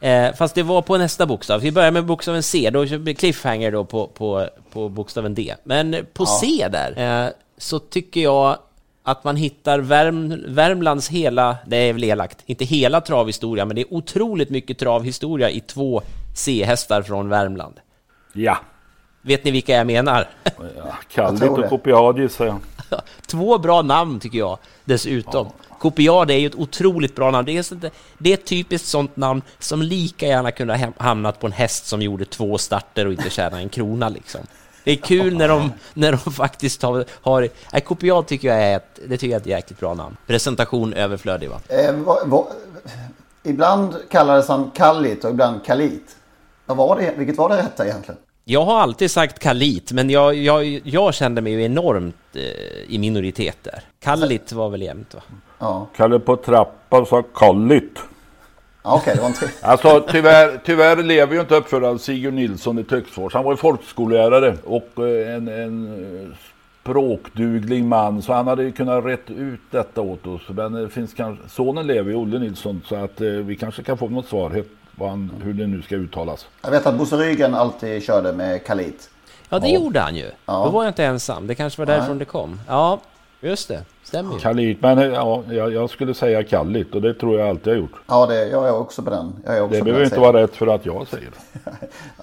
Eh, 0.00 0.34
fast 0.34 0.54
det 0.54 0.62
var 0.62 0.82
på 0.82 0.98
nästa 0.98 1.26
bokstav. 1.26 1.60
Vi 1.60 1.72
börjar 1.72 1.90
med 1.90 2.04
bokstaven 2.04 2.42
C, 2.42 2.70
då 2.72 2.98
blir 2.98 3.14
cliffhanger 3.14 3.72
då 3.72 3.84
på, 3.84 4.06
på, 4.06 4.48
på 4.72 4.88
bokstaven 4.88 5.34
D. 5.34 5.54
Men 5.64 5.92
på 6.12 6.24
Ja. 6.24 6.38
C 6.40 6.68
där, 6.70 7.24
eh, 7.24 7.30
så 7.58 7.78
tycker 7.78 8.20
jag 8.20 8.58
att 9.02 9.24
man 9.24 9.36
hittar 9.36 9.78
Värm, 9.78 10.44
Värmlands 10.46 11.08
hela, 11.08 11.56
det 11.66 11.76
är 11.76 11.92
väl 11.92 12.04
elakt, 12.04 12.38
inte 12.46 12.64
hela 12.64 13.00
travhistoria, 13.00 13.64
men 13.64 13.76
det 13.76 13.82
är 13.82 13.94
otroligt 13.94 14.50
mycket 14.50 14.78
travhistoria 14.78 15.50
i 15.50 15.60
två 15.60 16.02
C-hästar 16.34 17.02
från 17.02 17.28
Värmland. 17.28 17.80
Ja. 18.32 18.58
Vet 19.22 19.44
ni 19.44 19.50
vilka 19.50 19.72
jag 19.72 19.86
menar? 19.86 20.28
Kallit 21.12 21.40
tror 21.40 21.50
och 21.50 21.60
det. 21.60 21.68
Kopiad 21.68 22.18
gissar 22.18 22.46
jag. 22.46 22.60
Två 23.26 23.58
bra 23.58 23.82
namn 23.82 24.20
tycker 24.20 24.38
jag 24.38 24.58
dessutom. 24.84 25.48
Kopiad 25.78 26.30
är 26.30 26.36
ju 26.36 26.46
ett 26.46 26.54
otroligt 26.54 27.14
bra 27.14 27.30
namn. 27.30 27.46
Det 27.46 27.56
är, 27.58 27.90
det 28.18 28.30
är 28.30 28.34
ett 28.34 28.46
typiskt 28.46 28.88
sånt 28.88 29.16
namn 29.16 29.42
som 29.58 29.82
lika 29.82 30.26
gärna 30.26 30.50
kunde 30.50 30.76
ha 30.76 30.92
hamnat 30.96 31.40
på 31.40 31.46
en 31.46 31.52
häst 31.52 31.86
som 31.86 32.02
gjorde 32.02 32.24
två 32.24 32.58
starter 32.58 33.06
och 33.06 33.12
inte 33.12 33.30
tjänade 33.30 33.62
en 33.62 33.68
krona 33.68 34.08
liksom. 34.08 34.40
Det 34.86 34.92
är 34.92 34.96
kul 34.96 35.36
när 35.36 35.48
de, 35.48 35.72
när 35.94 36.10
de 36.12 36.18
faktiskt 36.18 36.82
har... 36.82 37.04
har 37.22 37.48
nej, 37.72 37.80
Kopiad 37.80 38.26
tycker 38.26 38.48
jag 38.48 38.62
är 38.62 38.76
ett, 38.76 39.00
det 39.08 39.16
tycker 39.16 39.26
jag 39.26 39.36
är 39.36 39.40
ett 39.40 39.46
jäkligt 39.46 39.80
bra 39.80 39.94
namn. 39.94 40.16
Presentation 40.26 40.92
överflödig 40.92 41.50
va? 41.50 41.60
Eh, 41.68 41.94
vad, 41.94 42.28
vad, 42.28 42.46
ibland 43.42 43.94
kallades 44.10 44.48
han 44.48 44.70
Kallit 44.70 45.24
och 45.24 45.30
ibland 45.30 45.64
Kalit. 45.64 46.16
Vad 46.66 46.76
var 46.76 46.98
det, 46.98 47.14
vilket 47.16 47.36
var 47.36 47.48
det 47.48 47.56
rätta 47.56 47.86
egentligen? 47.86 48.18
Jag 48.44 48.64
har 48.64 48.80
alltid 48.80 49.10
sagt 49.10 49.38
Kalit, 49.38 49.92
men 49.92 50.10
jag, 50.10 50.34
jag, 50.34 50.64
jag 50.84 51.14
kände 51.14 51.40
mig 51.40 51.52
ju 51.52 51.64
enormt 51.64 52.16
eh, 52.34 52.42
i 52.88 52.98
minoritet 52.98 53.58
där. 53.62 53.82
Kallit 54.00 54.52
var 54.52 54.70
väl 54.70 54.82
jämnt 54.82 55.14
va? 55.14 55.20
Ja, 55.58 55.86
Kalle 55.96 56.18
på 56.18 56.36
trappan 56.36 57.06
sa 57.06 57.22
Kallit. 57.22 57.98
Ja 58.86 58.94
okej, 58.94 59.12
det 59.14 59.20
var 59.20 59.28
en 59.28 59.34
tre. 59.34 59.48
Alltså 59.62 60.06
tyvärr, 60.10 60.60
tyvärr 60.64 61.02
lever 61.02 61.34
ju 61.34 61.40
inte 61.40 61.54
uppföraren 61.54 61.98
Sigurd 61.98 62.34
Nilsson 62.34 62.78
i 62.78 62.84
Töcksfors. 62.84 63.34
Han 63.34 63.44
var 63.44 63.52
ju 63.52 63.56
folkskollärare 63.56 64.56
och 64.64 64.90
eh, 64.96 65.34
en, 65.34 65.48
en 65.48 65.86
eh, 66.22 66.36
språkduglig 66.82 67.84
man. 67.84 68.22
Så 68.22 68.32
han 68.32 68.46
hade 68.46 68.62
ju 68.62 68.72
kunnat 68.72 69.04
rätt 69.04 69.30
ut 69.30 69.60
detta 69.70 70.00
åt 70.00 70.26
oss. 70.26 70.42
Men 70.48 70.72
det 70.72 70.88
finns 70.88 71.14
kanske, 71.14 71.48
sonen 71.48 71.86
lever 71.86 72.10
ju, 72.10 72.16
Olle 72.16 72.38
Nilsson. 72.38 72.82
Så 72.86 72.96
att 72.96 73.20
eh, 73.20 73.28
vi 73.28 73.56
kanske 73.56 73.82
kan 73.82 73.98
få 73.98 74.08
något 74.08 74.28
svar 74.28 74.64
han, 74.98 75.30
hur 75.42 75.54
det 75.54 75.66
nu 75.66 75.82
ska 75.82 75.94
uttalas. 75.94 76.46
Jag 76.62 76.70
vet 76.70 76.86
att 76.86 76.94
Bosse 76.94 77.16
Ryggen 77.16 77.54
alltid 77.54 78.02
körde 78.02 78.32
med 78.32 78.66
Kalit. 78.66 79.10
Ja, 79.48 79.58
det 79.58 79.68
gjorde 79.68 80.00
han 80.00 80.16
ju. 80.16 80.30
Ja. 80.46 80.64
Då 80.64 80.70
var 80.70 80.84
jag 80.84 80.90
inte 80.90 81.04
ensam. 81.04 81.46
Det 81.46 81.54
kanske 81.54 81.80
var 81.80 81.86
därifrån 81.86 82.18
det 82.18 82.24
kom. 82.24 82.60
Ja, 82.68 83.00
just 83.48 83.68
det. 83.68 83.84
Stämmer 84.02 84.34
ju. 84.34 84.40
Kallit, 84.40 84.82
men 84.82 84.98
eh, 84.98 85.04
ja, 85.04 85.42
jag, 85.50 85.72
jag 85.72 85.90
skulle 85.90 86.14
säga 86.14 86.44
Kallit 86.44 86.94
och 86.94 87.02
det 87.02 87.14
tror 87.14 87.40
jag 87.40 87.48
alltid 87.48 87.72
har 87.72 87.80
gjort. 87.80 87.94
Ja, 88.06 88.26
det, 88.26 88.48
jag 88.48 88.68
är 88.68 88.74
också 88.76 89.02
på 89.02 89.10
den. 89.10 89.32
Jag 89.44 89.56
är 89.56 89.62
också 89.62 89.76
Det 89.76 89.82
behöver 89.82 90.04
inte 90.04 90.20
vara 90.20 90.42
rätt 90.42 90.56
för 90.56 90.66
att 90.66 90.86
jag 90.86 91.08
säger 91.08 91.30
det. 91.30 91.70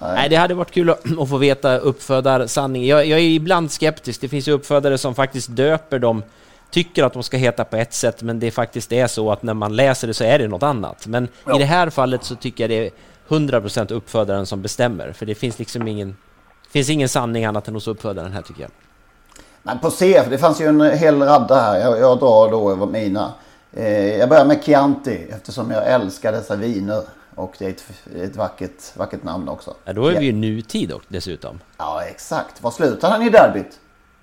Nej, 0.00 0.28
det 0.28 0.36
hade 0.36 0.54
varit 0.54 0.70
kul 0.70 0.90
att, 0.90 1.18
att 1.18 1.28
få 1.28 1.36
veta 1.36 1.78
uppfödarsanningen. 1.78 2.88
Jag, 2.88 3.06
jag 3.06 3.18
är 3.18 3.22
ibland 3.22 3.70
skeptisk. 3.70 4.20
Det 4.20 4.28
finns 4.28 4.48
ju 4.48 4.52
uppfödare 4.52 4.98
som 4.98 5.14
faktiskt 5.14 5.48
döper 5.56 5.98
dem, 5.98 6.22
tycker 6.70 7.04
att 7.04 7.12
de 7.12 7.22
ska 7.22 7.36
heta 7.36 7.64
på 7.64 7.76
ett 7.76 7.92
sätt, 7.92 8.22
men 8.22 8.40
det 8.40 8.50
faktiskt 8.50 8.92
är 8.92 9.06
så 9.06 9.30
att 9.32 9.42
när 9.42 9.54
man 9.54 9.76
läser 9.76 10.06
det 10.06 10.14
så 10.14 10.24
är 10.24 10.38
det 10.38 10.48
något 10.48 10.62
annat. 10.62 11.06
Men 11.06 11.24
i 11.24 11.58
det 11.58 11.64
här 11.64 11.90
fallet 11.90 12.24
så 12.24 12.34
tycker 12.34 12.64
jag 12.64 12.70
det 12.70 12.86
är 12.86 12.90
100% 13.28 13.92
uppfödaren 13.92 14.46
som 14.46 14.62
bestämmer, 14.62 15.12
för 15.12 15.26
det 15.26 15.34
finns 15.34 15.58
liksom 15.58 15.88
ingen 15.88 16.16
Finns 16.74 16.90
ingen 16.90 17.08
sanning 17.08 17.44
annat 17.44 17.68
än 17.68 17.74
hos 17.74 17.88
uppfödaren 17.88 18.32
här 18.32 18.42
tycker 18.42 18.62
jag. 18.62 18.70
Men 19.66 19.78
på 19.78 19.90
C, 19.90 20.22
det 20.30 20.38
fanns 20.38 20.60
ju 20.60 20.66
en 20.66 20.80
hel 20.80 21.22
radda 21.22 21.54
här. 21.60 21.78
Jag, 21.80 21.98
jag 21.98 22.18
drar 22.18 22.50
då 22.50 22.70
över 22.70 22.86
mina. 22.86 23.32
Eh, 23.72 24.16
jag 24.16 24.28
börjar 24.28 24.44
med 24.44 24.64
Chianti 24.64 25.26
eftersom 25.30 25.70
jag 25.70 25.86
älskar 25.86 26.32
dessa 26.32 26.56
viner. 26.56 27.02
Och 27.34 27.54
det 27.58 27.64
är 27.66 27.70
ett, 27.70 27.84
ett 28.16 28.36
vackert, 28.36 28.96
vackert 28.96 29.22
namn 29.22 29.48
också. 29.48 29.74
Ja, 29.84 29.92
då 29.92 30.06
är 30.06 30.18
vi 30.20 30.26
ju 30.26 30.32
nutid 30.32 30.92
och 30.92 31.02
dessutom. 31.08 31.60
Ja, 31.78 32.02
exakt. 32.02 32.62
Vad 32.62 32.72
slutar 32.74 33.10
han 33.10 33.22
i 33.22 33.28
derbyt? 33.30 33.78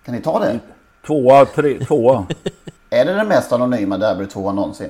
Kan 0.06 0.16
ni 0.16 0.22
ta 0.22 0.40
det? 0.40 0.60
Tvåa, 1.08 1.46
tre, 1.46 1.86
tvåa. 1.86 2.26
är 2.90 3.06
det 3.06 3.14
den 3.14 3.28
mest 3.28 3.52
anonyma 3.52 3.98
derbytvåan 3.98 4.56
någonsin? 4.56 4.90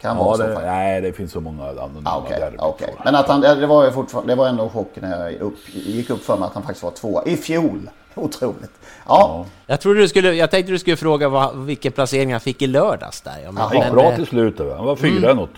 Kan 0.00 0.16
ja, 0.16 0.24
vara 0.24 0.36
så 0.36 0.42
det, 0.42 0.48
faktiskt. 0.48 0.66
nej, 0.66 1.00
det 1.00 1.12
finns 1.12 1.32
så 1.32 1.40
många 1.40 1.68
anonyma 1.68 2.10
Ah, 2.10 2.18
Okej, 2.24 2.40
derbyt. 2.40 2.60
okej. 2.60 2.94
Men 3.04 3.14
att 3.14 3.28
han, 3.28 3.40
det 3.40 3.66
var 3.66 3.84
ju 3.84 3.90
fortfarande, 3.90 4.32
det 4.32 4.36
var 4.36 4.48
ändå 4.48 4.68
chock 4.68 4.90
när 4.94 5.30
jag 5.30 5.40
upp, 5.40 5.74
gick 5.74 6.10
upp 6.10 6.24
för 6.24 6.36
mig 6.36 6.46
att 6.46 6.54
han 6.54 6.62
faktiskt 6.62 6.82
var 6.84 6.90
tvåa 6.90 7.22
i 7.24 7.36
fjol. 7.36 7.90
Otroligt. 8.24 8.70
Ja, 9.06 9.46
Jag, 9.66 9.80
trodde 9.80 10.00
du 10.00 10.08
skulle, 10.08 10.32
jag 10.34 10.50
tänkte 10.50 10.72
du 10.72 10.78
skulle 10.78 10.96
fråga 10.96 11.28
vad, 11.28 11.56
vilken 11.56 11.92
placering 11.92 12.32
han 12.32 12.40
fick 12.40 12.62
i 12.62 12.66
lördags 12.66 13.20
där. 13.20 13.38
Ja, 13.44 13.52
men, 13.52 13.62
Han 13.62 13.72
gick 13.76 13.84
men, 13.84 13.94
bra 13.94 14.10
eh, 14.10 14.16
till 14.16 14.26
slut. 14.26 14.58
Han 14.58 14.84
var 14.84 14.96
fyra 14.96 15.30
Mm. 15.30 15.36
något. 15.36 15.50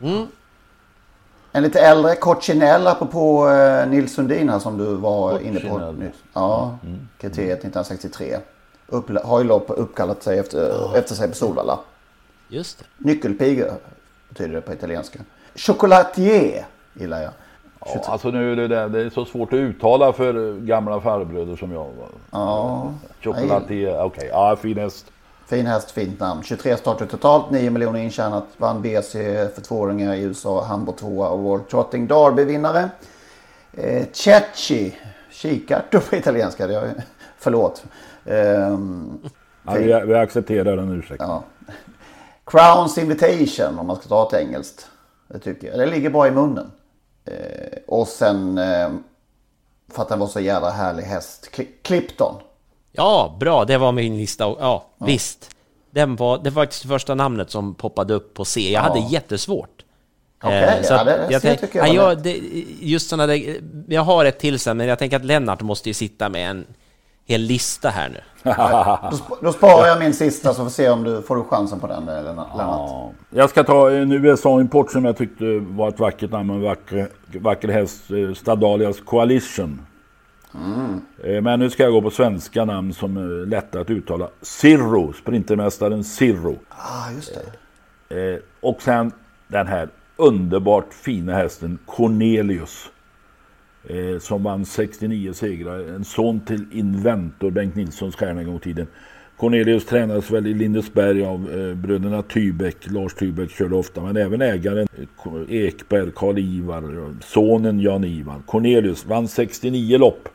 Mm. 0.00 0.26
en 1.52 1.62
lite 1.62 1.80
äldre 1.80 2.14
Coccinell 2.16 2.86
apropå 2.86 3.48
eh, 3.50 3.88
Nils 3.88 4.14
Sundin 4.14 4.48
här 4.48 4.58
som 4.58 4.78
du 4.78 4.94
var 4.94 5.38
inne 5.40 5.60
på 5.60 5.78
nyss. 5.78 6.14
Ja, 6.32 6.78
kriteriet 7.20 7.58
1963. 7.58 8.38
Upp, 8.86 9.10
har 9.24 9.38
ju 9.40 9.44
lopp 9.46 9.64
uppkallat 9.68 10.22
sig 10.22 10.38
efter, 10.38 10.96
efter 10.96 11.14
sig 11.14 11.28
på 11.28 11.34
Solvalla. 11.34 11.78
Just 12.48 12.78
det. 12.78 12.84
Nyckelpiga 12.98 13.66
betyder 14.28 14.54
det 14.54 14.60
på 14.60 14.72
italienska. 14.72 15.18
Chocolatier 15.54 16.66
gillar 16.94 17.22
jag. 17.22 17.32
Ja, 17.86 18.00
alltså 18.06 18.30
nu 18.30 18.52
är 18.52 18.56
det, 18.56 18.68
där, 18.68 18.88
det 18.88 19.00
är 19.00 19.10
så 19.10 19.24
svårt 19.24 19.52
att 19.52 19.56
uttala 19.56 20.12
för 20.12 20.48
eh, 20.48 20.54
gamla 20.54 21.00
farbröder 21.00 21.56
som 21.56 21.72
jag. 21.72 21.86
Ja, 22.30 22.92
Chocolatier, 23.22 24.02
okej. 24.04 24.28
Ja, 24.32 24.56
fin 24.56 24.78
häst. 24.78 25.06
Fin 25.46 25.66
häst, 25.66 25.90
fint 25.90 26.20
namn. 26.20 26.42
23 26.42 26.76
starter 26.76 27.06
totalt, 27.06 27.50
9 27.50 27.70
miljoner 27.70 28.00
intjänat. 28.00 28.44
Vann 28.56 28.82
BC 28.82 29.12
för 29.54 29.60
tvååringar 29.60 30.14
i 30.14 30.22
USA, 30.22 30.64
Hamburg 30.64 30.96
2 30.96 31.06
och 31.18 31.38
World 31.38 31.68
Trotting 31.68 32.06
Derby-vinnare. 32.06 32.88
Eh, 33.72 34.06
Cecchi, 34.12 34.94
kikärtor 35.30 35.98
på 36.10 36.16
italienska. 36.16 36.66
Det 36.66 36.74
är, 36.74 36.92
förlåt. 37.38 37.84
Ehm, 38.24 39.18
Ja, 39.62 39.74
vi, 39.74 40.06
vi 40.06 40.14
accepterar 40.14 40.76
den 40.76 40.92
ursäkten. 40.92 41.28
Ja. 41.28 41.42
Crowns 42.44 42.98
Invitation 42.98 43.78
om 43.78 43.86
man 43.86 43.96
ska 43.96 44.08
ta 44.08 44.26
ett 44.28 44.34
engelskt. 44.34 44.86
Det 45.28 45.38
tycker 45.38 45.68
jag. 45.68 45.78
Det 45.78 45.86
ligger 45.86 46.10
bra 46.10 46.26
i 46.26 46.30
munnen. 46.30 46.70
Eh, 47.30 47.78
och 47.86 48.08
sen 48.08 48.58
eh, 48.58 48.88
för 49.92 50.02
att 50.02 50.08
den 50.08 50.18
var 50.18 50.26
så 50.26 50.40
jävla 50.40 50.70
härlig 50.70 51.02
häst. 51.02 51.48
Cli- 51.52 51.68
Clipton. 51.82 52.34
Ja, 52.92 53.36
bra, 53.40 53.64
det 53.64 53.78
var 53.78 53.92
min 53.92 54.16
lista. 54.18 54.44
Ja, 54.44 54.86
visst. 54.98 55.50
Den 55.90 56.16
var, 56.16 56.38
det 56.38 56.50
var 56.50 56.62
faktiskt 56.62 56.82
det 56.82 56.88
första 56.88 57.14
namnet 57.14 57.50
som 57.50 57.74
poppade 57.74 58.14
upp 58.14 58.34
på 58.34 58.44
C. 58.44 58.60
Jag 58.60 58.70
Ja. 58.72 58.80
hade 58.80 59.00
jättesvårt. 59.12 59.84
Okej, 60.42 60.62
Eh, 60.62 60.82
så 60.82 60.92
ja, 60.92 61.04
det- 61.04 61.26
det 61.28 61.40
tänk- 61.40 61.60
tycker 61.60 61.78
jag 61.78 61.88
ja, 61.88 61.92
jag, 61.94 62.22
det, 62.22 62.38
Just 62.80 63.08
sådana 63.08 63.26
där, 63.26 63.60
jag 63.88 64.02
har 64.02 64.24
ett 64.24 64.38
till 64.38 64.58
sen, 64.58 64.76
men 64.76 64.86
jag 64.86 64.98
tänker 64.98 65.16
att 65.16 65.24
Lennart 65.24 65.60
måste 65.62 65.88
ju 65.90 65.94
sitta 65.94 66.28
med 66.28 66.50
en 66.50 66.66
hel 67.26 67.40
lista 67.40 67.88
här 67.88 68.08
nu. 68.08 68.20
Då, 69.10 69.36
då 69.42 69.52
sparar 69.52 69.86
jag 69.86 69.98
min 69.98 70.14
sista 70.14 70.48
så 70.48 70.54
får 70.54 70.64
vi 70.64 70.70
se 70.70 70.88
om 70.90 71.04
du 71.04 71.22
får 71.22 71.44
chansen 71.44 71.80
på 71.80 71.86
den 71.86 72.08
eller 72.08 72.22
Lennart. 72.22 72.46
Ja. 72.58 73.10
Jag 73.30 73.50
ska 73.50 73.64
ta 73.64 73.90
en 73.90 74.12
USA-import 74.12 74.90
som 74.92 75.04
jag 75.04 75.16
tyckte 75.16 75.44
var 75.58 75.88
ett 75.88 76.00
vackert 76.00 76.30
namn. 76.30 76.50
En 76.50 76.62
vacker, 76.62 77.08
vacker 77.40 77.68
häst. 77.68 78.10
eh, 78.10 78.34
Stadalias 78.34 79.00
Coalition. 79.00 79.80
Mm. 80.54 81.00
Eh, 81.24 81.42
Men 81.42 81.58
nu 81.60 81.70
ska 81.70 81.82
jag 81.82 81.92
gå 81.92 82.02
på 82.02 82.10
svenska 82.10 82.64
namn 82.64 82.92
som 82.92 83.16
är 83.16 83.46
lätta 83.46 83.80
att 83.80 83.90
uttala. 83.90 84.28
Cirro, 84.42 85.12
sprintermästaren 85.12 86.04
Cirro. 86.04 86.58
Ah, 86.68 87.10
just 87.16 87.38
det. 88.08 88.32
Eh, 88.34 88.38
och 88.60 88.82
sen 88.82 89.12
den 89.48 89.66
här 89.66 89.88
underbart 90.16 90.94
fina 90.94 91.34
hästen 91.34 91.78
Cornelius. 91.86 92.90
Eh, 93.88 94.18
som 94.18 94.42
vann 94.42 94.64
69 94.64 95.32
segrar. 95.32 95.78
En 95.78 96.04
son 96.04 96.40
till 96.40 96.64
Inventor, 96.72 97.50
Bengt 97.50 97.74
Nilssons 97.74 98.16
stjärna 98.16 98.40
en 98.40 98.46
gång 98.46 98.56
i 98.56 98.60
tiden. 98.60 98.86
Cornelius 99.36 99.86
tränades 99.86 100.30
väl 100.30 100.46
i 100.46 100.54
Lindesberg 100.54 101.24
av 101.24 101.50
eh, 101.52 101.74
bröderna 101.74 102.22
Tybeck. 102.22 102.76
Lars 102.90 103.14
Tybeck 103.14 103.50
körde 103.50 103.74
ofta, 103.74 104.00
men 104.00 104.16
även 104.16 104.42
ägaren 104.42 104.88
eh, 104.98 105.56
Ekberg, 105.56 106.10
Karl 106.14 106.38
Ivar, 106.38 106.82
eh, 106.82 107.14
sonen 107.20 107.80
Jan 107.80 108.04
Ivar. 108.04 108.42
Cornelius 108.46 109.06
vann 109.06 109.28
69 109.28 109.98
lopp. 109.98 110.28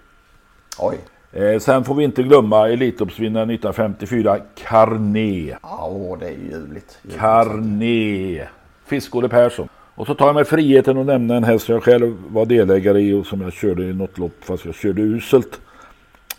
Oj. 0.79 0.97
Eh, 1.31 1.59
sen 1.59 1.83
får 1.83 1.95
vi 1.95 2.03
inte 2.03 2.23
glömma 2.23 2.69
Elitloppsvinnaren 2.69 3.49
1954, 3.49 4.37
Carné. 4.55 5.55
Ja, 5.61 5.87
åh, 5.91 6.19
det 6.19 6.25
är 6.25 6.31
ju 6.31 6.37
ljuvligt. 6.37 6.99
ljuvligt. 7.03 7.19
Carné. 7.19 8.47
Fiskåle 8.85 9.29
Persson. 9.29 9.67
Och 9.95 10.07
så 10.07 10.15
tar 10.15 10.25
jag 10.25 10.35
mig 10.35 10.45
friheten 10.45 10.97
att 10.97 11.05
nämna 11.05 11.35
en 11.35 11.43
häst 11.43 11.69
jag 11.69 11.83
själv 11.83 12.15
var 12.27 12.45
delägare 12.45 13.01
i 13.01 13.13
och 13.13 13.25
som 13.25 13.41
jag 13.41 13.53
körde 13.53 13.83
i 13.83 13.93
något 13.93 14.17
lopp 14.17 14.35
fast 14.41 14.65
jag 14.65 14.75
körde 14.75 15.01
uselt. 15.01 15.59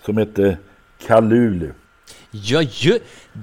Som 0.04 0.16
hette 0.16 0.56
Kalulu. 1.06 1.70
Ja, 2.30 2.62
ju, 2.62 2.98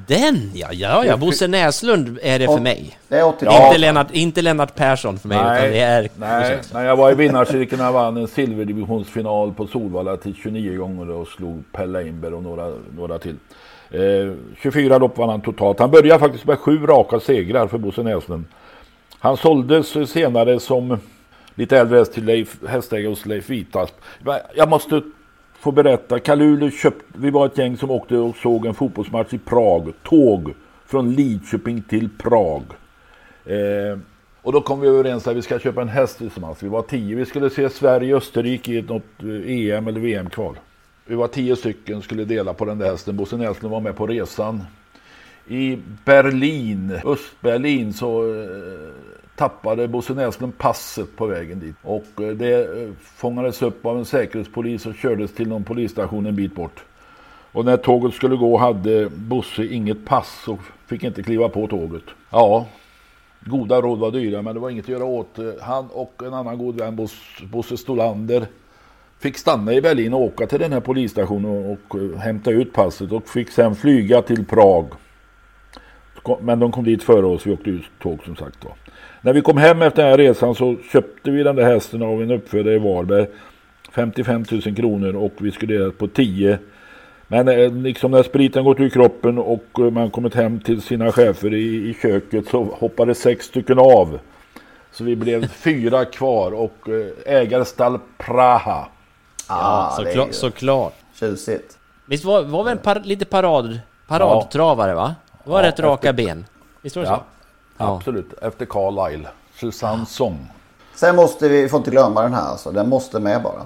den 0.08 0.52
ja, 0.54 0.68
ja, 0.72 1.06
ja, 1.06 1.18
Bosse 1.18 1.48
Näslund 1.48 2.20
är 2.22 2.40
det 2.40 2.46
för 2.46 2.60
mig. 2.60 2.98
Det 3.08 3.18
är 3.18 3.26
80 3.26 3.46
Inte, 3.46 3.78
Lennart, 3.78 4.08
inte 4.12 4.42
Lennart 4.42 4.76
Persson 4.76 5.20
för 5.20 5.28
mig, 5.28 5.38
utan 5.38 5.56
det 5.56 5.80
är... 5.80 6.10
nej, 6.16 6.60
när 6.74 6.86
jag 6.86 6.96
var 6.96 7.12
i 7.12 7.16
vinnarcirkeln 7.16 7.88
och 7.88 7.94
vann 7.94 8.18
en 8.18 8.28
silverdivisionsfinal 8.28 9.54
på 9.54 9.68
Solvalla 9.68 10.18
till 10.18 10.36
29 10.36 10.78
gånger 10.78 11.10
och 11.10 11.28
slog 11.28 11.64
Pelle 11.72 12.00
Einberg 12.00 12.34
och 12.34 12.44
några, 12.44 12.72
några 12.98 13.20
till. 13.20 13.36
Eh, 13.92 14.34
24 14.62 14.98
lopp 14.98 15.18
vann 15.18 15.30
han 15.30 15.42
totalt. 15.42 15.80
Han 15.80 15.92
började 15.92 16.20
faktiskt 16.20 16.46
med 16.46 16.60
sju 16.60 16.86
raka 16.86 17.20
segrar 17.20 17.68
för 17.68 17.78
Bosse 17.78 18.04
Näslund. 18.04 18.46
Han 19.22 19.38
såldes 19.38 20.12
senare 20.12 20.60
som 20.60 20.98
lite 21.56 21.78
äldre 21.78 21.98
häst 21.98 22.14
till 22.14 22.26
Leif, 22.26 22.58
hästägare 22.68 23.10
hos 23.10 23.26
Leif 23.26 23.50
Vitasp. 23.50 23.96
Jag 24.56 24.70
måste 24.70 25.02
få 25.60 25.72
berätta. 25.72 26.20
Kalulu 26.20 26.72
köpt, 26.72 27.06
vi 27.14 27.30
var 27.30 27.46
ett 27.46 27.58
gäng 27.58 27.78
som 27.78 27.92
åkte 27.92 28.18
och 28.18 28.36
såg 28.36 28.66
en 28.66 28.74
fotbollsmatch 28.74 29.34
i 29.34 29.38
Prag. 29.38 29.94
Tåg 30.04 30.54
från 30.86 31.14
Lidköping 31.14 31.82
till 31.82 32.10
Prag. 32.18 32.64
Eh, 33.46 34.00
och 34.42 34.54
då 34.54 34.62
kom 34.62 34.82
vi 34.82 34.88
överens 34.88 35.28
att 35.28 35.36
vi 35.36 35.42
ska 35.42 35.60
köpa 35.60 35.82
en 35.82 35.90
häst 35.90 36.18
tillsammans. 36.18 36.64
Vi 36.64 36.68
var 36.68 36.82
tio. 36.82 37.16
Vi 37.16 37.26
skulle 37.26 37.50
se 37.50 37.70
Sverige-Österrike 37.70 38.72
i 38.72 38.82
något 38.82 39.24
eh, 39.24 39.78
EM 39.78 39.88
eller 39.88 40.00
VM-kval. 40.00 40.60
Vi 41.06 41.16
var 41.16 41.28
tio 41.28 41.56
stycken 41.56 42.02
skulle 42.02 42.26
dela 42.26 42.54
på 42.54 42.66
den 42.66 42.80
där 42.80 42.92
hästen. 42.92 43.18
Bosse 43.18 43.38
Näslund 43.38 43.72
var 43.72 43.82
med 43.82 43.96
på 43.96 44.08
resan. 44.08 44.64
I 45.48 45.78
Berlin, 46.06 47.00
Östberlin, 47.06 47.94
så 47.94 48.42
eh, 48.42 48.48
tappade 49.36 49.88
Bosse 49.88 50.14
Näslund 50.14 50.58
passet 50.58 51.16
på 51.16 51.26
vägen 51.26 51.60
dit. 51.60 51.76
Och 51.82 52.22
eh, 52.22 52.30
det 52.30 52.82
eh, 52.82 52.90
fångades 53.02 53.62
upp 53.62 53.86
av 53.86 53.98
en 53.98 54.06
säkerhetspolis 54.06 54.86
och 54.86 54.96
kördes 54.96 55.34
till 55.34 55.48
någon 55.48 55.64
polisstation 55.64 56.26
en 56.26 56.36
bit 56.36 56.56
bort. 56.56 56.84
Och 57.52 57.66
när 57.66 57.78
tåget 57.78 58.14
skulle 58.14 58.36
gå 58.36 58.58
hade 58.58 59.10
Bosse 59.10 59.66
inget 59.66 60.06
pass 60.06 60.48
och 60.48 60.60
fick 60.88 61.04
inte 61.04 61.24
kliva 61.24 61.50
på 61.50 61.68
tåget. 61.68 62.04
Ja, 62.30 62.66
goda 63.40 63.82
råd 63.82 64.00
var 64.00 64.12
dyra 64.12 64.42
men 64.42 64.54
det 64.54 64.60
var 64.60 64.70
inget 64.70 64.86
att 64.86 64.90
göra 64.90 65.06
åt. 65.06 65.40
Han 65.62 65.88
och 65.90 66.24
en 66.26 66.34
annan 66.34 66.58
god 66.58 66.80
vän, 66.80 67.08
Bosse 67.52 67.78
Stolander, 67.78 68.48
fick 69.20 69.38
stanna 69.38 69.74
i 69.74 69.82
Berlin 69.82 70.14
och 70.14 70.22
åka 70.22 70.48
till 70.48 70.60
den 70.60 70.74
här 70.74 70.80
polisstationen 70.80 71.78
och, 71.78 72.20
hämta 72.20 72.52
ut 72.52 72.74
passet 72.74 73.12
och 73.12 73.28
fick 73.28 73.50
sen 73.50 73.76
flyga 73.76 74.22
till 74.22 74.46
Prag. 74.46 74.88
Men 76.42 76.60
de 76.60 76.72
kom 76.72 76.84
dit 76.84 77.04
före 77.04 77.26
oss, 77.26 77.46
vi 77.48 77.52
åkte 77.54 77.70
ut 77.70 77.84
tåg 78.02 78.20
som 78.26 78.36
sagt 78.36 78.58
då. 78.62 78.68
När 79.22 79.34
vi 79.34 79.42
kom 79.42 79.58
hem 79.58 79.82
efter 79.82 80.02
den 80.02 80.12
här 80.12 80.18
resan 80.18 80.56
så 80.56 80.76
köpte 80.92 81.32
vi 81.32 81.44
den 81.44 81.56
där 81.56 81.64
hästen 81.74 82.02
av 82.04 82.22
en 82.22 82.32
uppfödare 82.32 82.76
i 82.76 82.80
Varberg. 82.80 83.28
55 83.92 84.46
000 84.52 84.62
kronor 84.76 85.16
och 85.16 85.32
vi 85.38 85.52
skulle 85.52 85.78
dela 85.78 85.92
på 85.92 86.08
10. 86.08 86.60
Men 87.28 87.48
eh, 87.48 87.74
liksom 87.74 88.12
när 88.12 88.24
spriten 88.24 88.64
gått 88.64 88.80
ur 88.80 88.90
kroppen 88.90 89.38
och 89.38 89.66
eh, 89.80 89.92
man 89.92 90.10
kommit 90.12 90.36
hem 90.36 90.60
till 90.60 90.82
sina 90.82 91.12
chefer 91.12 91.54
i, 91.54 91.90
i 91.90 91.98
köket 92.02 92.48
så 92.48 92.64
hoppade 92.64 93.16
sex 93.16 93.46
stycken 93.46 93.80
av. 93.80 94.20
Så 94.92 95.04
vi 95.04 95.16
blev 95.16 95.48
fyra 95.64 96.06
kvar 96.06 96.52
och 96.52 96.90
eh, 96.90 97.34
ägare 97.36 97.66
stall 97.66 98.00
Praha. 98.18 98.86
Ja, 99.50 99.96
det 100.00 100.04
är 100.04 100.06
såklart. 100.12 100.28
ju- 100.30 100.34
såklart. 100.34 100.94
Tjusigt. 101.20 101.78
Visst 102.06 102.26
var, 102.26 102.44
var 102.44 102.64
väl 102.64 102.72
en 102.72 102.78
par, 102.84 103.00
lite 103.04 103.26
parad, 103.26 103.80
paradtravare 104.08 104.94
va? 104.96 105.16
Det 105.44 105.50
var 105.50 105.64
Ja, 105.64 105.68
rätt 105.68 105.80
raka 105.80 106.10
efter- 106.10 106.24
ben. 106.26 106.46
Visst 106.82 106.96
var 106.96 107.04
det 107.04 107.10
Ja, 107.10 107.16
så? 107.18 107.24
Ja. 107.78 107.96
absolut. 107.96 108.34
Efter 108.42 108.66
Carlisle. 108.66 109.28
Susanne 109.60 110.06
Song. 110.06 110.48
Sen 110.96 111.16
måste 111.16 111.50
vi, 111.50 111.70
får 111.70 111.78
inte 111.78 111.92
glömma 111.92 112.22
den 112.22 112.34
här 112.34 112.48
alltså. 112.50 112.72
Den 112.72 112.90
måste 112.90 113.20
med 113.20 113.44
bara. 113.44 113.62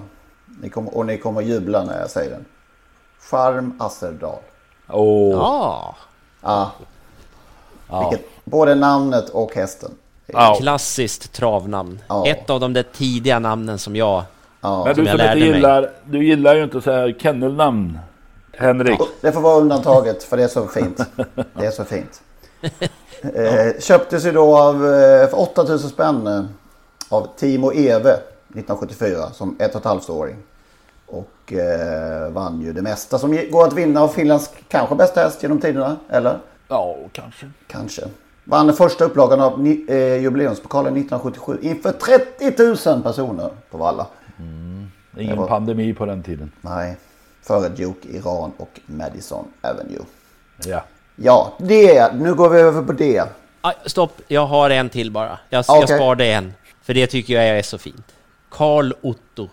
Ni 0.62 0.68
kommer, 0.68 0.96
och 0.96 1.06
ni 1.06 1.18
kommer 1.18 1.40
jubla 1.40 1.84
när 1.84 2.00
jag 2.00 2.10
säger 2.10 2.30
den. 2.30 2.44
Charm 3.30 3.74
Asserdal. 3.78 4.38
Åh. 4.88 5.32
Ja. 5.36 5.96
Ja. 6.42 6.70
Ja. 7.90 8.08
Vilket, 8.10 8.28
både 8.44 8.74
namnet 8.74 9.28
och 9.28 9.54
hästen. 9.54 9.90
Klassiskt 10.58 11.32
travnamn. 11.32 12.00
Ja. 12.08 12.26
Ett 12.26 12.50
av 12.50 12.60
de 12.60 12.72
där 12.72 12.82
tidiga 12.82 13.38
namnen 13.38 13.78
som 13.78 13.96
jag 13.96 14.24
Ja. 14.60 14.84
Men 14.84 14.94
du 14.94 14.94
som 14.94 15.04
jag 15.04 15.06
som 15.06 15.12
inte 15.12 15.24
lärde 15.26 15.40
mig. 15.40 15.48
gillar, 15.48 15.90
du 16.04 16.24
gillar 16.24 16.54
ju 16.54 16.64
inte 16.64 16.80
så 16.80 16.92
här 16.92 17.16
kennelnamn. 17.20 17.98
Henrik. 18.56 19.00
Det 19.20 19.32
får 19.32 19.40
vara 19.40 19.56
undantaget 19.60 20.22
för 20.22 20.36
det 20.36 20.42
är 20.44 20.48
så 20.48 20.66
fint. 20.66 21.00
Det 21.54 21.66
är 21.66 21.70
så 21.70 21.84
fint. 21.84 22.22
Eh, 23.34 23.80
köptes 23.80 24.26
ju 24.26 24.32
då 24.32 24.56
av, 24.58 24.74
eh, 24.86 25.28
för 25.28 25.40
8000 25.40 25.78
spänn 25.90 26.26
eh, 26.26 26.44
av 27.08 27.28
Timo 27.36 27.72
Eve 27.72 28.10
1974 28.10 29.30
som 29.32 29.56
ett 29.58 29.74
och 29.74 29.80
ett 29.80 29.84
halvt 29.84 30.10
åring. 30.10 30.36
Och 31.06 31.52
eh, 31.52 32.30
vann 32.32 32.60
ju 32.60 32.72
det 32.72 32.82
mesta 32.82 33.18
som 33.18 33.38
går 33.50 33.64
att 33.66 33.72
vinna 33.72 34.00
av 34.02 34.08
Finlands 34.08 34.50
kanske 34.68 34.94
bästa 34.94 35.20
häst 35.20 35.42
genom 35.42 35.60
tiderna. 35.60 35.96
Eller? 36.08 36.38
Ja, 36.68 36.96
kanske. 37.12 37.50
Kanske. 37.66 38.02
Vann 38.44 38.66
den 38.66 38.76
första 38.76 39.04
upplagan 39.04 39.40
av 39.40 39.60
ni- 39.62 39.84
eh, 39.88 40.16
jubileumspokalen 40.22 40.92
1977 40.96 41.58
inför 41.62 41.92
30 41.92 42.88
000 42.92 43.02
personer 43.02 43.50
på 43.70 43.78
Valla. 43.78 44.06
Ingen 44.38 44.90
Det 45.34 45.40
var- 45.40 45.48
pandemi 45.48 45.94
på 45.94 46.06
den 46.06 46.22
tiden. 46.22 46.52
Nej, 46.60 46.96
före 47.46 47.68
Duke, 47.68 48.08
Iran 48.08 48.52
och 48.56 48.80
Madison 48.86 49.44
Avenue. 49.62 50.04
Ja. 50.64 50.82
Ja, 51.16 51.52
det. 51.58 52.14
Nu 52.14 52.34
går 52.34 52.48
vi 52.48 52.60
över 52.60 52.82
på 52.82 52.92
det. 52.92 53.24
Stopp, 53.86 54.20
jag 54.28 54.46
har 54.46 54.70
en 54.70 54.88
till 54.88 55.10
bara. 55.10 55.38
Jag, 55.48 55.64
Okej. 55.68 55.80
jag 55.80 55.88
sparade 55.88 56.26
en. 56.26 56.54
För 56.82 56.94
det 56.94 57.06
tycker 57.06 57.34
jag 57.34 57.58
är 57.58 57.62
så 57.62 57.78
fint. 57.78 58.06
Karl 58.50 58.92
Otto. 59.02 59.48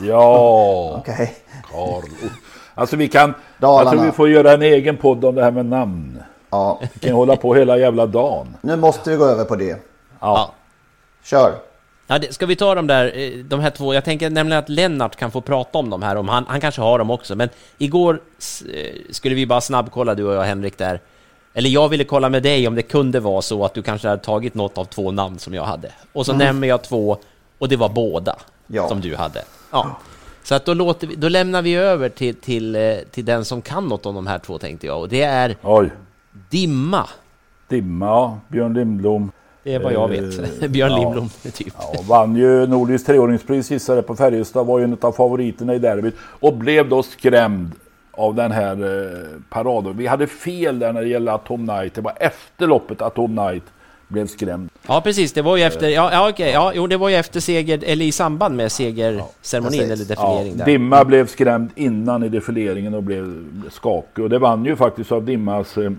Ja. 0.00 0.96
Okej. 0.98 1.36
Karl 1.72 1.98
Otto. 1.98 2.34
Alltså 2.74 2.96
vi 2.96 3.08
kan... 3.08 3.34
Dalarna. 3.58 3.84
Jag 3.90 3.92
tror 3.92 4.04
vi 4.06 4.12
får 4.12 4.28
göra 4.30 4.52
en 4.52 4.62
egen 4.62 4.96
podd 4.96 5.24
om 5.24 5.34
det 5.34 5.44
här 5.44 5.50
med 5.50 5.66
namn. 5.66 6.22
Ja, 6.50 6.80
Vi 6.92 7.00
kan 7.00 7.12
hålla 7.16 7.36
på 7.36 7.54
hela 7.54 7.78
jävla 7.78 8.06
dagen. 8.06 8.56
nu 8.60 8.76
måste 8.76 9.10
vi 9.10 9.16
gå 9.16 9.24
över 9.24 9.44
på 9.44 9.56
det. 9.56 9.76
Ja. 10.20 10.52
Kör. 11.22 11.52
Ja, 12.06 12.18
det, 12.18 12.34
ska 12.34 12.46
vi 12.46 12.56
ta 12.56 12.74
de 12.74 12.86
där, 12.86 13.12
eh, 13.18 13.30
de 13.44 13.60
här 13.60 13.70
två? 13.70 13.94
Jag 13.94 14.04
tänker 14.04 14.30
nämligen 14.30 14.62
att 14.62 14.68
Lennart 14.68 15.16
kan 15.16 15.30
få 15.30 15.40
prata 15.40 15.78
om 15.78 15.90
de 15.90 16.02
här, 16.02 16.16
om 16.16 16.28
han, 16.28 16.44
han 16.48 16.60
kanske 16.60 16.80
har 16.80 16.98
dem 16.98 17.10
också. 17.10 17.36
Men 17.36 17.48
igår 17.78 18.20
eh, 18.74 18.92
skulle 19.10 19.34
vi 19.34 19.46
bara 19.46 19.60
snabbkolla 19.60 20.14
du 20.14 20.24
och 20.24 20.34
jag 20.34 20.42
Henrik 20.44 20.78
där. 20.78 21.00
Eller 21.54 21.70
jag 21.70 21.88
ville 21.88 22.04
kolla 22.04 22.28
med 22.28 22.42
dig 22.42 22.68
om 22.68 22.74
det 22.74 22.82
kunde 22.82 23.20
vara 23.20 23.42
så 23.42 23.64
att 23.64 23.74
du 23.74 23.82
kanske 23.82 24.08
hade 24.08 24.22
tagit 24.22 24.54
något 24.54 24.78
av 24.78 24.84
två 24.84 25.10
namn 25.12 25.38
som 25.38 25.54
jag 25.54 25.64
hade. 25.64 25.92
Och 26.12 26.26
så 26.26 26.32
nämner 26.32 26.68
jag 26.68 26.82
två 26.84 27.18
och 27.58 27.68
det 27.68 27.76
var 27.76 27.88
båda 27.88 28.36
Ja. 28.66 28.88
som 28.88 29.00
du 29.00 29.16
hade. 29.16 29.42
Ja. 29.70 29.96
Så 30.42 30.54
att 30.54 30.64
då, 30.64 30.74
låter 30.74 31.06
vi, 31.06 31.14
då 31.16 31.28
lämnar 31.28 31.62
vi 31.62 31.74
över 31.74 32.08
till, 32.08 32.34
till, 32.34 32.76
eh, 32.76 32.94
till 33.10 33.24
den 33.24 33.44
som 33.44 33.62
kan 33.62 33.88
något 33.88 34.06
om 34.06 34.14
de 34.14 34.26
här 34.26 34.38
två 34.38 34.58
tänkte 34.58 34.86
jag. 34.86 35.00
Och 35.00 35.08
det 35.08 35.22
är 35.22 35.56
Oj. 35.62 35.90
Dimma. 36.50 37.08
Dimma. 37.68 38.40
Björn 38.48 38.74
Lindblom. 38.74 39.32
Det 39.66 39.74
är 39.74 39.78
vad 39.78 39.92
jag 39.92 40.14
Eh, 40.14 40.20
vet. 40.20 40.70
Björn 40.70 40.90
ja. 40.90 40.98
Lindblom, 40.98 41.28
typ. 41.52 41.74
Ja, 41.78 41.94
vann 42.08 42.36
ju 42.36 42.66
Nordiskt 42.66 43.06
treåringspris 43.06 43.70
gissade 43.70 44.02
på 44.02 44.16
Färjestad, 44.16 44.66
var 44.66 44.78
ju 44.78 44.84
en 44.84 44.96
av 45.00 45.12
favoriterna 45.12 45.74
i 45.74 45.78
derbyt 45.78 46.14
och 46.20 46.54
blev 46.54 46.88
då 46.88 47.02
skrämd 47.02 47.70
av 48.10 48.34
den 48.34 48.52
här 48.52 48.72
eh, 48.72 49.40
paraden. 49.48 49.96
Vi 49.96 50.06
hade 50.06 50.26
fel 50.26 50.78
där 50.78 50.92
när 50.92 51.02
det 51.02 51.08
gäller 51.08 51.32
Atom 51.32 51.64
Night. 51.64 51.94
Det 51.94 52.00
var 52.00 52.12
efter 52.16 52.66
loppet 52.66 53.02
Atom 53.02 53.34
Night 53.34 53.62
blev 54.08 54.26
skrämd. 54.26 54.68
Ja 54.88 55.00
precis, 55.00 55.32
det 55.32 55.42
var 55.42 55.56
ju 55.56 55.62
efter, 55.62 55.88
ja, 55.88 56.12
ja 56.12 56.28
okej, 56.28 56.50
ja, 56.50 56.72
jo 56.74 56.86
det 56.86 56.96
var 56.96 57.08
ju 57.08 57.14
efter 57.16 57.40
seger, 57.40 57.80
eller 57.86 58.04
i 58.04 58.12
samband 58.12 58.56
med 58.56 58.72
segerceremonin 58.72 59.80
precis. 59.80 59.92
eller 59.92 60.04
defilering 60.04 60.56
där. 60.56 60.64
Dimma 60.64 61.04
blev 61.04 61.26
skrämd 61.26 61.70
innan 61.74 62.22
i 62.22 62.28
defileringen 62.28 62.94
och 62.94 63.02
blev 63.02 63.24
blev 63.24 63.70
skakig. 63.70 64.24
Och 64.24 64.30
det 64.30 64.38
vann 64.38 64.64
ju 64.64 64.76
faktiskt 64.76 65.12
av 65.12 65.24
Dimmas 65.24 65.78
eh, 65.78 65.90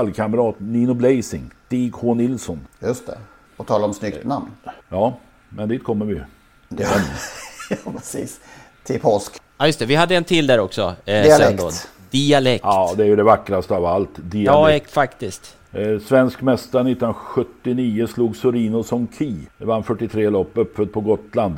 stallkamrat 0.00 0.54
Nino 0.58 0.94
Blazing, 0.94 1.50
Stig 1.66 1.92
H 1.94 2.14
Nilsson. 2.14 2.60
Just 2.80 3.06
det. 3.06 3.18
Och 3.56 3.66
tala 3.66 3.84
om 3.84 3.94
snyggt 3.94 4.24
namn. 4.24 4.50
Ja, 4.88 5.16
men 5.48 5.68
dit 5.68 5.84
kommer 5.84 6.06
vi 6.06 6.14
ju. 6.14 6.20
Ja, 6.68 6.86
ja 7.70 7.76
precis. 7.92 8.40
Till 8.84 9.00
påsk. 9.00 9.32
Ja 9.58 9.66
just 9.66 9.78
det, 9.78 9.86
vi 9.86 9.94
hade 9.94 10.16
en 10.16 10.24
till 10.24 10.46
där 10.46 10.60
också. 10.60 10.94
Eh, 11.04 11.22
Dialekt. 11.22 11.88
Dialekt. 12.10 12.64
Ja, 12.64 12.94
det 12.96 13.02
är 13.02 13.06
ju 13.06 13.16
det 13.16 13.22
vackraste 13.22 13.74
av 13.74 13.84
allt. 13.84 14.10
Ja, 14.16 14.22
Dialekt. 14.22 14.86
ek- 14.86 14.92
faktiskt. 14.92 15.56
Eh, 15.72 15.98
svensk 15.98 16.40
mästare 16.42 16.82
1979 16.90 18.06
slog 18.06 18.36
Sorino 18.36 18.82
som 18.82 19.08
Ki. 19.18 19.34
Det 19.58 19.64
vann 19.64 19.84
43 19.84 20.30
lopp, 20.30 20.50
uppfödd 20.54 20.92
på 20.92 21.00
Gotland. 21.00 21.56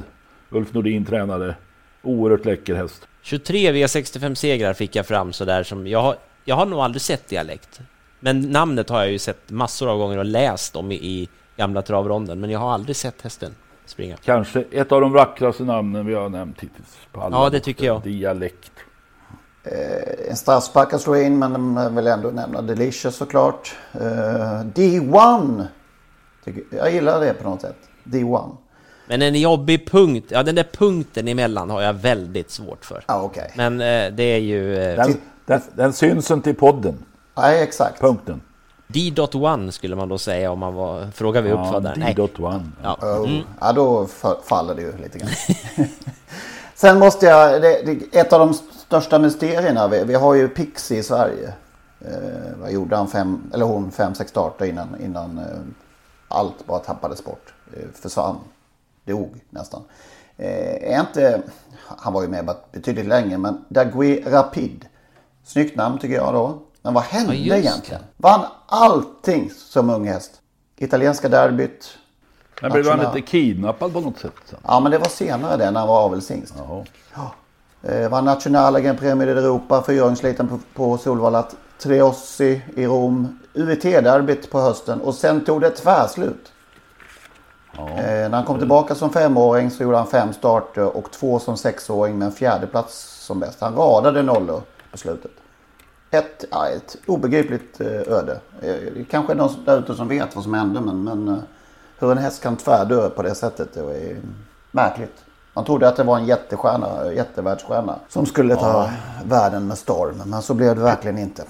Ulf 0.51 0.73
Nordin 0.75 1.05
tränade. 1.05 1.55
Oerhört 2.03 2.45
läcker 2.45 2.75
häst. 2.75 3.09
23 3.23 3.73
V65 3.73 4.35
segrar 4.35 4.73
fick 4.75 4.97
jag 4.97 5.07
fram 5.07 5.33
sådär 5.33 5.63
som, 5.63 5.87
jag 5.87 6.03
har, 6.03 6.17
jag 6.45 6.57
har 6.57 6.67
nog 6.67 6.81
aldrig 6.81 7.03
sett 7.03 7.29
dialekt. 7.29 7.81
Men 8.21 8.41
namnet 8.41 8.91
har 8.91 8.99
jag 9.01 9.11
ju 9.11 9.19
sett 9.19 9.51
massor 9.51 9.89
av 9.91 9.99
gånger 9.99 10.19
och 10.19 10.25
läst 10.25 10.77
om 10.77 10.93
i, 10.93 10.95
i 10.95 11.29
gamla 11.57 11.83
travronden, 11.83 12.41
men 12.41 12.51
jag 12.51 12.59
har 12.59 12.73
aldrig 12.73 12.97
sett 12.97 13.23
hästen 13.23 13.55
springa. 13.87 14.17
Kanske 14.25 14.65
ett 14.71 14.93
av 14.93 15.01
de 15.01 15.13
vackraste 15.13 15.65
namnen 15.65 16.07
vi 16.07 16.15
har 16.15 16.29
nämnt 16.29 16.61
hittills. 16.61 16.99
På 17.13 17.21
alla 17.21 17.37
Ja, 17.37 17.51
det 17.51 17.61
tycker 17.61 17.87
jag. 17.87 18.03
Dialekt. 18.03 18.73
Eh, 19.65 20.31
En 20.31 20.37
straffspark 20.37 20.93
att 20.93 21.01
slå 21.01 21.17
in 21.17 21.39
men 21.39 21.77
jag 21.77 21.91
vill 21.91 22.07
ändå 22.07 22.29
nämna 22.31 22.63
Delicious 22.63 23.17
såklart. 23.17 23.77
Eh, 23.93 24.01
D1. 24.75 25.67
Tycker, 26.45 26.63
jag 26.77 26.93
gillar 26.93 27.21
det 27.21 27.35
på 27.35 27.49
något 27.51 27.61
sätt. 27.61 27.77
D1. 28.05 28.51
Men 29.07 29.23
en 29.23 29.35
jobbig 29.35 29.91
punkt, 29.91 30.27
ja 30.29 30.43
den 30.43 30.55
där 30.55 30.67
punkten 30.73 31.29
emellan 31.29 31.71
har 31.71 31.83
jag 31.83 31.93
väldigt 31.93 32.51
svårt 32.51 32.85
för. 32.85 33.05
Ja, 33.07 33.23
okej. 33.23 33.53
Men 33.57 33.73
eh, 33.81 34.13
det 34.17 34.23
är 34.23 34.39
ju... 34.39 34.77
Eh, 34.79 34.97
Den, 34.97 35.17
den, 35.47 35.61
den 35.75 35.93
syns 35.93 36.31
inte 36.31 36.51
i 36.51 36.55
podden. 36.55 37.05
Nej, 37.39 37.63
exakt. 37.63 38.01
Punkten. 38.01 38.41
D.1 38.87 39.71
skulle 39.71 39.97
man 39.97 40.09
då 40.09 40.19
säga 40.19 40.51
om 40.51 40.59
man 40.59 40.75
var... 40.75 41.11
Frågar 41.11 41.43
vi 41.43 41.51
uppfödaren? 41.53 42.01
Nej. 42.01 42.15
D.1. 42.15 42.61
Ja. 42.83 42.99
Oh. 43.03 43.31
Mm. 43.31 43.43
Ja, 43.61 43.73
då 43.73 44.05
fa- 44.05 44.43
faller 44.45 44.75
det 44.75 44.83
ju 44.83 44.97
lite 44.99 45.19
grann. 45.19 45.31
Sen 46.75 46.99
måste 46.99 47.27
jag, 47.27 47.63
det, 47.63 47.83
det, 47.85 48.19
ett 48.19 48.33
av 48.33 48.41
de 48.41 48.55
största 48.55 49.19
mysterierna, 49.19 49.89
vi, 49.89 50.05
vi 50.05 50.15
har 50.15 50.35
ju 50.35 50.49
Pixie 50.49 50.99
i 50.99 51.03
Sverige. 51.03 51.53
Eh, 52.01 52.59
vad 52.61 52.73
gjorde 52.73 52.97
han 52.97 53.09
fem, 53.09 53.51
eller 53.55 53.65
hon 53.65 53.91
fem, 53.91 54.15
sex 54.15 54.31
starter 54.31 54.65
innan, 54.65 54.89
innan 55.05 55.39
eh, 55.39 55.45
allt 56.29 56.67
bara 56.67 56.79
tappades 56.79 57.25
bort. 57.25 57.55
Eh, 57.77 57.89
försvann. 57.95 58.37
Dog 59.05 59.41
nästan. 59.51 59.83
Eh, 60.37 60.93
är 60.95 61.01
inte, 61.01 61.43
han 61.87 62.13
var 62.13 62.23
ju 62.23 62.29
med 62.29 62.51
betydligt 62.73 63.07
längre, 63.07 63.39
men 63.39 63.65
Dagui 63.69 64.23
Rapid. 64.27 64.85
Snyggt 65.45 65.77
namn 65.77 65.99
tycker 65.99 66.15
jag 66.15 66.35
då. 66.35 66.59
Men 66.83 66.95
vad 66.95 67.03
hände 67.03 67.35
Ja, 67.35 67.57
egentligen? 67.57 68.03
Vann 68.17 68.45
allting 68.67 69.51
som 69.51 69.91
ung 69.91 70.09
häst. 70.09 70.31
Italienska 70.77 71.29
derbyt. 71.29 71.99
Men 72.63 72.73
blev 72.73 72.89
han 72.89 73.07
inte 73.07 73.21
kidnappad 73.21 73.93
på 73.93 74.01
något 74.01 74.19
sätt? 74.19 74.33
Sen? 74.45 74.59
Ja, 74.63 74.81
men 74.81 74.93
det 74.93 74.99
var 74.99 75.09
senare 75.09 75.57
det 75.57 75.71
när 75.71 75.81
han 75.81 75.89
var 75.89 76.05
avelshingst. 76.05 76.55
Jaha. 77.15 77.31
Eh, 77.83 78.09
var 78.09 78.23
Nationala 78.23 78.81
Grand 78.81 78.99
Premio 78.99 79.27
d'Europa, 79.27 79.83
fyraåringsliten 79.87 80.49
på, 80.49 80.59
på 80.75 80.99
Solvalla. 80.99 81.49
Treossi 81.79 82.63
i 82.77 82.87
Rom. 82.87 83.39
UET-derbyt 83.55 84.51
på 84.51 84.61
hösten 84.61 85.01
och 85.01 85.15
sen 85.15 85.45
tog 85.45 85.61
det 85.61 85.71
tvärslut. 85.71 86.53
Eh, 87.79 88.05
när 88.05 88.31
han 88.31 88.45
kom 88.45 88.59
tillbaka 88.59 88.95
som 88.95 89.11
femåring 89.11 89.71
så 89.71 89.83
gjorde 89.83 89.97
han 89.97 90.07
fem 90.07 90.33
starter 90.33 90.97
och 90.97 91.11
två 91.11 91.39
som 91.39 91.57
sexåring 91.57 92.19
med 92.19 92.27
en 92.27 92.33
fjärde 92.33 92.67
plats 92.67 93.25
som 93.27 93.41
bäst. 93.41 93.61
Han 93.61 93.75
radade 93.75 94.23
nollor 94.23 94.63
på 94.91 94.99
slutet. 94.99 95.31
Ett, 96.11 96.45
ja, 96.51 96.69
ett 96.69 96.97
obegripligt 97.07 97.81
eh, 97.81 97.87
öde. 97.87 98.41
Eh, 98.63 98.75
Det 98.95 99.05
kanske 99.11 99.33
är 99.33 99.37
någon 99.37 99.65
där 99.65 99.79
ute 99.79 99.95
som 99.95 100.09
vet 100.09 100.35
vad 100.35 100.45
som 100.45 100.55
hände 100.55 100.81
men, 100.81 101.05
men 101.05 101.29
eh, 101.29 101.39
hur 101.99 102.13
en 102.13 102.19
häst 102.19 102.43
kan 102.43 102.57
tvärdö 102.57 103.11
på 103.11 103.23
det 103.23 103.35
sättet 103.35 103.75
det 103.75 103.81
är 103.81 104.17
märkligt. 104.71 105.25
Man 105.55 105.65
trodde 105.65 105.89
att 105.89 105.97
det 105.97 106.05
var 106.05 106.19
en 106.19 106.27
jättestjärna, 106.27 107.13
jättevärldsstjärna 107.13 107.99
som 108.09 108.27
skulle 108.27 108.57
ta 108.57 108.91
världen 109.25 109.67
med 109.67 109.79
storm. 109.79 110.23
Men 110.27 110.43
så 110.43 110.55
blev 110.55 110.77
det 110.77 110.83
verkligen 110.83 111.19
inte. 111.19 111.45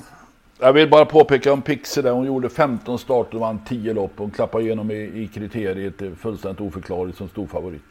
Jag 0.60 0.72
vill 0.72 0.90
bara 0.90 1.04
påpeka 1.04 1.52
om 1.52 1.62
Pixie 1.62 2.02
där. 2.02 2.10
Hon 2.10 2.26
gjorde 2.26 2.48
15 2.48 2.98
starter 2.98 3.34
och 3.34 3.40
vann 3.40 3.60
10 3.68 3.92
lopp. 3.94 4.12
Hon 4.16 4.30
klappade 4.30 4.64
igenom 4.64 4.90
i, 4.90 4.94
i 4.94 5.30
kriteriet. 5.34 5.94
Fullständigt 6.20 6.60
oförklarligt 6.60 7.18
som 7.18 7.28
stor 7.28 7.46
favorit. 7.46 7.82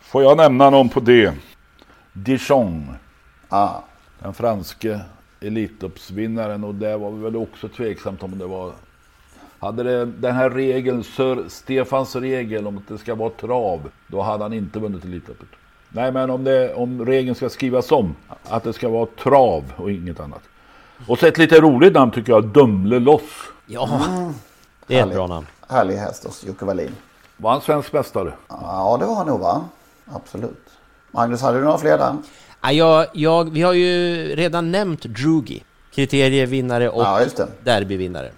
Får 0.00 0.22
jag 0.22 0.36
nämna 0.36 0.70
någon 0.70 0.88
på 0.88 1.00
det? 1.00 1.32
Dijon. 2.12 2.94
Ah, 3.48 3.70
Den 4.18 4.34
franske 4.34 5.00
Elitloppsvinnaren. 5.42 6.64
Och 6.64 6.74
det 6.74 6.96
var 6.96 7.10
väl 7.10 7.36
också 7.36 7.68
tveksamt 7.68 8.22
om 8.22 8.38
det 8.38 8.46
var... 8.46 8.72
Hade 9.58 9.82
det, 9.82 10.04
den 10.04 10.34
här 10.34 10.50
regeln, 10.50 11.04
Sir 11.04 11.44
Stefans 11.48 12.16
regel 12.16 12.66
om 12.66 12.78
att 12.78 12.88
det 12.88 12.98
ska 12.98 13.14
vara 13.14 13.30
trav. 13.30 13.80
Då 14.06 14.22
hade 14.22 14.44
han 14.44 14.52
inte 14.52 14.78
vunnit 14.78 15.04
Elitloppet. 15.04 15.48
Nej 15.88 16.12
men 16.12 16.30
om, 16.30 16.44
det, 16.44 16.74
om 16.74 17.06
regeln 17.06 17.34
ska 17.34 17.48
skrivas 17.48 17.92
om. 17.92 18.14
Att 18.48 18.64
det 18.64 18.72
ska 18.72 18.88
vara 18.88 19.06
trav 19.22 19.64
och 19.76 19.90
inget 19.90 20.20
annat. 20.20 20.42
Och 21.08 21.18
så 21.18 21.26
ett 21.26 21.38
lite 21.38 21.60
roligt 21.60 21.92
namn 21.92 22.10
tycker 22.10 22.32
jag. 22.32 22.44
Dumle 22.44 22.98
Loss. 22.98 23.22
Ja, 23.66 24.00
det 24.86 24.98
är 24.98 25.06
ett 25.06 25.14
bra 25.14 25.26
namn. 25.26 25.46
Härlig 25.68 25.96
häst 25.96 26.24
hos 26.24 26.44
Jocke 26.44 26.64
Wallin. 26.64 26.92
Var 27.36 27.50
han 27.50 27.60
svensk 27.60 27.92
mästare? 27.92 28.32
Ja, 28.48 28.96
det 29.00 29.06
var 29.06 29.14
han 29.14 29.26
nog 29.26 29.40
va? 29.40 29.64
Absolut. 30.06 30.68
Magnus, 31.10 31.42
hade 31.42 31.58
du 31.58 31.64
några 31.64 31.78
fler 31.78 31.98
där? 31.98 32.16
Ja, 32.62 32.72
jag, 32.72 33.06
jag, 33.12 33.52
vi 33.52 33.62
har 33.62 33.72
ju 33.72 34.16
redan 34.36 34.70
nämnt 34.70 35.02
Drugi, 35.02 35.62
kriterievinnare 35.94 36.88
och 36.88 37.02
Ja, 37.02 37.26
derbyvinnare. 37.64 38.30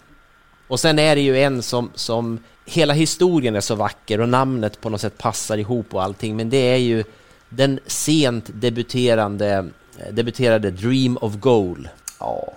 Och 0.69 0.81
sen 0.81 0.99
är 0.99 1.15
det 1.15 1.23
ju 1.23 1.39
en 1.39 1.63
som, 1.63 1.91
som 1.95 2.39
hela 2.65 2.93
historien 2.93 3.57
är 3.57 3.61
så 3.61 3.75
vacker 3.75 4.21
och 4.21 4.29
namnet 4.29 4.81
på 4.81 4.91
något 4.91 5.01
sätt 5.01 5.19
passar 5.19 5.59
ihop 5.59 5.95
och 5.95 6.03
allting, 6.03 6.37
men 6.37 6.51
det 6.51 6.57
är 6.57 6.77
ju 6.77 7.05
den 7.49 7.81
sent 7.87 8.51
debuterande, 8.55 9.69
debuterade 10.11 10.71
Dream 10.71 11.19
of 11.21 11.35
Goal. 11.35 11.89
Ja. 12.21 12.53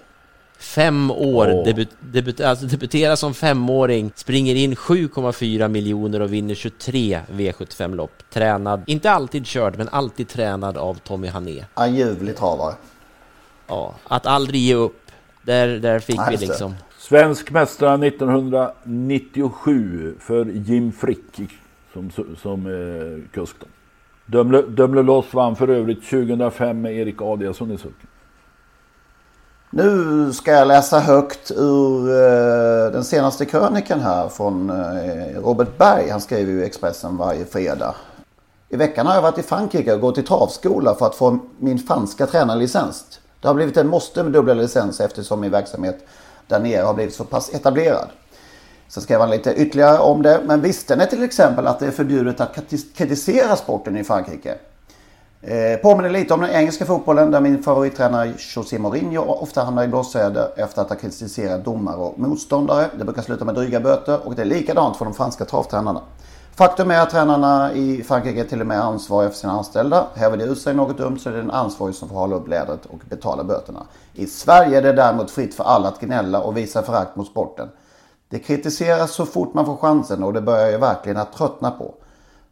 Fem 0.59 1.11
år, 1.11 1.51
Åh. 1.53 1.65
debut, 1.65 1.89
debut, 1.99 2.41
alltså 2.41 2.65
debuterar 2.65 3.15
som 3.15 3.33
femåring, 3.33 4.11
springer 4.15 4.55
in 4.55 4.75
7,4 4.75 5.67
miljoner 5.67 6.19
och 6.19 6.33
vinner 6.33 6.55
23 6.55 7.19
V75-lopp. 7.31 8.29
Tränad, 8.29 8.83
inte 8.87 9.11
alltid 9.11 9.45
körd, 9.45 9.77
men 9.77 9.89
alltid 9.89 10.27
tränad 10.27 10.77
av 10.77 10.93
Tommy 10.93 11.27
Hané. 11.27 11.65
En 11.75 11.95
ljuvlig 11.95 12.37
travare. 12.37 12.73
Ja, 13.67 13.95
att 14.03 14.25
aldrig 14.25 14.61
ge 14.61 14.75
upp. 14.75 15.11
Där, 15.41 15.67
där 15.67 15.99
fick 15.99 16.17
Nej, 16.17 16.31
vi 16.31 16.37
liksom... 16.47 16.75
Svensk 16.97 17.51
mästare 17.51 18.07
1997 18.07 20.15
för 20.19 20.45
Jim 20.45 20.91
Frick 20.91 21.51
som, 21.93 22.11
som 22.41 22.67
eh, 22.67 22.73
kusk. 23.33 23.55
Dömle, 24.25 24.61
Dömle 24.61 25.01
Loss 25.01 25.33
vann 25.33 25.55
för 25.55 25.67
övrigt 25.67 26.09
2005 26.09 26.81
med 26.81 26.93
Erik 26.93 27.21
Adiasson 27.21 27.71
i 27.71 27.77
sucken. 27.77 28.07
Nu 29.69 30.33
ska 30.33 30.51
jag 30.51 30.67
läsa 30.67 30.99
högt 30.99 31.51
ur 31.51 32.09
eh, 32.09 32.91
den 32.91 33.03
senaste 33.03 33.45
krönikan 33.45 33.99
här 33.99 34.29
från 34.29 34.69
eh, 34.69 35.41
Robert 35.43 35.77
Berg. 35.77 36.09
Han 36.09 36.21
skriver 36.21 36.51
ju 36.51 36.61
i 36.61 36.65
Expressen 36.65 37.17
varje 37.17 37.45
fredag. 37.45 37.95
I 38.69 38.75
veckan 38.75 39.07
har 39.07 39.15
jag 39.15 39.21
varit 39.21 39.37
i 39.37 39.43
Frankrike 39.43 39.93
och 39.93 40.01
gått 40.01 40.17
i 40.17 40.23
travskola 40.23 40.95
för 40.95 41.05
att 41.05 41.15
få 41.15 41.39
min 41.59 41.79
franska 41.79 42.25
tränarlicens. 42.27 43.19
Det 43.41 43.47
har 43.47 43.55
blivit 43.55 43.77
en 43.77 43.87
måste 43.87 44.23
med 44.23 44.31
dubbla 44.31 44.53
licenser 44.53 45.05
eftersom 45.05 45.41
min 45.41 45.51
verksamhet 45.51 45.99
där 46.47 46.59
nere 46.59 46.81
har 46.81 46.93
blivit 46.93 47.15
så 47.15 47.23
pass 47.23 47.53
etablerad. 47.53 48.07
Sen 48.87 49.03
skrev 49.03 49.19
han 49.19 49.29
lite 49.29 49.53
ytterligare 49.53 49.99
om 49.99 50.21
det. 50.21 50.41
Men 50.45 50.61
visste 50.61 50.95
ni 50.95 51.07
till 51.07 51.23
exempel 51.23 51.67
att 51.67 51.79
det 51.79 51.87
är 51.87 51.91
förbjudet 51.91 52.41
att 52.41 52.55
kritisera 52.95 53.55
sporten 53.55 53.97
i 53.97 54.03
Frankrike? 54.03 54.55
Eh, 55.49 55.77
påminner 55.77 56.09
lite 56.09 56.33
om 56.33 56.41
den 56.41 56.49
engelska 56.49 56.85
fotbollen 56.85 57.31
där 57.31 57.41
min 57.41 57.63
favorittränare 57.63 58.33
José 58.55 58.79
Mourinho 58.79 59.21
ofta 59.21 59.63
hamnar 59.63 59.83
i 59.83 59.87
blåsväder 59.87 60.49
efter 60.55 60.81
att 60.81 60.89
ha 60.89 60.95
kritiserat 60.95 61.65
domare 61.65 61.95
och 61.95 62.19
motståndare. 62.19 62.89
Det 62.97 63.03
brukar 63.03 63.21
sluta 63.21 63.45
med 63.45 63.55
dryga 63.55 63.79
böter 63.79 64.27
och 64.27 64.35
det 64.35 64.41
är 64.41 64.45
likadant 64.45 64.97
för 64.97 65.05
de 65.05 65.13
franska 65.13 65.45
travtränarna. 65.45 66.01
Faktum 66.55 66.91
är 66.91 67.01
att 67.01 67.09
tränarna 67.09 67.73
i 67.73 68.03
Frankrike 68.03 68.39
är 68.39 68.43
till 68.43 68.61
och 68.61 68.67
med 68.67 68.81
ansvariga 68.81 69.29
för 69.29 69.37
sina 69.37 69.53
anställda. 69.53 70.07
Häver 70.15 70.37
de 70.37 70.43
ut 70.43 70.61
sig 70.61 70.73
något 70.73 70.97
dumt 70.97 71.19
så 71.19 71.29
är 71.29 71.33
det 71.33 71.41
den 71.41 71.51
ansvarige 71.51 71.93
som 71.93 72.09
får 72.09 72.15
hålla 72.15 72.35
upp 72.35 72.47
lädret 72.47 72.85
och 72.85 72.99
betala 73.09 73.43
böterna. 73.43 73.83
I 74.13 74.27
Sverige 74.27 74.77
är 74.77 74.81
det 74.81 74.93
däremot 74.93 75.31
fritt 75.31 75.55
för 75.55 75.63
alla 75.63 75.87
att 75.87 75.99
gnälla 75.99 76.41
och 76.41 76.57
visa 76.57 76.83
förakt 76.83 77.15
mot 77.15 77.27
sporten. 77.27 77.69
Det 78.29 78.39
kritiseras 78.39 79.11
så 79.11 79.25
fort 79.25 79.53
man 79.53 79.65
får 79.65 79.77
chansen 79.77 80.23
och 80.23 80.33
det 80.33 80.41
börjar 80.41 80.67
jag 80.67 80.79
verkligen 80.79 81.17
att 81.17 81.33
tröttna 81.33 81.71
på. 81.71 81.93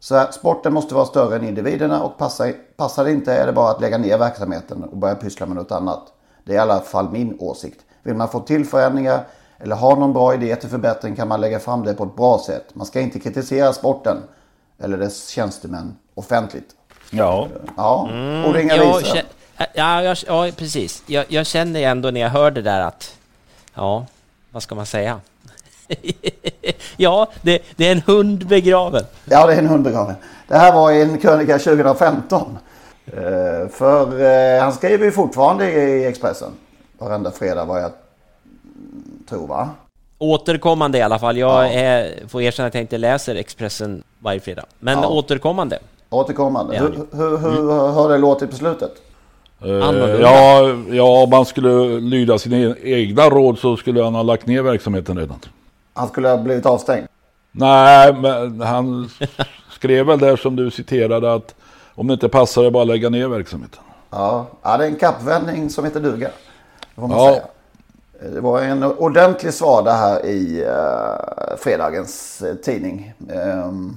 Så 0.06 0.14
här, 0.14 0.30
sporten 0.30 0.72
måste 0.72 0.94
vara 0.94 1.06
större 1.06 1.36
än 1.36 1.48
individerna 1.48 2.02
och 2.02 2.18
passar, 2.18 2.52
passar 2.76 3.04
det 3.04 3.12
inte 3.12 3.32
är 3.32 3.46
det 3.46 3.52
bara 3.52 3.70
att 3.70 3.80
lägga 3.80 3.98
ner 3.98 4.18
verksamheten 4.18 4.84
och 4.84 4.96
börja 4.96 5.14
pyssla 5.14 5.46
med 5.46 5.56
något 5.56 5.72
annat. 5.72 6.12
Det 6.44 6.52
är 6.52 6.56
i 6.56 6.58
alla 6.58 6.80
fall 6.80 7.10
min 7.10 7.36
åsikt. 7.40 7.80
Vill 8.02 8.14
man 8.14 8.28
få 8.28 8.40
till 8.40 8.66
förändringar 8.66 9.24
eller 9.58 9.76
ha 9.76 9.96
någon 9.96 10.12
bra 10.12 10.34
idé 10.34 10.56
till 10.56 10.68
förbättring 10.68 11.16
kan 11.16 11.28
man 11.28 11.40
lägga 11.40 11.58
fram 11.58 11.84
det 11.84 11.94
på 11.94 12.04
ett 12.04 12.16
bra 12.16 12.42
sätt. 12.46 12.64
Man 12.74 12.86
ska 12.86 13.00
inte 13.00 13.18
kritisera 13.18 13.72
sporten 13.72 14.22
eller 14.78 14.98
dess 14.98 15.28
tjänstemän 15.28 15.96
offentligt. 16.14 16.70
Ja. 17.10 17.48
Ja, 17.76 18.08
och 18.46 18.60
inga 18.60 18.76
jag 18.76 18.98
visor. 18.98 19.16
kä- 19.16 19.66
ja, 19.74 20.02
jag, 20.02 20.16
ja, 20.26 20.50
precis. 20.56 21.02
Jag, 21.06 21.24
jag 21.28 21.46
känner 21.46 21.80
ändå 21.80 22.10
när 22.10 22.20
jag 22.20 22.30
hör 22.30 22.50
det 22.50 22.62
där 22.62 22.80
att... 22.80 23.16
Ja, 23.74 24.06
vad 24.50 24.62
ska 24.62 24.74
man 24.74 24.86
säga? 24.86 25.20
ja, 26.96 27.28
det, 27.42 27.62
det 27.76 27.88
är 27.88 27.92
en 27.92 28.02
hund 28.06 28.46
begraven. 28.46 29.02
Ja, 29.24 29.46
det 29.46 29.54
är 29.54 29.58
en 29.58 29.66
hund 29.66 29.84
begraven. 29.84 30.14
Det 30.48 30.56
här 30.56 30.72
var 30.72 30.90
i 30.92 31.02
en 31.02 31.18
krönika 31.18 31.58
2015. 31.58 32.58
Eh, 33.06 33.68
för 33.72 34.20
eh, 34.56 34.62
han 34.62 34.72
skriver 34.72 35.04
ju 35.04 35.12
fortfarande 35.12 35.72
i 35.72 36.04
Expressen. 36.04 36.50
Varenda 36.98 37.30
fredag 37.30 37.64
vad 37.64 37.82
jag 37.82 37.90
tror 39.28 39.46
va? 39.46 39.68
Återkommande 40.18 40.98
i 40.98 41.02
alla 41.02 41.18
fall. 41.18 41.36
Jag 41.36 41.74
är, 41.74 42.28
får 42.28 42.42
erkänna 42.42 42.66
att 42.66 42.74
jag 42.74 42.80
inte 42.82 42.98
läser 42.98 43.34
Expressen 43.34 44.02
varje 44.18 44.40
fredag. 44.40 44.64
Men 44.78 44.98
Ja. 45.02 45.08
återkommande. 45.08 45.78
Återkommande. 46.10 46.76
Ja. 46.76 46.82
Hur, 46.82 47.16
hur, 47.18 47.38
hur 47.38 47.70
har 47.92 48.08
det 48.08 48.18
låtit 48.18 48.50
på 48.50 48.56
slutet? 48.56 48.92
Eh, 49.64 49.68
Annorlunda. 49.88 50.20
ja, 50.20 50.74
ja, 50.90 51.22
om 51.22 51.30
man 51.30 51.44
skulle 51.44 52.00
lyda 52.00 52.38
sina 52.38 52.74
egna 52.82 53.28
råd 53.28 53.58
så 53.58 53.76
skulle 53.76 54.02
han 54.04 54.14
ha 54.14 54.22
lagt 54.22 54.46
ner 54.46 54.62
verksamheten 54.62 55.18
redan. 55.18 55.38
Han 55.96 56.08
skulle 56.08 56.28
ha 56.28 56.36
blivit 56.36 56.66
avstängd. 56.66 57.06
Nej, 57.52 58.12
men 58.14 58.60
han 58.60 59.10
skrev 59.70 60.06
väl 60.06 60.18
där 60.18 60.36
som 60.36 60.56
du 60.56 60.70
citerade 60.70 61.34
att 61.34 61.54
om 61.94 62.06
det 62.06 62.12
inte 62.14 62.28
passar 62.28 62.62
det 62.62 62.70
bara 62.70 62.84
lägga 62.84 63.08
ner 63.08 63.28
verksamheten. 63.28 63.80
Ja, 64.10 64.46
ja 64.62 64.76
det 64.76 64.84
är 64.84 64.88
en 64.88 64.96
kappvändning 64.96 65.70
som 65.70 65.84
heter 65.84 66.00
duga. 66.00 66.28
Det 66.94 67.00
får 67.00 67.08
man 67.08 67.18
Ja. 67.18 67.30
säga. 67.32 67.44
Det 68.34 68.40
var 68.40 68.60
en 68.62 68.82
ordentlig 68.84 69.54
svada 69.54 69.92
här 69.92 70.26
i 70.26 70.64
uh, 70.64 71.56
fredagens 71.58 72.42
eh, 72.42 72.54
tidning. 72.54 73.12
Ehm, 73.32 73.96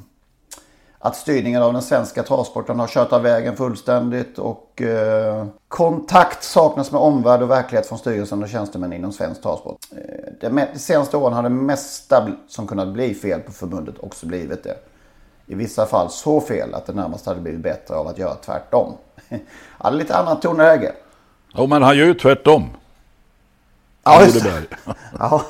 att 1.00 1.16
styrningen 1.16 1.62
av 1.62 1.74
den 1.74 1.82
svenska 1.82 2.24
travsporten 2.24 2.80
har 2.80 2.88
kört 2.88 3.14
av 3.14 3.22
vägen 3.22 3.58
fullständigt 3.58 4.40
och 4.40 4.82
eh, 4.82 5.46
kontakt 5.68 6.44
saknas 6.44 6.92
med 6.92 7.02
omvärld 7.02 7.42
och 7.42 7.50
verklighet 7.50 7.88
från 7.88 7.98
styrelsen 7.98 8.44
och 8.44 8.50
tjänstemän 8.50 8.94
inom 8.94 9.12
svensk 9.12 9.42
travsport. 9.42 9.78
Eh, 9.92 10.50
de 10.50 10.80
senaste 10.80 11.18
åren 11.18 11.34
har 11.34 11.44
det 11.44 11.50
mesta 11.50 12.28
som 12.48 12.68
kunnat 12.68 12.88
bli 12.88 13.14
fel 13.14 13.40
på 13.40 13.52
förbundet 13.52 13.96
också 14.00 14.26
blivit 14.26 14.64
det. 14.64 14.78
I 15.46 15.56
vissa 15.56 15.86
fall 15.86 16.10
så 16.10 16.42
fel 16.42 16.74
att 16.74 16.86
det 16.86 16.94
närmast 16.94 17.26
hade 17.26 17.42
blivit 17.42 17.62
bättre 17.62 17.96
av 17.96 18.08
att 18.08 18.18
göra 18.18 18.36
tvärtom. 18.36 18.94
är 19.80 19.92
lite 19.92 20.16
annat 20.16 20.42
tonläge. 20.42 20.92
Ja, 21.54 21.66
men 21.66 21.84
han 21.84 21.98
gör 21.98 22.06
ju 22.06 22.14
tvärtom. 22.14 22.70
Ja, 24.04 24.24
just 24.24 24.44
det. 24.44 24.64
Ja. 25.20 25.46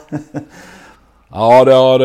Ja, 1.32 1.66
det 1.66 1.74
har, 1.74 2.00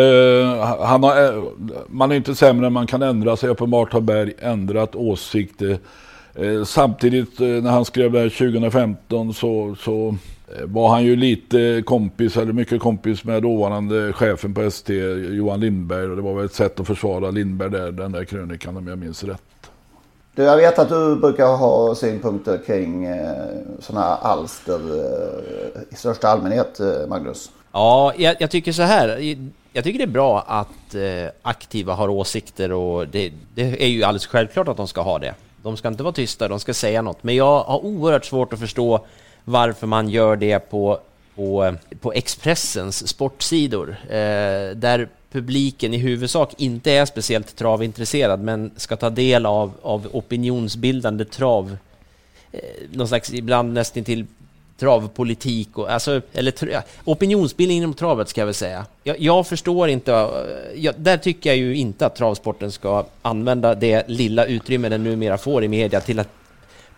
han 0.84 1.02
har, 1.02 1.24
eh, 1.24 1.42
man 1.86 2.12
är 2.12 2.16
inte 2.16 2.34
sämre 2.34 2.66
än 2.66 2.72
man 2.72 2.86
kan 2.86 3.02
ändra 3.02 3.36
sig. 3.36 3.48
Uppenbart 3.48 3.92
har 3.92 4.00
Berg 4.00 4.32
ändrat 4.38 4.96
åsikt. 4.96 5.62
Eh, 5.62 6.64
samtidigt 6.64 7.40
eh, 7.40 7.46
när 7.46 7.70
han 7.70 7.84
skrev 7.84 8.12
det 8.12 8.18
här 8.18 8.28
2015 8.28 9.34
så, 9.34 9.76
så 9.80 10.16
var 10.64 10.88
han 10.88 11.04
ju 11.04 11.16
lite 11.16 11.82
kompis, 11.86 12.36
eller 12.36 12.52
mycket 12.52 12.80
kompis 12.80 13.24
med 13.24 13.42
dåvarande 13.42 14.12
chefen 14.12 14.54
på 14.54 14.62
ST, 14.62 14.94
Johan 15.36 15.60
Lindberg. 15.60 16.06
Och 16.06 16.16
det 16.16 16.22
var 16.22 16.34
väl 16.34 16.44
ett 16.44 16.54
sätt 16.54 16.80
att 16.80 16.86
försvara 16.86 17.30
Lindberg 17.30 17.70
där, 17.70 17.92
den 17.92 18.12
där 18.12 18.24
krönikan 18.24 18.76
om 18.76 18.86
jag 18.86 18.98
minns 18.98 19.24
rätt. 19.24 19.42
Du, 20.34 20.42
jag 20.42 20.56
vet 20.56 20.78
att 20.78 20.88
du 20.88 21.16
brukar 21.16 21.46
ha 21.46 21.94
synpunkter 21.94 22.58
kring 22.66 23.04
eh, 23.04 23.44
sådana 23.78 24.06
här 24.06 24.18
alster 24.22 24.74
eh, 24.74 25.82
i 25.90 25.94
största 25.94 26.28
allmänhet, 26.28 26.80
eh, 26.80 27.06
Magnus. 27.08 27.50
Ja, 27.74 28.12
jag, 28.16 28.36
jag 28.38 28.50
tycker 28.50 28.72
så 28.72 28.82
här. 28.82 29.36
Jag 29.72 29.84
tycker 29.84 29.98
det 29.98 30.04
är 30.04 30.06
bra 30.06 30.40
att 30.40 30.94
eh, 30.94 31.30
aktiva 31.42 31.94
har 31.94 32.08
åsikter 32.08 32.72
och 32.72 33.08
det, 33.08 33.32
det 33.54 33.82
är 33.82 33.88
ju 33.88 34.04
alldeles 34.04 34.26
självklart 34.26 34.68
att 34.68 34.76
de 34.76 34.88
ska 34.88 35.00
ha 35.00 35.18
det. 35.18 35.34
De 35.62 35.76
ska 35.76 35.88
inte 35.88 36.02
vara 36.02 36.12
tysta, 36.12 36.48
de 36.48 36.60
ska 36.60 36.74
säga 36.74 37.02
något. 37.02 37.22
Men 37.22 37.36
jag 37.36 37.64
har 37.64 37.84
oerhört 37.84 38.24
svårt 38.24 38.52
att 38.52 38.58
förstå 38.58 39.06
varför 39.44 39.86
man 39.86 40.08
gör 40.08 40.36
det 40.36 40.58
på, 40.58 40.98
på, 41.34 41.64
eh, 41.64 41.74
på 42.00 42.12
Expressens 42.12 43.08
sportsidor. 43.08 43.96
Eh, 44.08 44.76
där 44.76 45.08
publiken 45.32 45.94
i 45.94 45.98
huvudsak 45.98 46.54
inte 46.56 46.92
är 46.92 47.06
speciellt 47.06 47.56
travintresserad 47.56 48.40
men 48.40 48.70
ska 48.76 48.96
ta 48.96 49.10
del 49.10 49.46
av, 49.46 49.72
av 49.82 50.08
opinionsbildande 50.12 51.24
trav 51.24 51.76
eh, 52.52 52.60
någon 52.92 53.08
slags 53.08 53.32
ibland 53.32 53.72
nästan 53.72 54.04
till 54.04 54.26
travpolitik 54.78 55.78
och 55.78 55.90
alltså, 55.90 56.20
eller 56.32 56.82
opinionsbildning 57.04 57.78
inom 57.78 57.94
travet 57.94 58.28
ska 58.28 58.40
jag 58.40 58.46
väl 58.46 58.54
säga. 58.54 58.86
Jag, 59.02 59.20
jag 59.20 59.46
förstår 59.46 59.88
inte, 59.88 60.12
eh, 60.12 60.80
jag, 60.80 60.94
där 60.98 61.16
tycker 61.16 61.50
jag 61.50 61.56
ju 61.56 61.76
inte 61.76 62.06
att 62.06 62.16
travsporten 62.16 62.72
ska 62.72 63.06
använda 63.22 63.74
det 63.74 64.08
lilla 64.08 64.46
utrymme 64.46 64.88
den 64.88 65.04
numera 65.04 65.38
får 65.38 65.64
i 65.64 65.68
media 65.68 66.00
till 66.00 66.18
att 66.18 66.28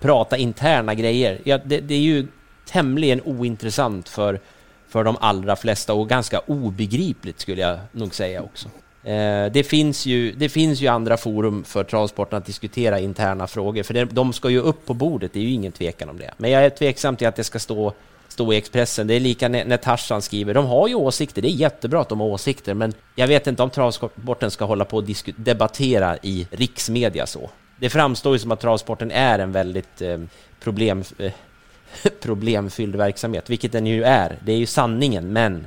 prata 0.01 0.37
interna 0.37 0.95
grejer. 0.95 1.41
Ja, 1.45 1.59
det, 1.65 1.81
det 1.81 1.95
är 1.95 1.99
ju 1.99 2.27
tämligen 2.67 3.21
ointressant 3.25 4.09
för, 4.09 4.41
för 4.89 5.05
de 5.05 5.17
allra 5.21 5.57
flesta 5.57 5.95
och 5.95 6.09
ganska 6.09 6.39
obegripligt 6.39 7.41
skulle 7.41 7.61
jag 7.63 7.79
nog 7.93 8.15
säga 8.15 8.43
också. 8.43 8.69
Eh, 9.07 9.53
det, 9.53 9.65
finns 9.65 10.07
ju, 10.07 10.33
det 10.33 10.49
finns 10.49 10.81
ju 10.81 10.87
andra 10.87 11.17
forum 11.17 11.65
för 11.65 11.85
travsporten 11.85 12.39
att 12.39 12.45
diskutera 12.45 13.01
interna 13.01 13.47
frågor, 13.47 13.83
för 13.83 13.95
det, 13.95 14.05
de 14.05 14.33
ska 14.33 14.51
ju 14.51 14.61
upp 14.61 14.87
på 14.87 14.95
bordet, 14.95 15.33
det 15.33 15.39
är 15.39 15.43
ju 15.43 15.51
ingen 15.51 15.73
tvekan 15.73 16.09
om 16.09 16.19
det. 16.19 16.31
Men 16.37 16.51
jag 16.51 16.65
är 16.65 16.71
tveksam 16.71 17.17
till 17.17 17.27
att 17.27 17.37
det 17.37 17.45
ska 17.45 17.59
stå, 17.59 17.93
stå 18.29 18.53
i 18.53 18.57
Expressen. 18.57 19.07
Det 19.07 19.15
är 19.15 19.21
lika 19.21 19.49
när, 19.49 19.65
när 19.65 19.77
Tarzan 19.77 20.23
skriver, 20.23 20.55
de 20.55 20.67
har 20.67 20.89
ju 20.89 20.95
åsikter, 20.95 21.43
det 21.43 21.49
är 21.49 21.51
jättebra 21.51 22.01
att 22.01 22.09
de 22.09 22.21
har 22.21 22.27
åsikter, 22.27 22.75
men 22.75 22.93
jag 23.15 23.27
vet 23.27 23.47
inte 23.47 23.63
om 23.63 23.71
travsporten 23.71 24.51
ska 24.51 24.65
hålla 24.65 24.85
på 24.85 24.97
och 24.97 25.05
disku- 25.05 25.35
debattera 25.37 26.17
i 26.23 26.47
riksmedia 26.51 27.27
så. 27.27 27.51
Det 27.77 27.91
framstår 27.91 28.33
ju 28.33 28.39
som 28.39 28.53
att 28.53 28.61
travsporten 28.61 29.11
är 29.11 29.39
en 29.39 29.53
väldigt 29.53 30.03
eh, 30.03 30.19
problem, 30.61 31.05
eh, 31.19 31.33
problemfylld 32.21 32.97
verksamhet, 32.97 33.51
vilket 33.51 33.73
den 33.73 33.87
ju 33.87 34.05
är. 34.05 34.39
Det 34.45 34.53
är 34.53 34.59
ju 34.59 34.67
sanningen, 34.67 35.33
men 35.33 35.67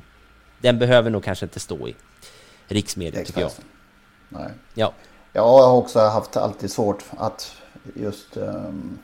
den 0.62 0.80
behöver 0.80 1.10
nog 1.10 1.24
kanske 1.24 1.46
inte 1.46 1.60
stå 1.60 1.88
i 1.88 1.96
riksmedia 2.70 3.26
tycker 3.26 3.42
jag. 3.42 3.52
Nej. 4.30 4.52
Ja. 4.74 4.94
Jag 5.34 5.42
har 5.42 5.74
också 5.74 6.00
haft 6.00 6.38
alltid 6.38 6.72
svårt 6.72 7.04
att 7.18 7.56
just 7.96 8.38
um, 8.38 9.00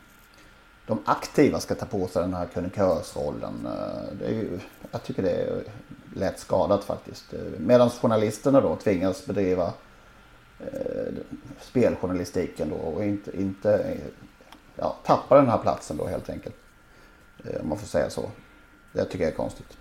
de 0.88 1.00
aktiva 1.06 1.60
ska 1.60 1.76
ta 1.76 1.86
på 1.86 2.08
sig 2.08 2.22
den 2.22 2.34
här 2.34 2.46
krönikörsrollen. 2.46 3.68
Uh, 3.68 4.18
det 4.20 4.26
är 4.26 4.34
ju, 4.34 4.60
jag 4.92 5.04
tycker 5.04 5.24
det 5.24 5.32
är 5.32 5.64
lätt 6.16 6.40
skadat 6.40 6.84
faktiskt. 6.84 7.26
Medan 7.58 7.90
journalisterna 7.90 8.62
då 8.62 8.76
tvingas 8.76 9.26
bedriva 9.26 9.74
uh, 10.62 11.14
speljournalistiken 11.62 12.70
då 12.70 12.76
och 12.76 13.06
inte, 13.06 13.42
inte 13.42 13.98
ja, 14.76 14.96
tappa 15.06 15.36
den 15.36 15.50
här 15.50 15.58
platsen 15.58 15.98
då 15.98 16.08
helt 16.08 16.30
enkelt. 16.30 16.56
Uh, 17.46 17.62
om 17.62 17.70
man 17.70 17.78
får 17.78 17.88
säga 17.88 18.10
så. 18.10 18.32
Det 18.94 19.06
tycker 19.06 19.24
jag 19.24 19.34
är 19.34 19.38
konstigt. 19.38 19.78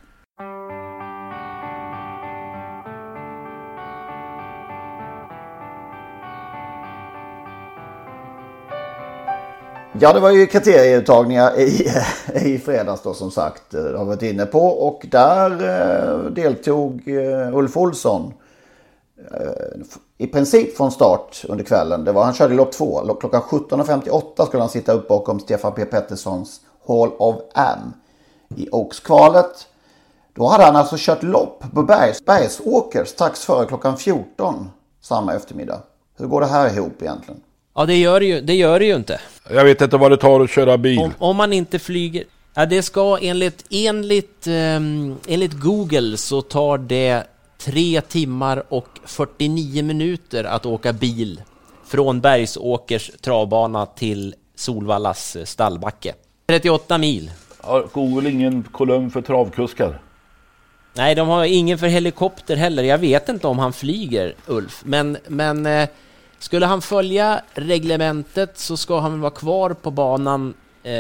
Ja, 10.01 10.13
det 10.13 10.21
var 10.21 10.31
ju 10.31 10.47
kriterieuttagningar 10.47 11.61
i, 11.61 11.91
i 12.35 12.59
fredags 12.59 13.03
då 13.03 13.15
som 13.15 13.31
sagt. 13.31 13.63
Det 13.71 13.79
har 13.79 14.05
vi 14.05 14.11
varit 14.11 14.23
inne 14.23 14.47
på 14.47 14.67
och 14.67 15.07
där 15.11 15.51
eh, 15.51 16.31
deltog 16.31 17.09
eh, 17.09 17.57
Ulf 17.57 17.77
Olsson. 17.77 18.33
Eh, 19.31 19.83
I 20.19 20.27
princip 20.27 20.77
från 20.77 20.93
start 20.93 21.45
under 21.49 21.65
kvällen. 21.65 22.05
Det 22.05 22.13
var, 22.13 22.25
han 22.25 22.35
körde 22.35 22.55
lopp 22.55 22.73
två. 22.73 23.17
Klockan 23.21 23.43
17.58 23.43 24.47
skulle 24.47 24.63
han 24.63 24.71
sitta 24.71 24.93
upp 24.93 25.09
bakom 25.09 25.41
Stefan 25.41 25.73
P 25.73 25.85
Petterssons 25.85 26.61
Hall 26.87 27.11
of 27.19 27.37
Am 27.55 27.93
i 28.57 28.69
Oaks-kvalet. 28.73 29.67
Då 30.35 30.47
hade 30.47 30.65
han 30.65 30.77
alltså 30.77 30.97
kört 30.99 31.23
lopp 31.23 31.65
på 31.75 31.83
Bergs, 31.83 32.25
Bergsåker 32.25 33.05
strax 33.05 33.45
före 33.45 33.67
klockan 33.67 33.97
14 33.97 34.71
samma 35.03 35.35
eftermiddag. 35.35 35.81
Hur 36.19 36.27
går 36.27 36.41
det 36.41 36.47
här 36.47 36.77
ihop 36.77 37.03
egentligen? 37.03 37.41
Ja, 37.75 37.87
det 37.87 37.97
gör 37.97 38.21
det 38.21 38.27
ju, 38.27 38.41
det 38.41 38.55
gör 38.55 38.79
det 38.79 38.85
ju 38.85 38.97
inte. 38.97 39.21
Jag 39.51 39.65
vet 39.65 39.81
inte 39.81 39.97
vad 39.97 40.11
det 40.11 40.17
tar 40.17 40.41
att 40.41 40.51
köra 40.51 40.79
bil. 40.79 40.99
Om, 40.99 41.13
om 41.19 41.37
man 41.37 41.53
inte 41.53 41.79
flyger... 41.79 42.25
Ja, 42.55 42.67
det 42.67 42.83
ska 42.83 43.19
enligt, 43.23 43.65
enligt, 43.71 44.47
um, 44.47 45.19
enligt 45.29 45.53
Google 45.53 46.17
så 46.17 46.43
tar 46.43 46.79
det 46.79 47.25
3 47.59 48.01
timmar 48.01 48.63
och 48.69 48.89
49 49.05 49.83
minuter 49.83 50.45
att 50.45 50.67
åka 50.67 50.93
bil 50.93 51.43
från 51.87 52.21
Bergsåkers 52.21 53.11
travbana 53.21 53.87
till 53.87 54.35
Solvallas 54.57 55.37
stallbacke. 55.45 56.15
38 56.47 56.99
mil. 56.99 57.31
Har 57.61 57.87
Google 57.93 58.31
ingen 58.31 58.63
kolumn 58.63 59.11
för 59.11 59.23
travkuskar? 59.23 60.01
Nej, 60.95 61.15
de 61.15 61.29
har 61.29 61.45
ingen 61.45 61.79
för 61.79 61.87
helikopter 61.87 62.57
heller. 62.57 62.83
Jag 62.83 62.99
vet 62.99 63.29
inte 63.29 63.47
om 63.47 63.59
han 63.59 63.73
flyger, 63.73 64.35
Ulf. 64.47 64.83
Men, 64.85 65.17
men 65.29 65.67
eh, 65.67 65.89
skulle 66.45 66.67
han 66.67 66.83
följa 66.83 67.43
reglementet 67.55 68.59
så 68.59 68.77
ska 68.77 69.01
han 69.01 69.21
vara 69.21 69.31
kvar 69.31 69.71
på 69.71 69.91
banan 69.91 70.55
eh, 70.83 70.93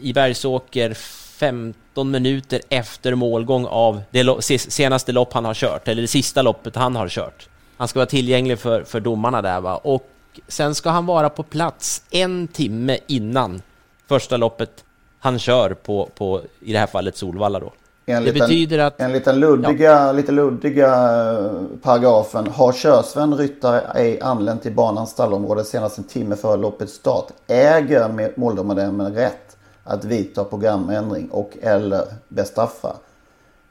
i 0.00 0.12
Bergsåker 0.14 0.94
15 0.94 2.10
minuter 2.10 2.60
efter 2.68 3.14
målgång 3.14 3.66
av 3.66 4.02
det 4.10 4.42
senaste 4.58 5.12
lopp 5.12 5.32
han 5.32 5.44
har 5.44 5.54
kört, 5.54 5.88
eller 5.88 6.02
det 6.02 6.08
sista 6.08 6.42
loppet 6.42 6.76
han 6.76 6.96
har 6.96 7.08
kört. 7.08 7.48
Han 7.76 7.88
ska 7.88 7.98
vara 7.98 8.06
tillgänglig 8.06 8.58
för, 8.58 8.84
för 8.84 9.00
domarna 9.00 9.42
där 9.42 9.60
va. 9.60 9.76
Och 9.76 10.10
sen 10.48 10.74
ska 10.74 10.90
han 10.90 11.06
vara 11.06 11.28
på 11.28 11.42
plats 11.42 12.02
en 12.10 12.48
timme 12.48 12.98
innan 13.06 13.62
första 14.08 14.36
loppet 14.36 14.84
han 15.18 15.38
kör 15.38 15.74
på, 15.74 16.08
på 16.14 16.42
i 16.60 16.72
det 16.72 16.78
här 16.78 16.86
fallet 16.86 17.16
Solvalla 17.16 17.60
då. 17.60 17.72
Enligt 18.06 18.34
det 18.34 18.40
betyder 18.40 18.76
den, 18.78 18.86
att... 18.86 19.00
Enligt 19.00 19.24
den 19.24 19.40
luddiga, 19.40 19.90
ja. 19.92 20.12
lite 20.12 20.32
luddiga 20.32 20.86
eh, 20.86 21.50
paragrafen. 21.82 22.46
Har 22.46 22.72
körsvän 22.72 23.34
ryttare 23.34 23.80
ej 23.94 24.20
anlänt 24.20 24.62
till 24.62 24.72
banans 24.72 25.10
stallområde 25.10 25.64
senast 25.64 25.98
en 25.98 26.04
timme 26.04 26.36
före 26.36 26.56
loppets 26.56 26.92
start 26.92 27.26
äger 27.46 28.32
måldomaren 28.40 29.14
rätt 29.14 29.56
att 29.84 30.04
vidta 30.04 30.44
programändring 30.44 31.28
och 31.30 31.50
eller 31.62 32.04
bestraffa 32.28 32.96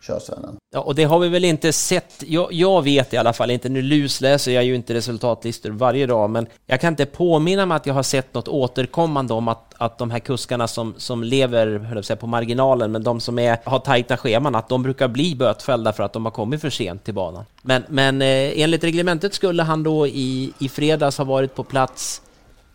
körsvennen. 0.01 0.57
Ja, 0.73 0.79
och 0.79 0.95
det 0.95 1.03
har 1.03 1.19
vi 1.19 1.29
väl 1.29 1.45
inte 1.45 1.73
sett. 1.73 2.23
Jag, 2.27 2.53
jag, 2.53 2.81
vet 2.81 3.13
i 3.13 3.17
alla 3.17 3.33
fall 3.33 3.51
inte, 3.51 3.69
nu 3.69 3.81
lusläser 3.81 4.51
jag 4.51 4.63
ju 4.63 4.75
inte 4.75 4.93
resultatlistor 4.93 5.69
varje 5.69 6.05
dag, 6.05 6.29
men 6.29 6.47
jag 6.65 6.81
kan 6.81 6.93
inte 6.93 7.05
påminna 7.05 7.65
mig 7.65 7.75
att 7.75 7.85
jag 7.85 7.93
har 7.93 8.03
sett 8.03 8.33
något 8.33 8.47
återkommande 8.47 9.33
om 9.33 9.47
att, 9.47 9.73
att 9.77 9.97
de 9.97 10.11
här 10.11 10.19
kuskarna 10.19 10.67
som, 10.67 10.93
som 10.97 11.23
lever 11.23 11.79
höll 11.79 12.03
säga, 12.03 12.17
på 12.17 12.27
marginalen, 12.27 12.91
men 12.91 13.03
de 13.03 13.19
som 13.19 13.39
är, 13.39 13.57
har 13.63 13.79
tajta 13.79 14.17
scheman, 14.17 14.55
att 14.55 14.69
de 14.69 14.83
brukar 14.83 15.07
bli 15.07 15.35
bötfällda 15.35 15.93
för 15.93 16.03
att 16.03 16.13
de 16.13 16.25
har 16.25 16.31
kommit 16.31 16.61
för 16.61 16.69
sent 16.69 17.03
till 17.03 17.13
banan. 17.13 17.45
Men, 17.61 17.83
men 17.89 18.21
eh, 18.21 18.61
enligt 18.61 18.83
reglementet 18.83 19.33
skulle 19.33 19.63
han 19.63 19.83
då 19.83 20.07
i, 20.07 20.53
i 20.59 20.69
fredags 20.69 21.17
ha 21.17 21.25
varit 21.25 21.55
på 21.55 21.63
plats 21.63 22.21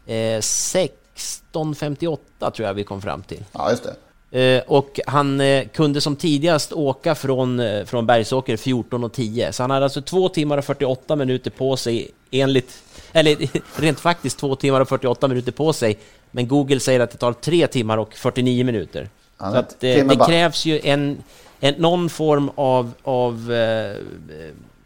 eh, 0.07 0.13
16.58 0.13 2.51
tror 2.51 2.69
jag 2.69 2.75
vi 2.75 2.85
kom 2.85 3.03
fram 3.03 3.23
till. 3.23 3.45
Ja, 3.53 3.71
just 3.71 3.83
det. 3.83 3.95
Eh, 4.37 4.63
och 4.67 5.01
han 5.07 5.41
eh, 5.41 5.67
kunde 5.69 6.01
som 6.01 6.17
tidigast 6.17 6.73
åka 6.73 7.15
från, 7.15 7.61
eh, 7.61 7.85
från 7.85 8.07
Bergsåker 8.07 8.57
14.10, 8.57 9.53
så 9.53 9.63
han 9.63 9.71
hade 9.71 9.85
alltså 9.85 10.03
2 10.03 10.29
timmar 10.29 10.59
och 10.59 10.65
48 10.65 11.17
minuter 11.17 11.51
på 11.51 11.77
sig 11.77 12.11
enligt, 12.31 12.83
eller 13.13 13.37
rent 13.81 14.01
faktiskt 14.01 14.39
2 14.39 14.57
timmar 14.57 14.81
och 14.81 14.89
48 14.89 15.29
minuter 15.29 15.53
på 15.53 15.73
sig, 15.73 15.99
men 16.31 16.49
Google 16.49 16.81
säger 16.81 17.01
att 17.01 17.11
det 17.11 17.19
tar 17.19 17.33
3 17.33 17.67
timmar 17.67 17.99
och 17.99 18.15
49 18.15 18.65
minuter. 18.65 19.09
Ja, 19.39 19.51
så 19.51 19.57
att, 19.57 19.81
det, 19.81 20.27
krävs 20.27 20.67
ju 20.67 20.81
en, 20.85 21.19
en, 21.61 21.75
någon 21.75 22.09
form 22.09 22.51
av, 22.55 22.93
av 23.03 23.53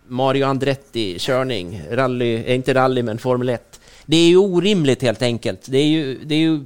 Mario 0.06 0.44
Andretti-körning, 0.46 1.82
rally, 1.90 2.54
inte 2.54 2.74
rally 2.74 3.02
men 3.02 3.18
Formel 3.18 3.48
1. 3.48 3.80
Det 4.06 4.16
är 4.16 4.28
ju 4.28 4.36
orimligt 4.36 5.02
helt 5.02 5.22
enkelt. 5.22 5.60
Det 5.66 5.78
är 5.78 5.86
ju, 5.86 6.18
det 6.24 6.34
är 6.34 6.38
ju 6.38 6.60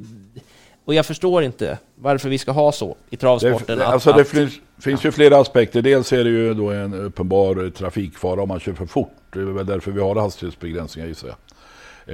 och 0.84 0.94
jag 0.94 1.06
förstår 1.06 1.42
inte 1.42 1.78
varför 1.94 2.28
vi 2.28 2.38
ska 2.38 2.52
ha 2.52 2.72
så 2.72 2.96
i 3.10 3.16
travsporten. 3.16 3.78
Det, 3.78 3.86
alltså 3.86 4.10
att, 4.10 4.16
det 4.16 4.24
finns, 4.24 4.60
finns 4.78 5.04
ju 5.04 5.10
flera 5.10 5.38
aspekter. 5.38 5.82
Dels 5.82 6.12
är 6.12 6.24
det 6.24 6.30
ju 6.30 6.54
då 6.54 6.70
en 6.70 6.94
uppenbar 6.94 7.70
trafikfara 7.70 8.42
om 8.42 8.48
man 8.48 8.60
kör 8.60 8.72
för 8.72 8.86
fort. 8.86 9.16
Det 9.30 9.38
är 9.38 9.44
väl 9.44 9.66
därför 9.66 9.90
vi 9.90 10.00
har 10.00 10.16
hastighetsbegränsningar 10.16 11.08
gissar 11.08 11.28
jag. 11.28 11.36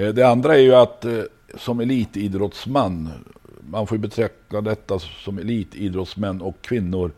Eh, 0.02 0.08
det 0.08 0.22
andra 0.22 0.54
är 0.54 0.60
ju 0.60 0.74
att 0.74 1.04
eh, 1.04 1.20
som 1.58 1.80
elitidrottsman, 1.80 3.08
man 3.60 3.86
får 3.86 3.96
ju 3.96 4.02
betrakta 4.02 4.60
detta 4.60 4.98
som 4.98 5.38
elitidrottsmän 5.38 6.40
och 6.40 6.56
kvinnor, 6.62 7.12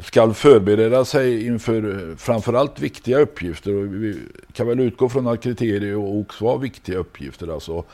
ska 0.00 0.34
förbereda 0.34 1.04
sig 1.04 1.46
inför 1.46 2.10
eh, 2.10 2.16
framförallt 2.16 2.80
viktiga 2.80 3.18
uppgifter. 3.18 3.74
Och 3.74 3.94
vi 3.94 4.18
kan 4.52 4.66
väl 4.66 4.80
utgå 4.80 5.08
från 5.08 5.26
att 5.26 5.42
kriterier 5.42 5.96
och 5.96 6.14
OX 6.14 6.40
var 6.40 6.58
viktiga 6.58 6.98
uppgifter. 6.98 7.54
Alltså 7.54 7.84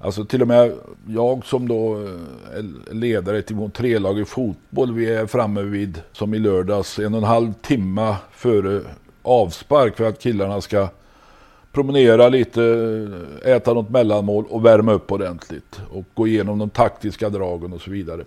Alltså 0.00 0.24
till 0.24 0.42
och 0.42 0.48
med 0.48 0.72
jag 1.08 1.46
som 1.46 1.68
då 1.68 1.94
eh, 1.94 2.58
är 2.58 2.94
ledare 2.94 3.42
till 3.42 3.56
vårt 3.56 3.74
trelag 3.74 4.20
i 4.20 4.24
fotboll, 4.24 4.92
vi 4.92 5.14
är 5.14 5.26
framme 5.26 5.62
vid, 5.62 6.02
som 6.12 6.34
i 6.34 6.38
lördags, 6.38 6.98
en 6.98 7.14
och 7.14 7.18
en 7.18 7.24
halv 7.24 7.52
timme 7.52 8.16
före 8.32 8.80
avspark 9.22 9.96
för 9.96 10.04
att 10.04 10.20
killarna 10.20 10.60
ska 10.60 10.88
promenera 11.72 12.28
lite, 12.28 12.62
äta 13.44 13.74
något 13.74 13.90
mellanmål 13.90 14.44
och 14.48 14.64
värma 14.64 14.92
upp 14.92 15.12
ordentligt. 15.12 15.80
Och 15.90 16.04
gå 16.14 16.26
igenom 16.26 16.58
de 16.58 16.70
taktiska 16.70 17.28
dragen 17.28 17.72
och 17.72 17.80
så 17.80 17.90
vidare. 17.90 18.24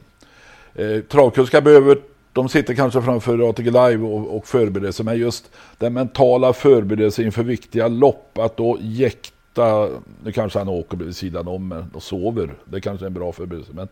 Eh, 0.76 1.00
travkuskar 1.00 1.62
behöver, 1.62 1.98
de 2.34 2.50
sitter 2.50 2.74
kanske 2.74 3.02
framför 3.02 3.50
ATG 3.50 3.66
Live 3.66 3.98
och, 3.98 4.38
och 4.38 4.48
förbereder 4.48 4.92
sig, 4.92 5.06
men 5.06 5.18
just 5.18 5.52
den 5.78 5.94
mentala 5.94 6.54
förberedelsen 6.54 7.26
inför 7.26 7.44
viktiga 7.44 7.88
lopp, 7.88 8.38
att 8.38 8.58
då 8.58 8.78
jäkta 8.82 9.31
ofta, 9.52 9.90
nu 10.24 10.32
kanske 10.32 10.60
han 10.60 10.68
åker 10.68 10.98
vid 10.98 11.16
sidan 11.16 11.48
om 11.48 11.86
och 11.94 12.04
sover. 12.04 12.54
Det 12.66 12.82
kanske 12.82 13.06
är 13.06 13.08
en 13.08 13.14
bra 13.14 13.32
förberedelse. 13.32 13.72
Men 13.76 13.88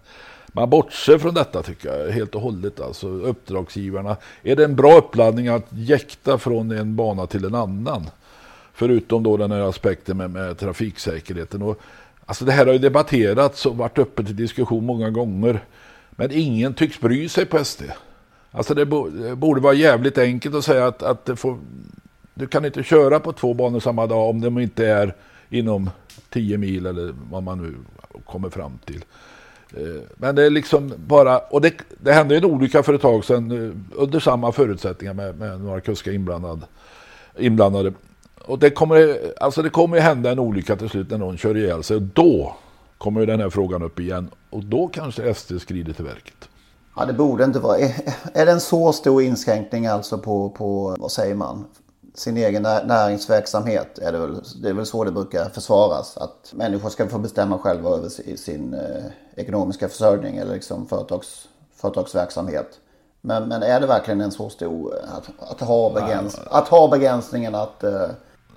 man 0.48 0.70
bortser 0.70 1.18
från 1.18 1.34
detta 1.34 1.64
tycker 1.64 1.90
jag 1.90 2.12
helt 2.12 2.36
och 2.36 2.42
hållet. 2.42 2.80
Alltså 2.80 3.08
uppdragsgivarna. 3.08 4.18
Är 4.44 4.56
det 4.56 4.66
en 4.66 4.76
bra 4.76 4.98
uppladdning 4.98 5.48
att 5.48 5.66
jäkta 5.70 6.38
från 6.38 6.72
en 6.72 6.96
bana 6.96 7.28
till 7.28 7.46
en 7.46 7.56
annan? 7.56 8.10
Förutom 8.74 9.24
då 9.24 9.38
den 9.38 9.52
här 9.52 9.60
aspekten 9.60 10.18
med, 10.18 10.32
med 10.32 10.58
trafiksäkerheten. 10.58 11.62
Och, 11.62 11.80
alltså 12.26 12.46
det 12.46 12.52
här 12.52 12.66
har 12.66 12.74
ju 12.74 12.80
debatterats 12.80 13.66
och 13.66 13.78
varit 13.78 13.98
uppe 13.98 14.24
till 14.24 14.36
diskussion 14.36 14.86
många 14.86 15.10
gånger. 15.10 15.64
Men 16.12 16.32
ingen 16.32 16.74
tycks 16.74 17.00
bry 17.00 17.30
sig 17.30 17.46
på 17.46 17.66
SD. 17.66 17.84
Alltså 18.52 18.74
det, 18.74 18.86
borde 19.36 19.62
vara 19.62 19.74
jävligt 19.74 20.18
enkelt 20.18 20.56
att 20.56 20.66
säga 20.66 20.88
att, 20.88 21.04
att 21.04 21.30
får, 21.36 21.58
du 22.34 22.48
kan 22.48 22.66
inte 22.66 22.84
köra 22.84 23.20
på 23.20 23.34
två 23.34 23.54
banor 23.54 23.80
samma 23.80 24.08
dag 24.08 24.30
om 24.30 24.42
de 24.42 24.60
inte 24.60 24.88
är 24.88 25.14
inom 25.50 25.90
10 26.30 26.58
mil 26.58 26.86
eller 26.86 27.16
vad 27.32 27.44
man 27.44 27.58
nu 27.62 27.76
kommer 28.26 28.50
fram 28.50 28.80
till. 28.86 29.04
Eh, 29.74 30.02
men 30.16 30.36
det 30.36 30.44
är 30.44 30.50
liksom 30.50 30.94
bara, 30.98 31.40
och 31.40 31.62
det, 31.62 31.74
det 32.02 32.14
hände 32.14 32.38
en 32.38 32.46
olycka 32.46 32.84
för 32.84 32.94
ett 32.94 33.02
tag 33.02 33.26
sedan 33.26 33.52
eh, 33.52 34.02
under 34.02 34.20
samma 34.20 34.52
förutsättningar 34.52 35.14
med, 35.14 35.40
med 35.40 35.62
några 35.62 35.82
kuskar 35.82 36.12
inblandad, 36.12 36.66
inblandade. 37.38 37.94
Och 38.46 38.60
det 38.60 38.70
kommer, 38.70 39.18
alltså 39.42 39.62
det 39.62 39.70
kommer 39.70 40.00
hända 40.00 40.32
en 40.32 40.40
olycka 40.40 40.76
till 40.76 40.90
slut 40.90 41.10
när 41.10 41.18
någon 41.18 41.38
kör 41.38 41.58
ihjäl 41.58 41.84
sig. 41.84 42.00
Då 42.00 42.56
kommer 42.98 43.26
den 43.26 43.40
här 43.40 43.50
frågan 43.50 43.84
upp 43.84 44.00
igen. 44.00 44.30
Och 44.50 44.64
då 44.64 44.88
kanske 44.88 45.34
SD 45.34 45.62
skrider 45.62 45.94
till 45.94 46.06
verket. 46.06 46.50
Ja, 46.96 47.06
det 47.06 47.14
borde 47.14 47.44
inte 47.44 47.60
vara. 47.60 47.78
Är, 47.78 47.94
är 48.34 48.46
det 48.46 48.52
en 48.52 48.62
så 48.62 48.94
stor 48.94 49.24
inskränkning 49.24 49.88
alltså 49.88 50.18
på, 50.18 50.50
på 50.50 50.96
vad 51.00 51.12
säger 51.12 51.36
man, 51.36 51.66
sin 52.20 52.38
egen 52.38 52.64
nä- 52.64 52.84
näringsverksamhet. 52.86 54.00
Är 54.00 54.12
det, 54.12 54.18
väl, 54.18 54.36
det 54.62 54.70
är 54.70 54.74
väl 54.74 54.86
så 54.86 55.04
det 55.04 55.12
brukar 55.12 55.50
försvaras. 55.50 56.18
Att 56.18 56.54
människor 56.56 56.90
ska 56.90 57.08
få 57.08 57.18
bestämma 57.20 57.58
själva 57.58 57.90
över 57.90 58.10
sin, 58.38 58.74
eh, 58.74 59.06
ekonomiska 59.36 59.90
försörjning 59.90 60.38
eller 60.38 60.54
liksom 60.54 60.88
företags, 60.88 61.48
företagsverksamhet. 61.76 62.80
Men, 63.22 63.48
men 63.48 63.64
är 63.64 63.80
det 63.80 63.88
verkligen 63.88 64.22
en 64.22 64.32
så 64.32 64.50
stor 64.50 64.94
att, 65.18 65.52
att, 65.52 65.60
ha, 65.68 65.94
begräns, 65.94 66.40
att 66.52 66.68
ha 66.68 66.88
begränsningen 66.88 67.56
att 67.56 67.84
eh, 67.84 68.02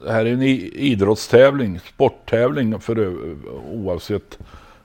Det 0.04 0.12
här 0.12 0.24
är 0.26 0.32
en 0.32 0.42
idrottstävling, 0.42 1.80
sporttävling 1.94 2.80
för 2.80 2.98
ö- 2.98 3.36
oavsett. 3.72 4.38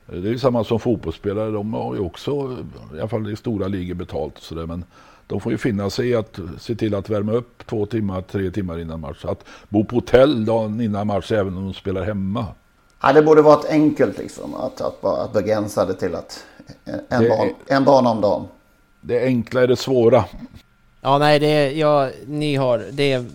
Det 0.06 0.16
är 0.16 0.22
ju 0.22 0.40
samma 0.40 0.64
som 0.64 0.80
fotbollsspelare. 0.80 1.52
De 1.52 1.74
har 1.74 1.96
ju 1.96 2.02
också, 2.02 2.58
i 2.96 3.00
alla 3.00 3.08
fall 3.08 3.32
i 3.34 3.36
stora 3.36 3.68
ligor, 3.68 3.94
betalt 3.96 4.38
och 4.38 4.44
sådär. 4.44 4.66
Men 4.66 4.84
de 5.28 5.40
får 5.42 5.52
ju 5.52 5.58
finna 5.58 5.90
sig 5.90 6.10
i 6.10 6.16
att 6.16 6.40
se 6.60 6.76
till 6.76 6.96
att 6.96 7.10
värma 7.10 7.32
upp 7.32 7.68
två 7.68 7.86
timmar, 7.86 8.22
tre 8.22 8.52
timmar 8.52 8.80
innan 8.80 9.00
match. 9.00 9.26
Att 9.26 9.44
bo 9.70 9.86
på 9.86 9.96
hotell 9.96 10.46
dagen 10.46 10.82
innan 10.82 11.08
match 11.08 11.32
även 11.32 11.58
om 11.58 11.64
de 11.66 11.74
spelar 11.74 12.04
hemma. 12.04 12.46
Ja, 13.02 13.14
det 13.14 13.22
borde 13.22 13.42
varit 13.42 13.66
enkelt 13.66 14.18
liksom. 14.18 14.56
Att, 14.56 14.82
att 14.82 15.02
bara 15.02 15.22
att 15.24 15.34
begränsa 15.34 15.86
det 15.86 15.94
till 15.94 16.16
att 16.16 16.46
en, 17.10 17.24
Det- 17.24 17.30
ban, 17.30 17.50
en 17.68 17.84
bana 17.86 18.10
om 18.10 18.22
dagen. 18.22 18.48
Det 19.02 19.24
enkla 19.26 19.62
är 19.64 19.68
det 19.68 19.76
svåra. 19.76 20.26
Ja, 21.02 21.18
nej, 21.18 21.40
det 21.40 21.48
är, 21.48 21.72
ja, 21.72 22.10
ni 22.28 22.56
har, 22.56 22.86
det 22.92 23.12
är 23.14 23.26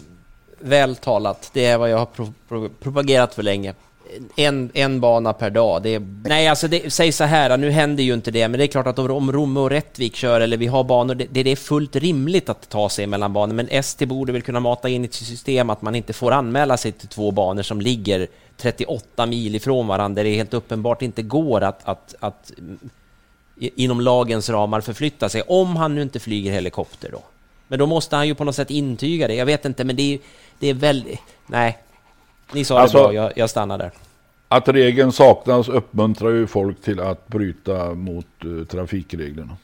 väl 0.58 0.96
talat. 0.96 1.50
Det 1.52 1.64
är 1.66 1.78
vad 1.78 1.90
jag 1.90 1.98
har 1.98 2.06
pro, 2.06 2.32
pro, 2.48 2.68
propagerat 2.80 3.34
för 3.34 3.42
länge. 3.42 3.74
En, 4.36 4.70
en 4.74 5.00
bana 5.00 5.32
per 5.32 5.50
dag. 5.50 5.82
Det 5.82 5.94
är, 5.94 6.02
nej, 6.24 6.48
alltså 6.48 6.68
det, 6.68 6.92
säg 6.92 7.12
så 7.12 7.24
här, 7.24 7.56
nu 7.56 7.70
händer 7.70 8.04
ju 8.04 8.14
inte 8.14 8.30
det, 8.30 8.48
men 8.48 8.58
det 8.58 8.64
är 8.64 8.68
klart 8.68 8.86
att 8.86 8.98
om, 8.98 9.32
Romme 9.32 9.60
och 9.60 9.70
Rättvik 9.70 10.16
kör 10.16 10.40
eller 10.40 10.56
vi 10.56 10.66
har 10.66 10.84
banor, 10.84 11.14
det, 11.14 11.26
det 11.30 11.50
är 11.50 11.56
fullt 11.56 11.96
rimligt 11.96 12.48
att 12.48 12.68
ta 12.68 12.88
sig 12.88 13.06
mellan 13.06 13.32
banor, 13.32 13.54
men 13.54 13.68
ST 13.68 14.06
borde 14.06 14.32
väl 14.32 14.42
kunna 14.42 14.60
mata 14.60 14.88
in 14.88 15.02
i 15.02 15.04
ett 15.04 15.14
system 15.14 15.70
att 15.70 15.82
man 15.82 15.94
inte 15.94 16.12
får 16.12 16.32
anmäla 16.32 16.76
sig 16.76 16.92
till 16.92 17.08
två 17.08 17.30
banor 17.30 17.62
som 17.62 17.80
ligger 17.80 18.26
38 18.56 19.26
mil 19.26 19.54
ifrån 19.54 19.86
varandra, 19.86 20.22
där 20.22 20.30
det 20.30 20.36
helt 20.36 20.54
uppenbart 20.54 21.02
inte 21.02 21.22
går 21.22 21.60
att, 21.60 21.80
att, 21.84 22.14
att 22.20 22.52
inom 23.56 24.00
lagens 24.00 24.50
ramar 24.50 24.80
förflytta 24.80 25.28
sig, 25.28 25.42
om 25.42 25.76
han 25.76 25.94
nu 25.94 26.02
inte 26.02 26.20
flyger 26.20 26.52
helikopter 26.52 27.10
då. 27.12 27.22
Men 27.68 27.78
då 27.78 27.86
måste 27.86 28.16
han 28.16 28.28
ju 28.28 28.34
på 28.34 28.44
något 28.44 28.54
sätt 28.54 28.70
intyga 28.70 29.28
det. 29.28 29.34
Jag 29.34 29.46
vet 29.46 29.64
inte, 29.64 29.84
men 29.84 29.96
det 29.96 30.14
är, 30.14 30.18
det 30.58 30.66
är 30.68 30.74
väldigt... 30.74 31.20
Nej. 31.46 31.78
Ni 32.52 32.64
sa 32.64 32.78
Alltså- 32.78 32.98
det 32.98 33.02
bra, 33.04 33.14
jag, 33.14 33.32
jag 33.36 33.50
stannar 33.50 33.78
där. 33.78 33.90
Att 34.48 34.68
regeln 34.68 35.12
saknas 35.12 35.68
uppmuntrar 35.68 36.30
ju 36.30 36.46
folk 36.46 36.82
till 36.82 37.00
att 37.00 37.28
bryta 37.28 37.94
mot 37.94 38.26
eh, 38.44 38.66
trafikreglerna. 38.66 39.56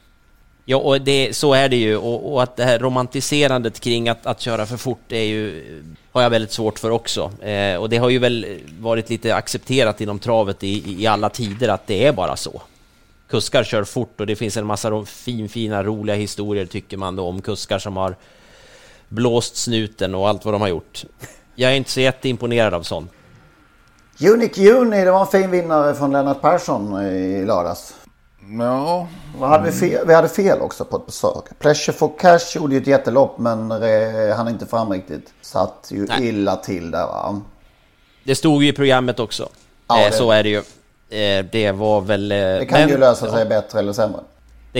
Ja, 0.65 0.77
och 0.77 1.01
det, 1.01 1.35
så 1.35 1.53
är 1.53 1.69
det 1.69 1.75
ju. 1.75 1.97
Och, 1.97 2.33
och 2.33 2.43
att 2.43 2.55
det 2.55 2.63
här 2.63 2.79
romantiserandet 2.79 3.79
kring 3.79 4.09
att, 4.09 4.25
att 4.25 4.41
köra 4.41 4.65
för 4.65 4.77
fort 4.77 5.11
är 5.11 5.23
ju, 5.23 5.63
har 6.11 6.21
jag 6.21 6.29
väldigt 6.29 6.51
svårt 6.51 6.79
för 6.79 6.89
också. 6.89 7.31
Eh, 7.41 7.75
och 7.75 7.89
det 7.89 7.97
har 7.97 8.09
ju 8.09 8.19
väl 8.19 8.59
varit 8.79 9.09
lite 9.09 9.35
accepterat 9.35 10.01
inom 10.01 10.19
travet 10.19 10.63
i, 10.63 11.01
i 11.03 11.07
alla 11.07 11.29
tider 11.29 11.69
att 11.69 11.87
det 11.87 12.05
är 12.05 12.13
bara 12.13 12.35
så. 12.35 12.61
Kuskar 13.27 13.63
kör 13.63 13.83
fort 13.83 14.19
och 14.19 14.27
det 14.27 14.35
finns 14.35 14.57
en 14.57 14.65
massa 14.65 15.05
fin, 15.05 15.49
fina, 15.49 15.83
roliga 15.83 16.15
historier 16.15 16.65
tycker 16.65 16.97
man 16.97 17.15
då 17.15 17.27
om 17.27 17.41
kuskar 17.41 17.79
som 17.79 17.97
har 17.97 18.15
blåst 19.07 19.55
snuten 19.55 20.15
och 20.15 20.29
allt 20.29 20.45
vad 20.45 20.53
de 20.53 20.61
har 20.61 20.67
gjort. 20.67 21.05
Jag 21.59 21.71
är 21.71 21.75
inte 21.75 21.91
så 21.91 21.99
jätteimponerad 21.99 22.73
av 22.73 22.81
sånt. 22.83 23.11
Unique 24.33 24.61
Juni, 24.61 25.03
det 25.05 25.11
var 25.11 25.21
en 25.21 25.27
fin 25.27 25.51
vinnare 25.51 25.95
från 25.95 26.11
Lennart 26.11 26.41
Persson 26.41 27.01
i 27.05 27.45
lördags. 27.45 27.93
Ja. 28.59 29.07
Vad 29.39 29.49
hade 29.49 29.71
vi, 29.71 29.71
fel? 29.71 30.07
vi 30.07 30.13
hade 30.13 30.29
fel 30.29 30.61
också 30.61 30.85
på 30.85 30.97
ett 30.97 31.05
besök. 31.05 31.59
Pleasure 31.59 31.97
for 31.97 32.11
Cash 32.19 32.55
gjorde 32.55 32.75
ju 32.75 32.81
ett 32.81 32.87
jättelopp 32.87 33.37
men 33.39 33.71
eh, 33.71 34.35
han 34.35 34.47
inte 34.47 34.65
fram 34.65 34.89
riktigt. 34.91 35.33
Satt 35.41 35.87
ju 35.91 36.05
Nej. 36.05 36.27
illa 36.27 36.55
till 36.55 36.91
där 36.91 37.05
va. 37.05 37.41
Det 38.23 38.35
stod 38.35 38.63
ju 38.63 38.69
i 38.69 38.73
programmet 38.73 39.19
också. 39.19 39.49
Ja, 39.87 39.99
eh, 39.99 40.05
det- 40.05 40.11
Så 40.17 40.31
är 40.31 40.43
det 40.43 40.49
ju. 40.49 40.57
Eh, 41.19 41.45
det 41.51 41.71
var 41.71 42.01
väl... 42.01 42.31
Eh, 42.31 42.37
Det 42.37 42.65
kan 42.69 42.89
ju 42.89 42.97
lösa 42.97 43.31
sig 43.31 43.45
bättre 43.45 43.79
eller 43.79 43.93
sämre. 43.93 44.19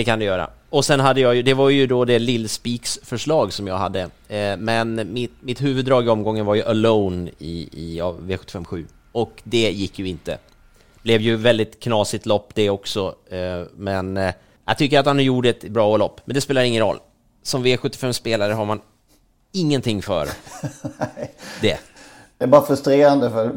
Det 0.00 0.04
kan 0.04 0.18
det 0.18 0.24
göra. 0.24 0.50
Och 0.70 0.84
sen 0.84 1.00
hade 1.00 1.20
jag 1.20 1.34
ju, 1.34 1.42
det 1.42 1.54
var 1.54 1.70
ju 1.70 1.86
då 1.86 2.04
det 2.04 2.18
Lill-Spiks 2.18 2.98
förslag 3.02 3.52
som 3.52 3.66
jag 3.66 3.78
hade. 3.78 4.00
Eh, 4.28 4.56
men 4.58 5.12
mitt, 5.12 5.32
mitt 5.40 5.62
huvuddrag 5.62 6.06
i 6.06 6.08
omgången 6.08 6.46
var 6.46 6.54
ju 6.54 6.62
Alone 6.62 7.30
i, 7.38 7.68
i 7.72 7.98
ja, 7.98 8.16
V757. 8.20 8.86
Och 9.12 9.42
det 9.44 9.70
gick 9.70 9.98
ju 9.98 10.08
inte. 10.08 10.38
Blev 11.02 11.20
ju 11.20 11.36
väldigt 11.36 11.80
knasigt 11.80 12.26
lopp 12.26 12.50
det 12.54 12.70
också. 12.70 13.14
Eh, 13.30 13.62
men 13.76 14.16
eh, 14.16 14.34
jag 14.66 14.78
tycker 14.78 15.00
att 15.00 15.06
han 15.06 15.20
gjorde 15.24 15.48
ett 15.48 15.68
bra 15.68 15.96
lopp. 15.96 16.20
Men 16.24 16.34
det 16.34 16.40
spelar 16.40 16.62
ingen 16.62 16.82
roll. 16.82 16.98
Som 17.42 17.66
V75-spelare 17.66 18.52
har 18.52 18.64
man 18.64 18.80
ingenting 19.52 20.02
för 20.02 20.28
det. 21.60 21.78
Det 22.38 22.44
är 22.44 22.48
bara 22.48 22.62
frustrerande 22.62 23.30
för 23.30 23.52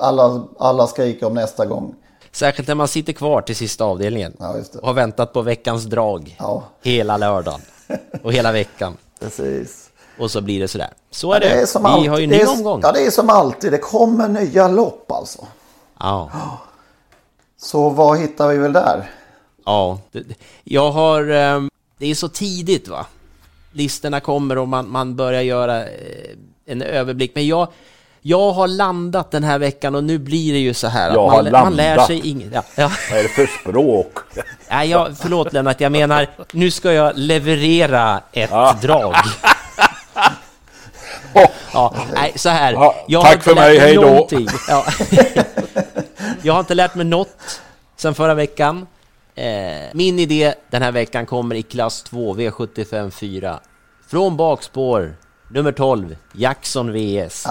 alla, 0.00 0.48
alla 0.58 0.86
skriker 0.86 1.26
om 1.26 1.34
nästa 1.34 1.66
gång. 1.66 1.94
Särskilt 2.32 2.68
när 2.68 2.74
man 2.74 2.88
sitter 2.88 3.12
kvar 3.12 3.40
till 3.42 3.56
sista 3.56 3.84
avdelningen 3.84 4.32
och 4.80 4.86
har 4.86 4.92
väntat 4.94 5.32
på 5.32 5.42
veckans 5.42 5.84
drag 5.84 6.36
hela 6.82 7.16
lördagen 7.16 7.60
och 8.22 8.32
hela 8.32 8.52
veckan. 8.52 8.96
Precis. 9.20 9.90
Och 10.18 10.30
så 10.30 10.40
blir 10.40 10.60
det 10.60 10.68
sådär. 10.68 10.90
Så 11.10 11.32
är 11.32 11.40
Ja, 11.40 11.54
det. 11.60 11.66
som 11.66 11.82
Vi 11.82 11.88
alltid. 11.88 12.10
har 12.10 12.18
ju 12.18 12.24
en 12.24 12.30
det 12.30 12.36
ny 12.36 12.42
är, 12.42 12.50
omgång. 12.50 12.80
Ja, 12.82 12.92
det 12.92 13.06
är 13.06 13.10
som 13.10 13.30
alltid. 13.30 13.72
Det 13.72 13.78
kommer 13.78 14.28
nya 14.28 14.68
lopp 14.68 15.12
alltså. 15.12 15.46
Ja. 16.00 16.30
Så 17.60 17.90
vad 17.90 18.18
hittar 18.18 18.48
vi 18.48 18.56
väl 18.58 18.72
där? 18.72 19.10
Ja, 19.64 19.98
det, 20.12 20.24
jag 20.64 20.90
har... 20.90 21.30
ehm, 21.30 21.70
Det 21.98 22.06
är 22.06 22.14
så 22.14 22.28
tidigt 22.28 22.88
va? 22.88 23.06
Listorna 23.72 24.20
kommer 24.20 24.58
och 24.58 24.68
man, 24.68 24.90
man 24.90 25.16
börjar 25.16 25.42
göra 25.42 25.86
eh, 25.86 26.30
en 26.66 26.82
överblick. 26.82 27.34
Men 27.34 27.46
jag, 27.46 27.68
jag 28.22 28.52
har 28.52 28.68
landat 28.68 29.30
den 29.30 29.44
här 29.44 29.58
veckan 29.58 29.94
och 29.94 30.04
nu 30.04 30.18
blir 30.18 30.52
det 30.52 30.58
ju 30.58 30.74
så 30.74 30.86
här 30.88 31.08
Jag 31.14 31.24
att 31.24 31.30
har 31.32 31.42
man, 31.42 31.52
man 31.64 31.76
lär 31.76 31.88
landat. 31.88 32.06
sig 32.06 32.28
inget. 32.28 32.52
Ja, 32.54 32.62
ja. 32.74 32.90
Vad 33.10 33.18
är 33.18 33.22
det 33.22 33.28
för 33.28 33.46
språk? 33.60 34.18
Nej, 34.70 34.90
jag, 34.90 35.18
förlåt 35.18 35.52
Lennart, 35.52 35.80
jag 35.80 35.92
menar 35.92 36.26
nu 36.52 36.70
ska 36.70 36.92
jag 36.92 37.12
leverera 37.16 38.20
ett 38.32 38.50
drag. 38.82 39.14
Ja, 41.72 41.94
nej, 42.14 42.32
så 42.36 42.48
här. 42.48 42.72
Ja, 42.72 42.94
Jag 43.08 43.22
tack 43.22 43.28
har 43.28 43.34
inte 43.34 43.44
för 43.44 43.54
lärt 43.54 43.64
mig, 43.64 43.78
hej 43.78 43.94
då. 43.94 44.28
Ja. 44.68 44.84
jag 46.42 46.52
har 46.52 46.60
inte 46.60 46.74
lärt 46.74 46.94
mig 46.94 47.04
något 47.06 47.60
sen 47.96 48.14
förra 48.14 48.34
veckan. 48.34 48.86
Eh, 49.34 49.44
min 49.92 50.18
idé 50.18 50.54
den 50.70 50.82
här 50.82 50.92
veckan 50.92 51.26
kommer 51.26 51.54
i 51.54 51.62
klass 51.62 52.02
2, 52.02 52.34
V75 52.36 53.10
4. 53.10 53.60
Från 54.10 54.36
bakspår, 54.36 55.14
nummer 55.50 55.72
12, 55.72 56.16
Jackson 56.32 56.92
VS. 56.92 57.46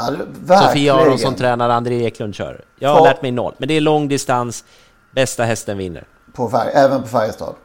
Ja. 0.48 0.60
Sofia 0.62 0.96
Aronsson 0.96 1.36
tränar, 1.36 1.70
André 1.70 2.04
Eklund 2.06 2.36
kör. 2.36 2.62
Jag 2.80 2.90
har 2.90 2.98
På- 3.00 3.04
lärt 3.06 3.22
mig 3.22 3.32
noll, 3.32 3.54
men 3.58 3.68
det 3.68 3.74
är 3.78 3.82
lång 3.82 4.08
distans. 4.08 4.64
Bästa 5.12 5.44
hästen 5.44 5.78
vinner. 5.78 6.04
På 6.34 6.50
färg, 6.50 6.72
även 6.74 7.02
på 7.02 7.08
Färjestad? 7.08 7.56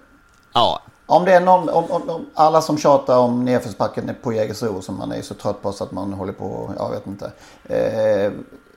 Ja. 0.54 0.82
Om 1.06 1.24
det 1.24 1.32
är 1.32 1.40
någon, 1.40 1.68
om, 1.68 1.84
om, 1.90 2.10
om 2.10 2.26
alla 2.34 2.60
som 2.62 2.78
tjatar 2.78 3.18
om 3.18 3.44
nedförsbacken 3.44 4.10
på 4.22 4.32
Jägersro 4.32 4.82
som 4.82 4.98
man 4.98 5.12
är 5.12 5.22
så 5.22 5.34
trött 5.34 5.62
på 5.62 5.72
så 5.72 5.84
att 5.84 5.92
man 5.92 6.12
håller 6.12 6.32
på, 6.32 6.74
jag 6.78 6.90
vet 6.90 7.06
inte. 7.06 7.32
Eh, 7.64 8.32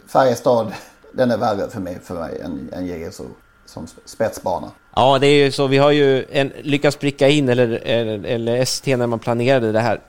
Färjestad, 0.07 0.73
den 1.13 1.31
är 1.31 1.37
värre 1.37 1.69
för 1.69 1.79
mig, 1.79 1.99
för 2.03 2.13
mig 2.15 2.41
än, 2.43 2.69
än 2.73 2.85
Jägersro 2.85 3.25
som 3.65 3.87
spetsbana. 4.05 4.71
Ja, 4.95 5.19
det 5.19 5.27
är 5.27 5.45
ju 5.45 5.51
så. 5.51 5.67
Vi 5.67 5.77
har 5.77 5.91
ju 5.91 6.25
en, 6.31 6.51
lyckats 6.61 6.97
pricka 6.97 7.27
in, 7.29 7.49
eller, 7.49 7.69
eller 8.25 8.55
ST 8.55 8.97
när 8.97 9.07
man 9.07 9.19
planerade 9.19 9.71
det 9.71 9.79
här 9.79 9.99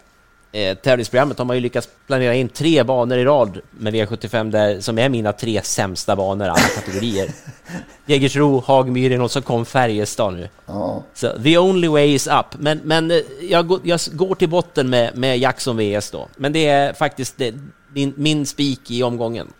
eh, 0.57 0.75
tävlingsprogrammet, 0.75 1.39
har 1.39 1.45
man 1.45 1.57
ju 1.57 1.63
lyckats 1.63 1.89
planera 2.07 2.35
in 2.35 2.49
tre 2.49 2.83
banor 2.83 3.19
i 3.19 3.25
rad 3.25 3.61
med 3.71 3.95
V75 3.95 4.51
där, 4.51 4.81
som 4.81 4.99
är 4.99 5.09
mina 5.09 5.33
tre 5.33 5.63
sämsta 5.63 6.17
banor, 6.17 6.47
alla 6.47 6.69
kategorier. 6.75 7.31
Jägersro, 8.07 8.63
Hagmyren 8.67 9.21
och 9.21 9.31
så 9.31 9.43
kom 9.43 9.65
Färjestad 9.65 10.35
nu. 10.35 10.49
Ja. 10.67 11.03
Så 11.15 11.43
the 11.43 11.59
only 11.59 11.89
way 11.89 12.15
is 12.15 12.27
up. 12.27 12.47
Men, 12.59 12.81
men 12.85 13.11
eh, 13.11 13.17
jag, 13.41 13.67
går, 13.67 13.81
jag 13.83 14.01
går 14.13 14.35
till 14.35 14.49
botten 14.49 14.91
med, 14.91 15.17
med 15.17 15.39
Jackson 15.39 15.77
VS 15.77 16.11
då. 16.11 16.29
Men 16.37 16.53
det 16.53 16.67
är 16.67 16.93
faktiskt 16.93 17.39
det, 17.39 17.55
min, 17.93 18.15
min 18.17 18.47
spik 18.47 18.91
i 18.91 19.03
omgången. 19.03 19.53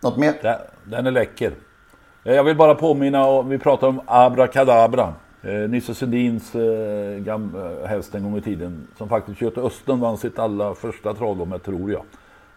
Något 0.00 0.16
mer? 0.16 0.34
Den, 0.42 0.58
den 0.84 1.06
är 1.06 1.10
läcker. 1.10 1.52
Jag 2.22 2.44
vill 2.44 2.56
bara 2.56 2.74
påminna 2.74 3.26
om, 3.26 3.48
vi 3.48 3.58
pratar 3.58 3.86
om 3.86 4.00
Abracadabra. 4.06 5.14
Eh, 5.42 5.68
Nisse 5.68 5.94
Sundins 5.94 6.54
eh, 6.54 7.18
gam, 7.18 7.54
eh, 7.56 7.88
häst 7.88 8.14
en 8.14 8.22
gång 8.22 8.38
i 8.38 8.40
tiden. 8.40 8.88
Som 8.98 9.08
faktiskt 9.08 9.40
Göte 9.40 9.60
Östen 9.60 10.00
vann 10.00 10.18
sitt 10.18 10.38
allra 10.38 10.74
första 10.74 11.14
travlopp 11.14 11.48
med 11.48 11.62
tror 11.62 11.92
jag. 11.92 12.04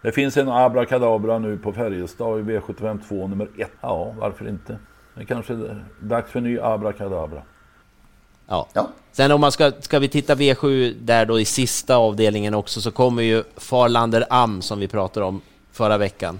Det 0.02 0.12
finns 0.12 0.38
en 0.38 0.50
Abracadabra 0.50 1.40
nu 1.40 1.58
på 1.58 1.74
Färjestad 1.74 2.40
i 2.40 2.44
V75 2.44 3.00
2 3.08 3.28
nummer 3.28 3.48
1. 3.58 3.72
Ja, 3.82 4.14
varför 4.20 4.50
inte? 4.50 4.78
Det 5.16 5.26
kanske 5.26 5.54
är 5.54 5.86
dags 6.00 6.32
för 6.32 6.40
en 6.40 6.44
ny 6.44 6.60
Abracadabra. 6.60 7.42
Ja. 8.48 8.68
Sen 9.12 9.32
om 9.32 9.42
man 9.42 9.52
ska, 9.52 9.72
ska 9.80 10.00
vi 10.00 10.08
titta 10.08 10.36
V7 10.36 10.96
där 11.02 11.26
då 11.26 11.40
i 11.40 11.46
sista 11.46 11.96
avdelningen 11.96 12.54
också 12.54 12.82
så 12.82 12.92
kommer 12.92 13.24
ju 13.24 13.44
Farlander 13.58 14.26
Am 14.30 14.62
som 14.62 14.80
vi 14.80 14.88
pratade 14.88 15.26
om 15.26 15.42
förra 15.72 15.98
veckan. 15.98 16.40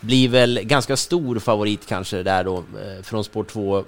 Blir 0.00 0.28
väl 0.28 0.60
ganska 0.62 0.96
stor 0.96 1.38
favorit 1.38 1.86
kanske 1.86 2.22
där 2.22 2.44
då 2.44 2.56
eh, 2.56 3.02
från 3.02 3.24
spår 3.24 3.44
2 3.44 3.84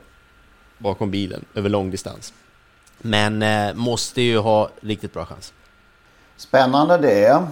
bakom 0.78 1.10
bilen 1.10 1.44
över 1.54 1.68
långdistans. 1.68 2.32
Men 2.98 3.42
eh, 3.42 3.74
måste 3.74 4.22
ju 4.22 4.38
ha 4.38 4.70
riktigt 4.80 5.12
bra 5.12 5.24
chans. 5.24 5.52
Spännande 6.36 6.98
det. 6.98 7.42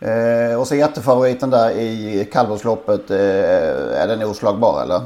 Eh, 0.00 0.60
och 0.60 0.66
så 0.66 0.74
jättefavoriten 0.74 1.50
där 1.50 1.70
i 1.70 2.28
kallblodsloppet, 2.32 3.10
eh, 3.10 3.18
är 4.00 4.08
den 4.08 4.22
oslagbar 4.22 4.82
eller? 4.82 5.00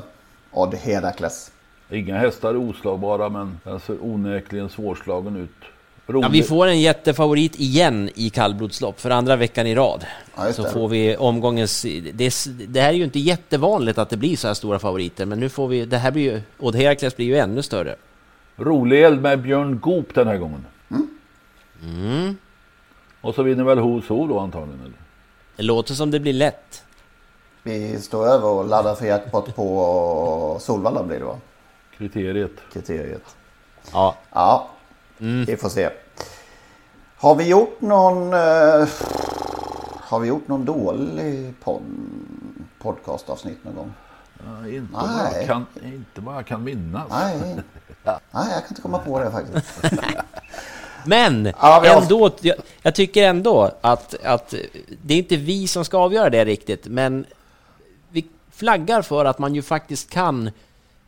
Odd 0.50 0.74
Herakles. 0.74 1.50
Inga 1.90 2.18
hästar 2.18 2.48
är 2.48 2.56
oslagbara 2.56 3.28
men 3.28 3.60
den 3.64 3.80
ser 3.80 4.04
onekligen 4.04 4.68
svårslagen 4.68 5.36
ut. 5.36 5.50
Rolig. 6.10 6.24
Ja, 6.24 6.28
vi 6.28 6.42
får 6.42 6.66
en 6.66 6.80
jättefavorit 6.80 7.60
igen 7.60 8.10
i 8.14 8.30
kallblodslopp 8.30 9.00
för 9.00 9.10
andra 9.10 9.36
veckan 9.36 9.66
i 9.66 9.74
rad. 9.74 10.06
Ja, 10.36 10.52
så 10.52 10.64
får 10.64 10.88
vi 10.88 11.16
omgångens... 11.16 11.82
Det, 12.12 12.24
är- 12.24 12.66
det 12.66 12.80
här 12.80 12.88
är 12.88 12.92
ju 12.92 13.04
inte 13.04 13.18
jättevanligt 13.18 13.98
att 13.98 14.10
det 14.10 14.16
blir 14.16 14.36
så 14.36 14.46
här 14.46 14.54
stora 14.54 14.78
favoriter, 14.78 15.26
men 15.26 15.40
nu 15.40 15.48
får 15.48 15.68
vi... 15.68 15.84
Det 15.84 15.98
här 15.98 16.10
blir 16.10 16.22
ju... 16.22 16.40
Odd 16.58 16.74
Herakles 16.76 17.16
blir 17.16 17.26
ju 17.26 17.36
ännu 17.38 17.62
större. 17.62 17.96
Rolig 18.56 19.04
eld 19.04 19.22
med 19.22 19.42
Björn 19.42 19.78
Goop 19.80 20.14
den 20.14 20.26
här 20.28 20.36
gången. 20.36 20.66
Mm. 21.82 22.36
Och 23.20 23.34
så 23.34 23.42
vinner 23.42 23.64
väl 23.64 23.78
Who's 23.78 24.08
Who 24.08 24.26
då 24.26 24.38
antagligen? 24.38 24.80
Eller? 24.80 24.92
Det 25.56 25.62
låter 25.62 25.94
som 25.94 26.10
det 26.10 26.20
blir 26.20 26.32
lätt. 26.32 26.84
Vi 27.62 28.00
står 28.00 28.26
över 28.26 28.48
och 28.48 28.68
laddar 28.68 28.94
för 28.94 29.06
jackpot 29.06 29.56
på 29.56 30.56
Solvalla 30.60 31.02
blir 31.02 31.18
det 31.18 31.24
va? 31.24 31.38
Kriteriet. 31.98 32.52
Kriteriet. 32.72 33.36
Ja. 33.92 34.16
Ja, 34.32 34.68
vi 35.18 35.56
får 35.56 35.68
se. 35.68 35.90
Har 37.16 37.34
vi 37.34 37.48
gjort 37.48 37.80
någon... 37.80 38.32
Eh, 38.32 38.88
har 40.00 40.18
vi 40.20 40.28
gjort 40.28 40.48
någon 40.48 40.64
dålig 40.64 41.54
pod, 41.64 41.82
podcastavsnitt 42.82 43.64
någon 43.64 43.74
gång? 43.74 43.92
Ja, 44.46 44.68
inte, 44.68 44.88
Nej. 44.92 45.32
bara 45.32 45.44
kan, 45.46 45.66
inte 45.84 46.20
bara 46.20 46.42
kan 46.42 46.64
minnas. 46.64 47.06
Nej. 47.10 47.36
Nej, 48.04 48.16
jag 48.32 48.50
kan 48.50 48.68
inte 48.68 48.82
komma 48.82 48.98
på 48.98 49.18
det 49.20 49.30
faktiskt. 49.30 49.82
Men 51.06 51.52
Ja, 51.60 51.80
vi 51.82 51.88
har- 51.88 52.02
ändå, 52.02 52.30
jag, 52.40 52.56
jag 52.82 52.94
tycker 52.94 53.28
ändå 53.28 53.70
att, 53.80 54.14
att 54.24 54.54
det 55.02 55.14
är 55.14 55.18
inte 55.18 55.36
vi 55.36 55.68
som 55.68 55.84
ska 55.84 55.98
avgöra 55.98 56.30
det 56.30 56.44
riktigt, 56.44 56.86
men 56.86 57.26
vi 58.10 58.26
flaggar 58.52 59.02
för 59.02 59.24
att 59.24 59.38
man 59.38 59.54
ju 59.54 59.62
faktiskt 59.62 60.10
kan 60.10 60.50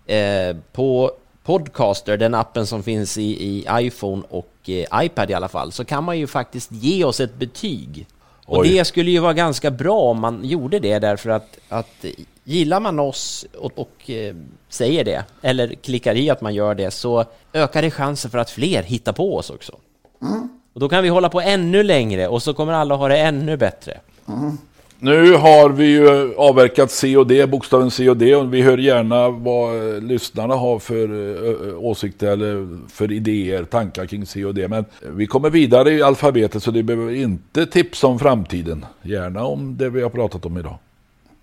eh, 0.06 0.56
på 0.72 1.10
Podcaster, 1.44 2.16
den 2.16 2.34
appen 2.34 2.66
som 2.66 2.82
finns 2.82 3.18
i, 3.18 3.22
i 3.22 3.66
iPhone 3.72 4.22
och 4.28 4.54
eh, 4.66 5.04
iPad 5.04 5.30
i 5.30 5.34
alla 5.34 5.48
fall, 5.48 5.72
så 5.72 5.84
kan 5.84 6.04
man 6.04 6.18
ju 6.18 6.26
faktiskt 6.26 6.72
ge 6.72 7.04
oss 7.04 7.20
ett 7.20 7.34
betyg. 7.34 8.06
Och 8.46 8.58
Oj. 8.58 8.68
det 8.68 8.84
skulle 8.84 9.10
ju 9.10 9.18
vara 9.18 9.32
ganska 9.32 9.70
bra 9.70 10.00
om 10.00 10.20
man 10.20 10.44
gjorde 10.44 10.78
det 10.78 10.98
därför 10.98 11.30
att, 11.30 11.58
att 11.68 12.04
gillar 12.44 12.80
man 12.80 12.98
oss 12.98 13.46
och, 13.58 13.72
och 13.78 14.10
eh, 14.10 14.34
säger 14.68 15.04
det, 15.04 15.24
eller 15.42 15.74
klickar 15.74 16.14
i 16.14 16.30
att 16.30 16.40
man 16.40 16.54
gör 16.54 16.74
det, 16.74 16.90
så 16.90 17.24
ökar 17.52 17.82
det 17.82 17.90
chansen 17.90 18.30
för 18.30 18.38
att 18.38 18.50
fler 18.50 18.82
hittar 18.82 19.12
på 19.12 19.36
oss 19.36 19.50
också. 19.50 19.72
Och 20.72 20.80
då 20.80 20.88
kan 20.88 21.02
vi 21.02 21.08
hålla 21.08 21.28
på 21.28 21.40
ännu 21.40 21.82
längre 21.82 22.28
och 22.28 22.42
så 22.42 22.54
kommer 22.54 22.72
alla 22.72 22.94
ha 22.94 23.08
det 23.08 23.18
ännu 23.18 23.56
bättre. 23.56 24.00
Nu 25.02 25.36
har 25.36 25.68
vi 25.68 25.86
ju 25.86 26.34
avverkat 26.36 26.90
C 26.90 27.16
och 27.16 27.26
D, 27.26 27.46
bokstaven 27.46 27.90
C 27.90 28.10
och 28.10 28.16
D 28.16 28.36
och 28.36 28.54
vi 28.54 28.62
hör 28.62 28.78
gärna 28.78 29.28
vad 29.28 29.94
eh, 29.94 30.00
lyssnarna 30.00 30.54
har 30.54 30.78
för 30.78 31.08
eh, 31.70 31.78
åsikter 31.78 32.26
eller 32.26 32.78
för 32.88 33.12
idéer, 33.12 33.64
tankar 33.64 34.06
kring 34.06 34.26
C 34.26 34.44
och 34.44 34.54
D. 34.54 34.68
Men 34.68 34.84
vi 35.00 35.26
kommer 35.26 35.50
vidare 35.50 35.92
i 35.92 36.02
alfabetet 36.02 36.62
så 36.62 36.70
det 36.70 36.82
behöver 36.82 37.14
inte 37.14 37.66
tipsa 37.66 38.06
om 38.06 38.18
framtiden. 38.18 38.86
Gärna 39.02 39.44
om 39.44 39.76
det 39.76 39.90
vi 39.90 40.02
har 40.02 40.10
pratat 40.10 40.46
om 40.46 40.58
idag. 40.58 40.76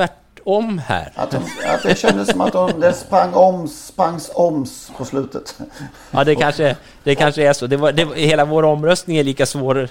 tvärtom 0.45 0.79
här. 0.79 1.13
att, 1.15 1.31
de, 1.31 1.37
att 1.67 1.83
det 1.83 1.99
kändes 1.99 2.29
som 2.31 2.41
att 2.41 2.53
de, 2.53 2.81
det 2.81 2.93
sprang 2.93 3.35
oms, 3.35 3.87
sprangs 3.87 4.31
oms 4.35 4.91
på 4.97 5.05
slutet. 5.05 5.59
Ja, 6.11 6.25
det 6.25 6.35
kanske, 6.35 6.77
det 7.05 7.15
kanske 7.15 7.49
är 7.49 7.53
så. 7.53 7.67
Det 7.67 7.77
var, 7.77 7.93
det, 7.93 8.05
hela 8.15 8.45
vår 8.45 8.63
omröstning 8.63 9.17
är 9.17 9.25
lika 9.25 9.47
svår, 9.47 9.89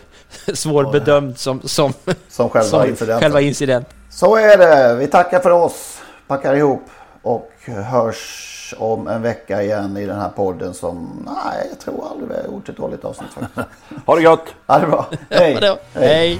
svårbedömd 0.53 1.37
som, 1.37 1.61
som, 1.61 1.93
Som 2.29 2.49
själva 2.49 2.87
incidenten. 2.87 3.19
själva 3.19 3.41
incidenten. 3.41 3.93
Så 4.09 4.35
är 4.35 4.57
det. 4.57 4.95
Vi 4.95 5.07
tackar 5.07 5.39
för 5.39 5.51
oss. 5.51 5.97
Packar 6.27 6.55
ihop 6.55 6.83
och 7.21 7.51
hörs 7.65 8.75
om 8.77 9.07
en 9.07 9.21
vecka 9.21 9.63
igen 9.63 9.97
i 9.97 10.05
den 10.05 10.19
här 10.19 10.29
podden 10.29 10.73
som, 10.73 11.25
nej, 11.25 11.67
jag 11.69 11.79
tror 11.79 12.07
aldrig 12.11 12.29
vi 12.29 12.35
har 12.35 12.43
gjort 12.43 12.69
ett 12.69 12.77
dåligt 12.77 13.05
avsnitt 13.05 13.29
faktiskt. 13.33 13.67
ha 14.05 14.15
det 14.15 14.23
gott! 14.23 14.45
Ha 14.67 14.79
det 14.79 14.87
bra. 14.87 15.05
Hej! 15.29 15.77
Hej! 15.93 16.39